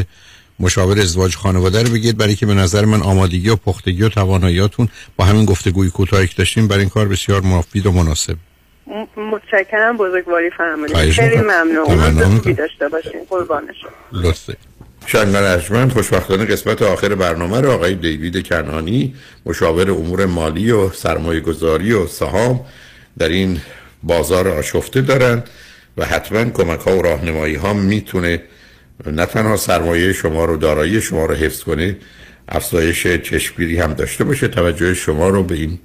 [0.60, 2.18] مشاور ازدواج خانواده رو بگید.
[2.18, 6.34] برای که به نظر من آمادگی و پختگی و تواناییاتون با همین گفتگوی کوتاهی که
[6.38, 8.36] داشتیم برای این کار بسیار مفید و مناسب.
[9.18, 9.98] متشکرم.
[9.98, 10.98] بزرگواری فرمودید.
[10.98, 11.38] خیلی.
[11.38, 12.38] ممنون.
[12.38, 13.22] داشته باشین.
[13.30, 13.76] قربانش
[14.12, 14.58] لطفه.
[15.06, 19.16] شنگان ارجمند خوشبختانه قسمت آخر برنامه رو آقای دیوید کنانی
[19.46, 22.66] مشاور امور مالی و سرمایه گذاری و سهام
[23.18, 23.62] در این
[24.04, 25.44] بازار آشفته دارن
[25.98, 28.42] و حتما کمک ها و راهنمایی ها می‌تونه
[29.06, 31.98] نه تنها سرمایه شما رو دارایی شما رو حفظ کنه
[32.50, 34.48] افزایش چشمگیری هم داشته باشه.
[34.48, 35.80] توجه شما رو به این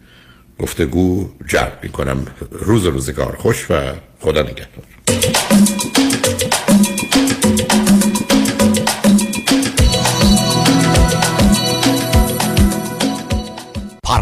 [0.59, 2.27] گفتگو جلب می‌کنم.
[2.51, 3.75] روز روزگار خوش و
[4.21, 5.46] خدا نگهدار.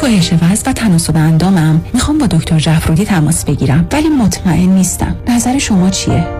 [0.00, 1.80] کاهش وزن و تناسب اندامم.
[1.94, 5.16] می‌خوام با دکتر جعفرودی تماس بگیرم ولی مطمئن نیستم.
[5.28, 6.39] نظر شما چیه؟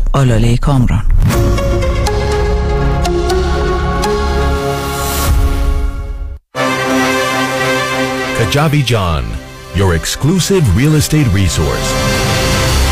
[0.12, 1.02] آلاله کامران
[8.38, 9.24] Kajabi John,
[9.74, 11.90] your exclusive real estate resource.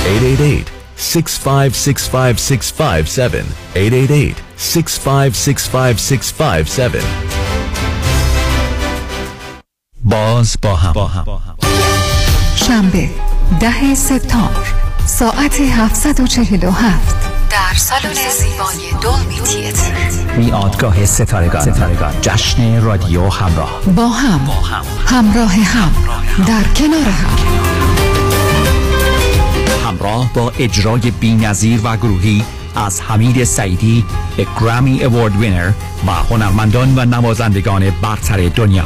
[0.06, 3.44] 888 6565657.
[3.74, 7.04] 888 6565657.
[10.04, 11.24] باز با هم
[12.56, 13.10] شنبه
[13.60, 14.66] ده سپتامبر
[15.19, 17.15] ساعت 747
[17.49, 19.91] در سالن زیبای دولمی تیتر
[20.37, 22.21] میادگاه ستارگان.
[22.21, 23.81] جشن رادیو همراه.
[23.95, 24.39] با هم.
[25.05, 25.91] همراه هم.
[26.47, 27.37] در کنار هم.
[29.87, 32.43] همراه با اجرای بینظیر و گروهی
[32.75, 34.05] از حمید سعیدی
[34.59, 35.71] گرامی اوارد وینر
[36.07, 38.85] و هنرمندان و نوازندگان برتر دنیا.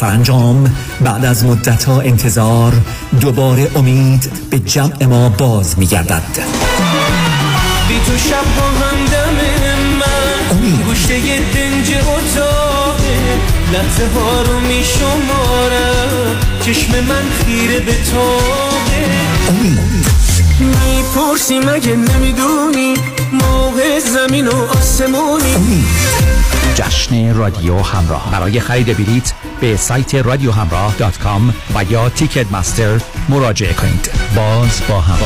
[0.00, 2.72] سرانجام بعد از مدتها انتظار
[3.20, 6.22] دوباره امید به جمع ما باز میگردد.
[7.88, 9.36] بی تو شب با همدم
[10.00, 13.18] من گوشه یه دنج اتاقه
[13.72, 16.36] لحظه ها رو می شمارم
[16.66, 19.06] چشم من خیره به تاقه
[20.60, 22.94] می‌پرسی مگه نمی‌دونی؟
[23.32, 25.84] موقع زمین و آسمونی.
[26.80, 28.30] جشن رادیو همراه.
[28.32, 34.10] برای خرید بلیت به سایت رادیو همراه dot com و یا Ticketmaster مراجعه کنید.
[34.36, 35.18] باز با هم.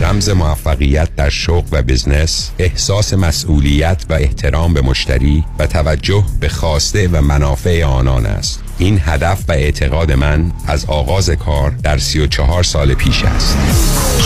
[0.00, 6.48] رمز موفقیت در شغل و business احساس مسئولیت و احترام به مشتری و توجه به
[6.48, 8.62] خواسته و منافع آنان است.
[8.78, 13.56] این هدف و اعتقاد من از آغاز کار در 34 سال پیش است.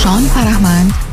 [0.02, 1.11] شان فرهمند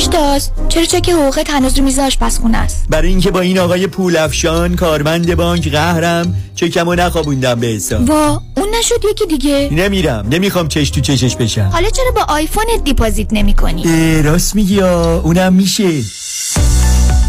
[0.00, 4.76] پیشتاز چرا چک حقوقت هنوز رو میز آشپزخونه است؟ برای اینکه با این آقای پولافشان
[4.76, 8.10] کارمند بانک قهرم چکمو نخوابوندم به حساب.
[8.10, 9.68] وا اون نشد یکی دیگه.
[9.72, 10.26] نمیرم.
[10.30, 11.70] نمی‌خوام چش تو چشش بشم.
[11.72, 16.02] حالا چرا با آیفونت deposit نمی کنی؟ اه، راست میگی آ، اونم میشه.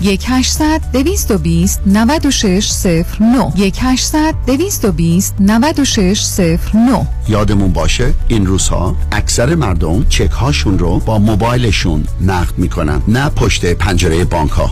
[0.00, 10.30] 1 800 220 9609 1 800 220 9609 یادمون باشه این روزها اکثر مردم چک
[10.30, 14.70] هاشون رو با موبایلشون نقد می‌کنن نه پشت پنجره بانک ها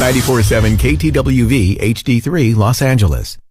[0.00, 3.47] 947 KTWV HD3 Los Angeles.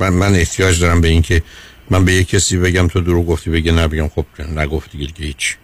[0.00, 1.42] من من احتیاج دارم به این که
[1.90, 4.24] من به یک کسی بگم تو دروغ گفتی بگه نه بگم خب
[4.56, 5.56] نگفتی دیگه هیچ.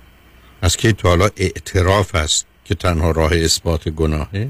[0.63, 4.49] از کی تا حالا اعتراف است که تنها راه اثبات گناهه؟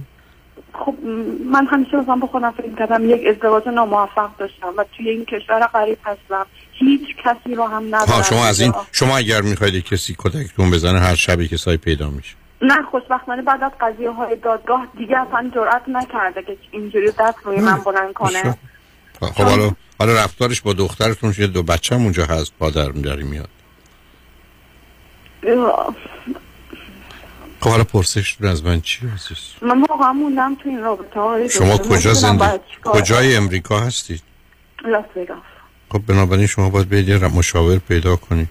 [0.73, 0.95] خب
[1.53, 5.67] من همیشه بازم به خودم فکر کردم یک ازدواج ناموفق داشتم و توی این کشور
[5.67, 6.47] غریب هستم.
[6.73, 8.09] هیچ کسی رو هم ندارم.
[8.09, 8.73] ها شما از این.
[8.93, 12.35] شما اگر می‌خواید کسی کتکتون بزنه هر شبی کسایی پیدا میشه.
[12.63, 17.61] نه خوشبختانه بعد از قضیه های دادگاه دیگه اصلا جرأت نکرده که اینجوری دست روی
[17.61, 18.59] من بلند کنه.
[19.21, 23.49] خب حالا حالا رفتارش با دخترتون شده دو بچه هم اونجا هست پادر میداری میاد.
[27.61, 31.79] خب حالا پرسش از من چی عزیز؟ من واقعا موندم تو این رابطه های شما.
[31.79, 34.23] کجا زندگی کجای امریکا هستید.
[34.85, 35.39] لاس وگاس
[35.91, 38.49] خب بنابراین شما باید برید یه مشاور پیدا کنید.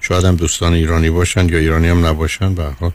[0.00, 2.92] شاید هم دوستان ایرانی باشن یا ایرانی هم نباشن به حال.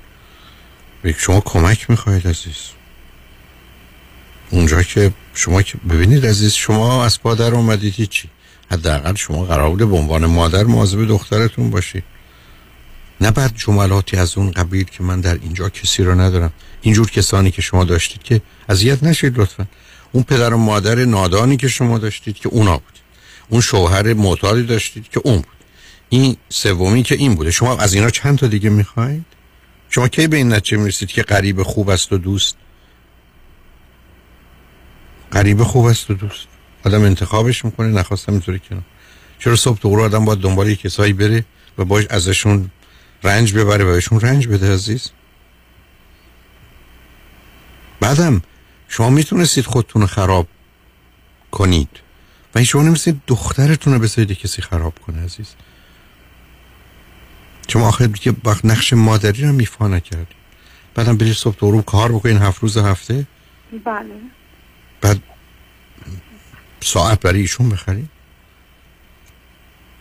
[1.18, 2.70] شما کمک می‌خواید عزیز.
[4.56, 8.30] اونجا که شما که ببینید عزیز شما از پادر اومدید چی
[8.72, 12.04] حداقل شما قرار بوده به عنوان مادر مواظب دخترتون باشید
[13.22, 16.54] نه بعد جملاتی از اون قبیل که من در اینجا کسی رو ندارم.
[16.82, 19.66] اینجور کسانی که شما داشتید که اذیت نشید لطفا.
[20.12, 23.00] اون پدر و مادر نادانی که شما داشتید که اونا بود.
[23.50, 25.58] اون شوهر معتادی داشتید که اون بود.
[26.10, 27.52] این سومی که این بوده.
[27.52, 29.26] شما از اینا چند تا دیگه می‌خواید؟
[29.90, 32.56] شما کی به این نتیجه می‌رسید که غریب خوب است و دوست؟
[35.36, 36.48] غریب خوب است و دوست.
[36.86, 38.86] آدم انتخابش می‌کنه نخواستم اینطوری کنم.
[39.40, 41.46] چرا صبح تو آدم باید دنبال یک کسایی بره
[41.78, 42.72] و باش ازشون
[43.24, 45.12] رنج ببره و بهشون رنج بده عزیز؟
[48.00, 48.42] بعدم
[48.88, 50.48] شما می‌تونستید خودتون رو خراب
[51.52, 51.90] کنید
[52.56, 55.48] و شما نمی‌تونستید دخترتون رو بذارید کسی خراب کنه عزیز.
[57.68, 60.38] شما آخر که وقت نقش مادری رو میفا نکردید
[60.94, 63.28] بعدم برید صبح تو کار بکنید هفت روز هفته.
[63.86, 64.16] بله.
[65.06, 65.22] بعد
[66.80, 68.10] ساعت برای ایشون بخرید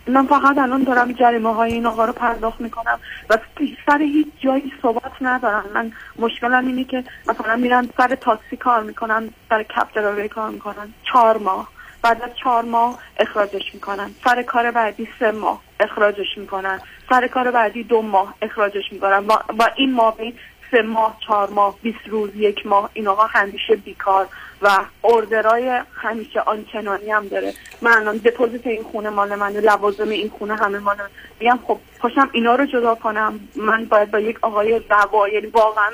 [0.07, 2.99] من فقط الان دارم جریمه های این آقا رو پرداخت می‌کنم
[3.29, 3.37] و
[3.85, 5.65] سر هیچ جایی ثبات ندارم.
[5.73, 10.93] من مشکلم اینه که مثلا میرن سر تاکسی کار می‌کنن سر کپ دراوی کار می‌کنن
[11.03, 11.69] چهار ماه.
[12.01, 16.79] بعد از چهار ماه اخراجش می‌کنن سر کار بعدی سه ماه اخراجش می‌کنن
[17.09, 20.33] سر کار بعدی دو ماه اخراجش می‌کنن و, و این مابین
[20.71, 24.27] سه ماه چهار ماه 20 روز یک ماه این آقا همیشه بیکار.
[24.61, 27.53] و اوردرای همیشه آنچنانی هم داره.
[27.81, 31.09] من الان دپوزیت این خونه مال منه لوازم این خونه همه مال من.
[31.39, 33.39] میگم خب پاشم اینا رو جدا کنم.
[33.55, 35.91] من باید با یک آقای دعوا یعنی واقعا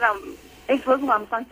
[0.67, 1.21] احساس می‌کنم.
[1.21, 1.45] مثلا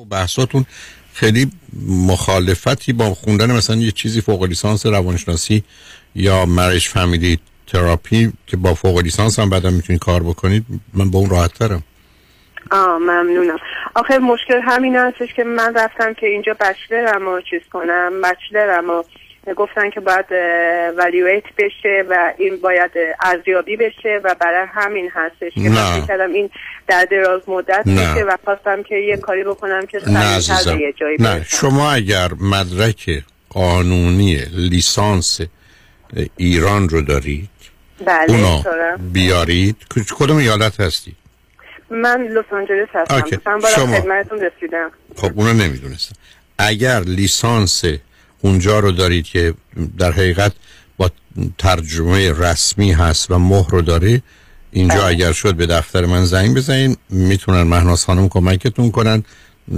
[0.00, 0.66] و بحثاتون
[1.14, 1.50] خیلی
[1.88, 5.64] مخالفتی با خوندن مثلا یه چیزی فوق لیسانس روانشناسی
[6.14, 7.38] یا مرش فامیلی
[7.72, 10.64] تراپی که با فوق لیسانس هم بعدا می‌تونید کار بکنید
[10.94, 11.82] من با اون راحت ترم.
[12.70, 13.58] آه ممنونم.
[13.94, 19.04] آخر مشکل همین هستش که من رفتم که اینجا بچلرم رو چیز کنم بچلرم رو
[19.56, 20.26] گفتن که باید
[20.98, 22.90] ولیویت بشه و این باید
[23.20, 25.70] ارزیابی بشه و برای همین هستش که.
[25.70, 26.50] من کردم این
[26.88, 27.84] در دراز مدت.
[27.84, 31.44] بشه و خواستم که یه کاری بکنم که سریعتر یه جایی نه.
[31.48, 35.40] شما اگر مدرک قانونی لیسانس
[36.36, 37.48] ایران رو دارید
[38.06, 39.10] بله اونو دارم.
[39.12, 39.76] بیارید.
[40.18, 41.14] کدوم ایالت هستی؟
[41.90, 43.38] من لس آنجلس هستم.
[43.76, 44.00] شما.
[44.00, 44.90] خدمتتون رسیدم.
[45.16, 46.14] خب اونو نمی‌دونستم
[46.58, 47.84] اگر لیسانس
[48.40, 49.54] اونجا رو دارید که
[49.98, 50.52] در حقیقت
[50.96, 51.10] با
[51.58, 54.22] ترجمه رسمی هست و مهر رو داره
[54.70, 59.24] اینجا اگر شد به دفتر من زنگ بزنید می‌تونن مهناز خانم کمکتون کنن.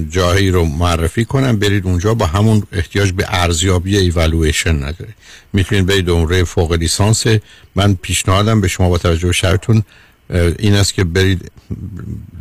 [0.08, 5.14] جایی رو معرفی کنن برید اونجا با همون احتیاج به ارزیابی ایوالویشن نداره
[5.52, 7.24] می‌تونید برید دوره فوق لیسانس.
[7.74, 9.82] من پیشنهادم به شما با توجه به شرطون
[10.58, 11.50] این است که برید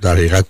[0.01, 0.45] در حقیقت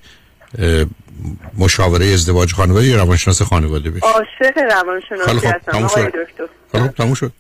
[1.58, 4.04] مشاوره ازدواج خانواده یا روانشناس خانواده بشید.
[4.04, 6.06] عاشق روانشناسی هستم آقای.
[6.06, 6.48] دکتر.
[6.72, 7.32] خب تموم شد.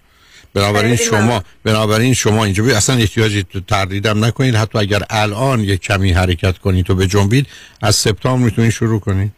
[0.53, 1.43] بنابراین شما.
[1.63, 4.55] بنابراین شما اینجا بی- اصلا احتیاجی تردیدم نکنید.
[4.55, 7.47] حتی اگر الان یک کمی حرکت کنید و به جنبید
[7.81, 9.31] از سپتامبر می‌تونید شروع کنید.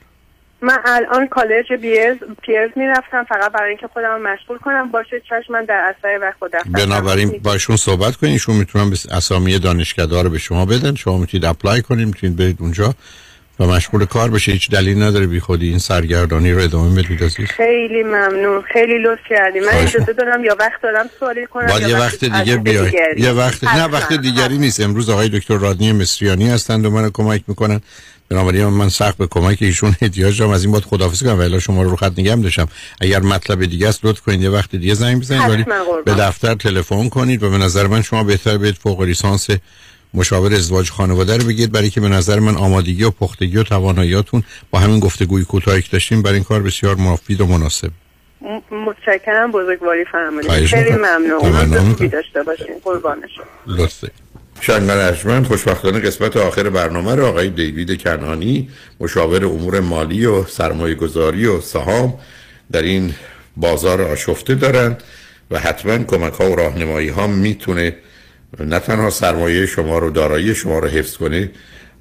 [0.63, 4.91] من الان کالج بیرز پیرز می‌رفتم فقط برای اینکه خودم مشغول کنم.
[4.91, 9.59] باشه چشم من در اثر وقت خود بنابراین باشون صحبت کنید ایشون می‌تونن به اسامی
[9.59, 10.95] دانشکده رو به شما بدن.
[10.95, 12.93] شما می‌تونید اپلای کنید می‌تونید برید اونجا
[13.59, 17.47] و مشغول کار بشید هیچ دلیل نداره بی خودی این سرگردانی رو ادامه بدید عزیز.
[17.47, 18.61] خیلی ممنون.
[18.61, 22.57] خیلی لطف کردی من اجازه دارم یا وقت دارم سوالی کنم باید یه وقت دیگه
[22.57, 22.91] بیای.
[23.17, 23.85] یه وقت نه.
[23.85, 24.81] وقت دیگری نیست.
[24.81, 27.81] امروز آقای دکتر رادنی مصریانی هستند و منو کمک می‌کنن.
[28.29, 30.51] بنابراین من سخت به کمک ایشون احتیاج دارم.
[30.51, 31.39] از این باید خداحافظی کنم.
[31.39, 32.67] ولی شما رو رو خط نگم داشتم.
[33.01, 34.41] اگر مطلب دیگه است لطف کنید.
[34.41, 35.49] یه وقت دیگه زنگ بزنید.
[35.49, 36.03] ولی قربان.
[36.05, 39.47] به دفتر تلفن کنید و به نظر من شما بهتر برید فوق لیسانس
[40.13, 41.71] مشاور ازدواج خانواده رو بگید.
[41.71, 45.89] برای که به نظر من آمادگی و پختگی و تواناییاتون با همین گفتگوی کوتاهی که
[45.91, 47.89] داشتیم برای این کار بسیار مفید و مناسب.
[48.71, 49.51] متشکرم.
[49.51, 50.51] بزرگواری فرمودید.
[50.51, 50.91] خیلی.
[50.91, 51.93] ممنون.
[51.93, 52.75] خوبی داشته باشین.
[52.83, 54.11] قربانشون لطفه.
[54.65, 58.69] شنگان ارجمند خوشبختانه قسمت آخر برنامه رو آقای دیوید کنانی
[58.99, 62.13] مشاور امور مالی و سرمایه گذاری و سهام
[62.71, 63.13] در این
[63.57, 64.97] بازار آشفته دارن
[65.51, 67.95] و حتما کمک ها و راهنمایی ها می‌تونه
[68.59, 71.51] نه تنها سرمایه شما رو دارایی شما رو حفظ کنه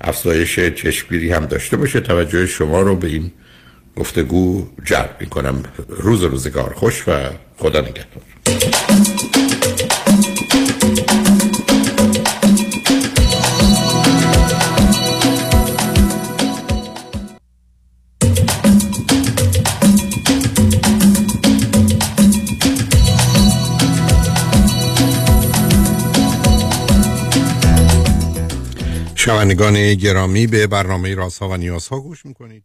[0.01, 2.01] افزایش چشمگیری هم داشته باشه.
[2.01, 3.33] توجه شما رو به این
[3.97, 5.63] گفتگو جلب می‌کنم.
[5.89, 8.23] روز روزگار خوش و خدا نگهدار.
[29.25, 32.65] شنوندگان گرامی به برنامه رازها و نیازها گوش می‌کنید.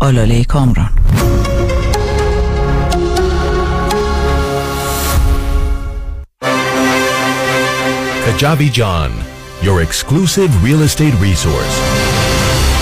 [0.00, 0.90] آلاله کامران
[8.28, 9.10] Kajabi John,
[9.62, 11.78] your exclusive real estate resource.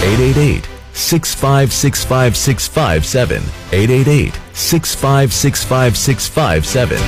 [0.02, 3.42] 888 6565657.
[3.72, 7.00] 888 6565657.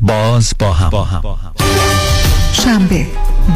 [0.00, 1.06] باز با هم,
[2.52, 3.06] شنبه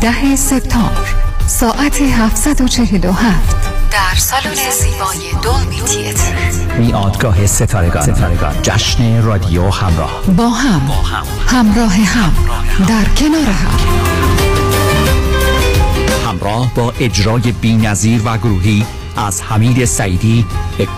[0.03, 3.56] ده سپتامبر ساعت 747
[3.92, 6.36] در سالن زیبای دولبی تیتر.
[6.78, 8.16] میادگاه ستارگان.
[8.16, 8.62] ستارگان.
[8.62, 10.22] جشن رادیو همراه.
[10.38, 10.82] با هم.
[11.48, 12.34] همراه هم.
[12.88, 13.80] در کنار هم.
[16.28, 18.86] همراه با اجرای بینظیر و گروهی
[19.18, 20.46] از حمید سعیدی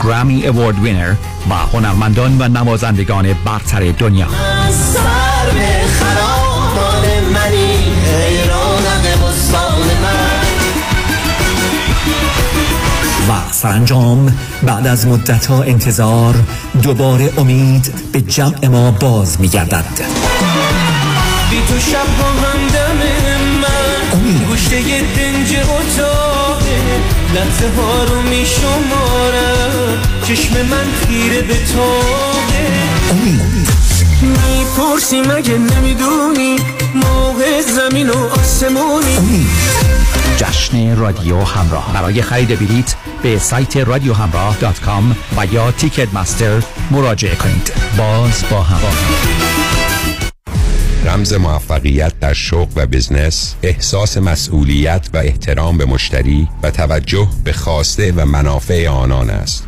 [0.03, 1.13] گرامی اوارد وینر
[1.49, 4.27] و هنرمندان و نوازندگان برتر دنیا.
[13.57, 16.35] سرانجام بعد از مدتها انتظار
[16.83, 19.85] دوباره امید به جمع ما باز میگردد.
[21.49, 22.07] بی تو شب
[22.41, 22.67] من
[24.47, 26.79] گوشه دنج اتاقه.
[27.35, 29.97] لحظه ها رو می شمارم
[30.27, 32.67] چشم من خیره به تاقه.
[34.21, 36.55] می‌پرسی مگه نمی‌دونی
[36.95, 39.47] موقع زمین و آسمونی.
[40.37, 41.93] جشن رادیو همراه.
[41.93, 47.73] برای خرید بلیت به سایت رادیو همراه دات کام و یا تیکت مستر مراجعه کنید.
[47.97, 48.79] باز با هم.
[51.05, 57.53] رمز موفقیت در شغل و بزنس احساس مسئولیت و احترام به مشتری و توجه به
[57.53, 59.67] خواسته و منافع آنان است.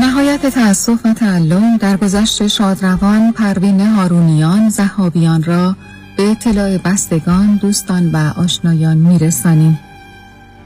[0.00, 5.76] نهایت تأسف و تعلم در گذشت شادروان پروین هارونیان زهابیان را
[6.16, 9.78] به اطلاع بستگان دوستان و آشنایان میرسانیم.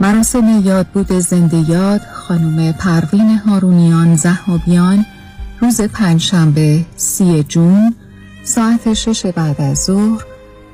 [0.00, 5.06] مراسم یادبود زنده یاد خانم پروین هارونیان زهابیان
[5.60, 7.94] روز پنجشنبه سی جون
[8.44, 10.24] ساعت شش بعد از ظهر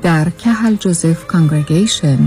[0.03, 2.19] در کهل جوزف کانگرگیشن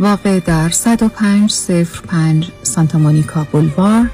[0.00, 4.10] واقع در 10505 سانتا مونیکا بولوار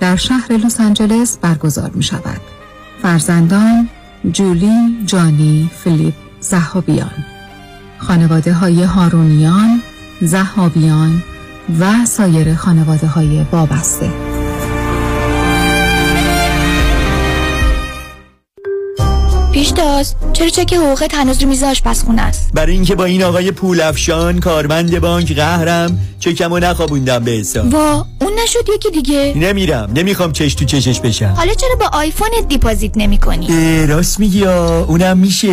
[0.00, 2.40] در شهر لس آنجلس برگزار می شود.
[3.02, 3.88] فرزندان
[4.32, 7.24] جولی، جانی، فیلیپ، زهابیان
[7.98, 9.80] خانواده های هارونیان،
[10.20, 11.22] زهابیان
[11.80, 14.29] و سایر خانواده های وابسته
[19.52, 24.40] پیشتاز چرا چک حقوقت هنوز رو میز آشپزخونه است؟ برای اینکه با این آقای پولافشان
[24.40, 27.74] کارمند بانک قهرم چکمو نخوابوندم به حساب.
[27.74, 29.32] وا، اون نشد یکی دیگه.
[29.36, 29.90] نمیرم.
[29.94, 31.34] نمی‌خوام چش تو چشش بشم.
[31.36, 35.52] حالا چرا با آیفونت deposit نمی کنی؟ راست میگی آ، اونم میشه.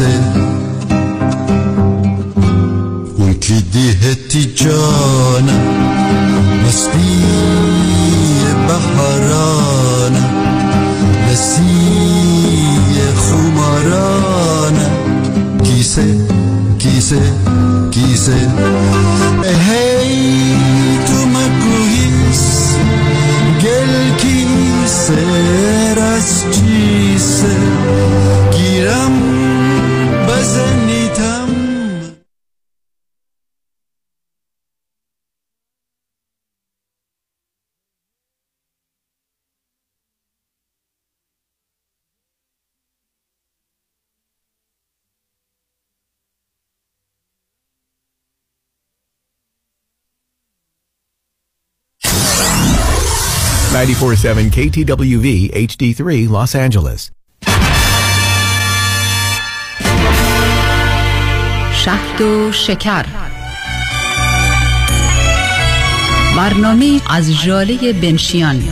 [0.00, 0.20] کیسه
[3.18, 5.64] اون کی دیهتی جانم
[6.66, 7.22] مستی
[8.68, 10.30] بهارانم
[11.30, 11.70] نسی
[13.16, 14.90] خمارانم.
[15.62, 16.04] کیسه
[16.78, 17.20] کیسه
[17.90, 18.48] کیسه.
[19.44, 20.58] هی
[21.06, 22.74] تو مکویس
[23.62, 25.79] گل کیسه.
[54.00, 57.10] 947 KTWV HD3 Los Angeles.
[61.84, 63.06] شهد و شکر
[66.36, 68.62] برنامه از جاله بنشیان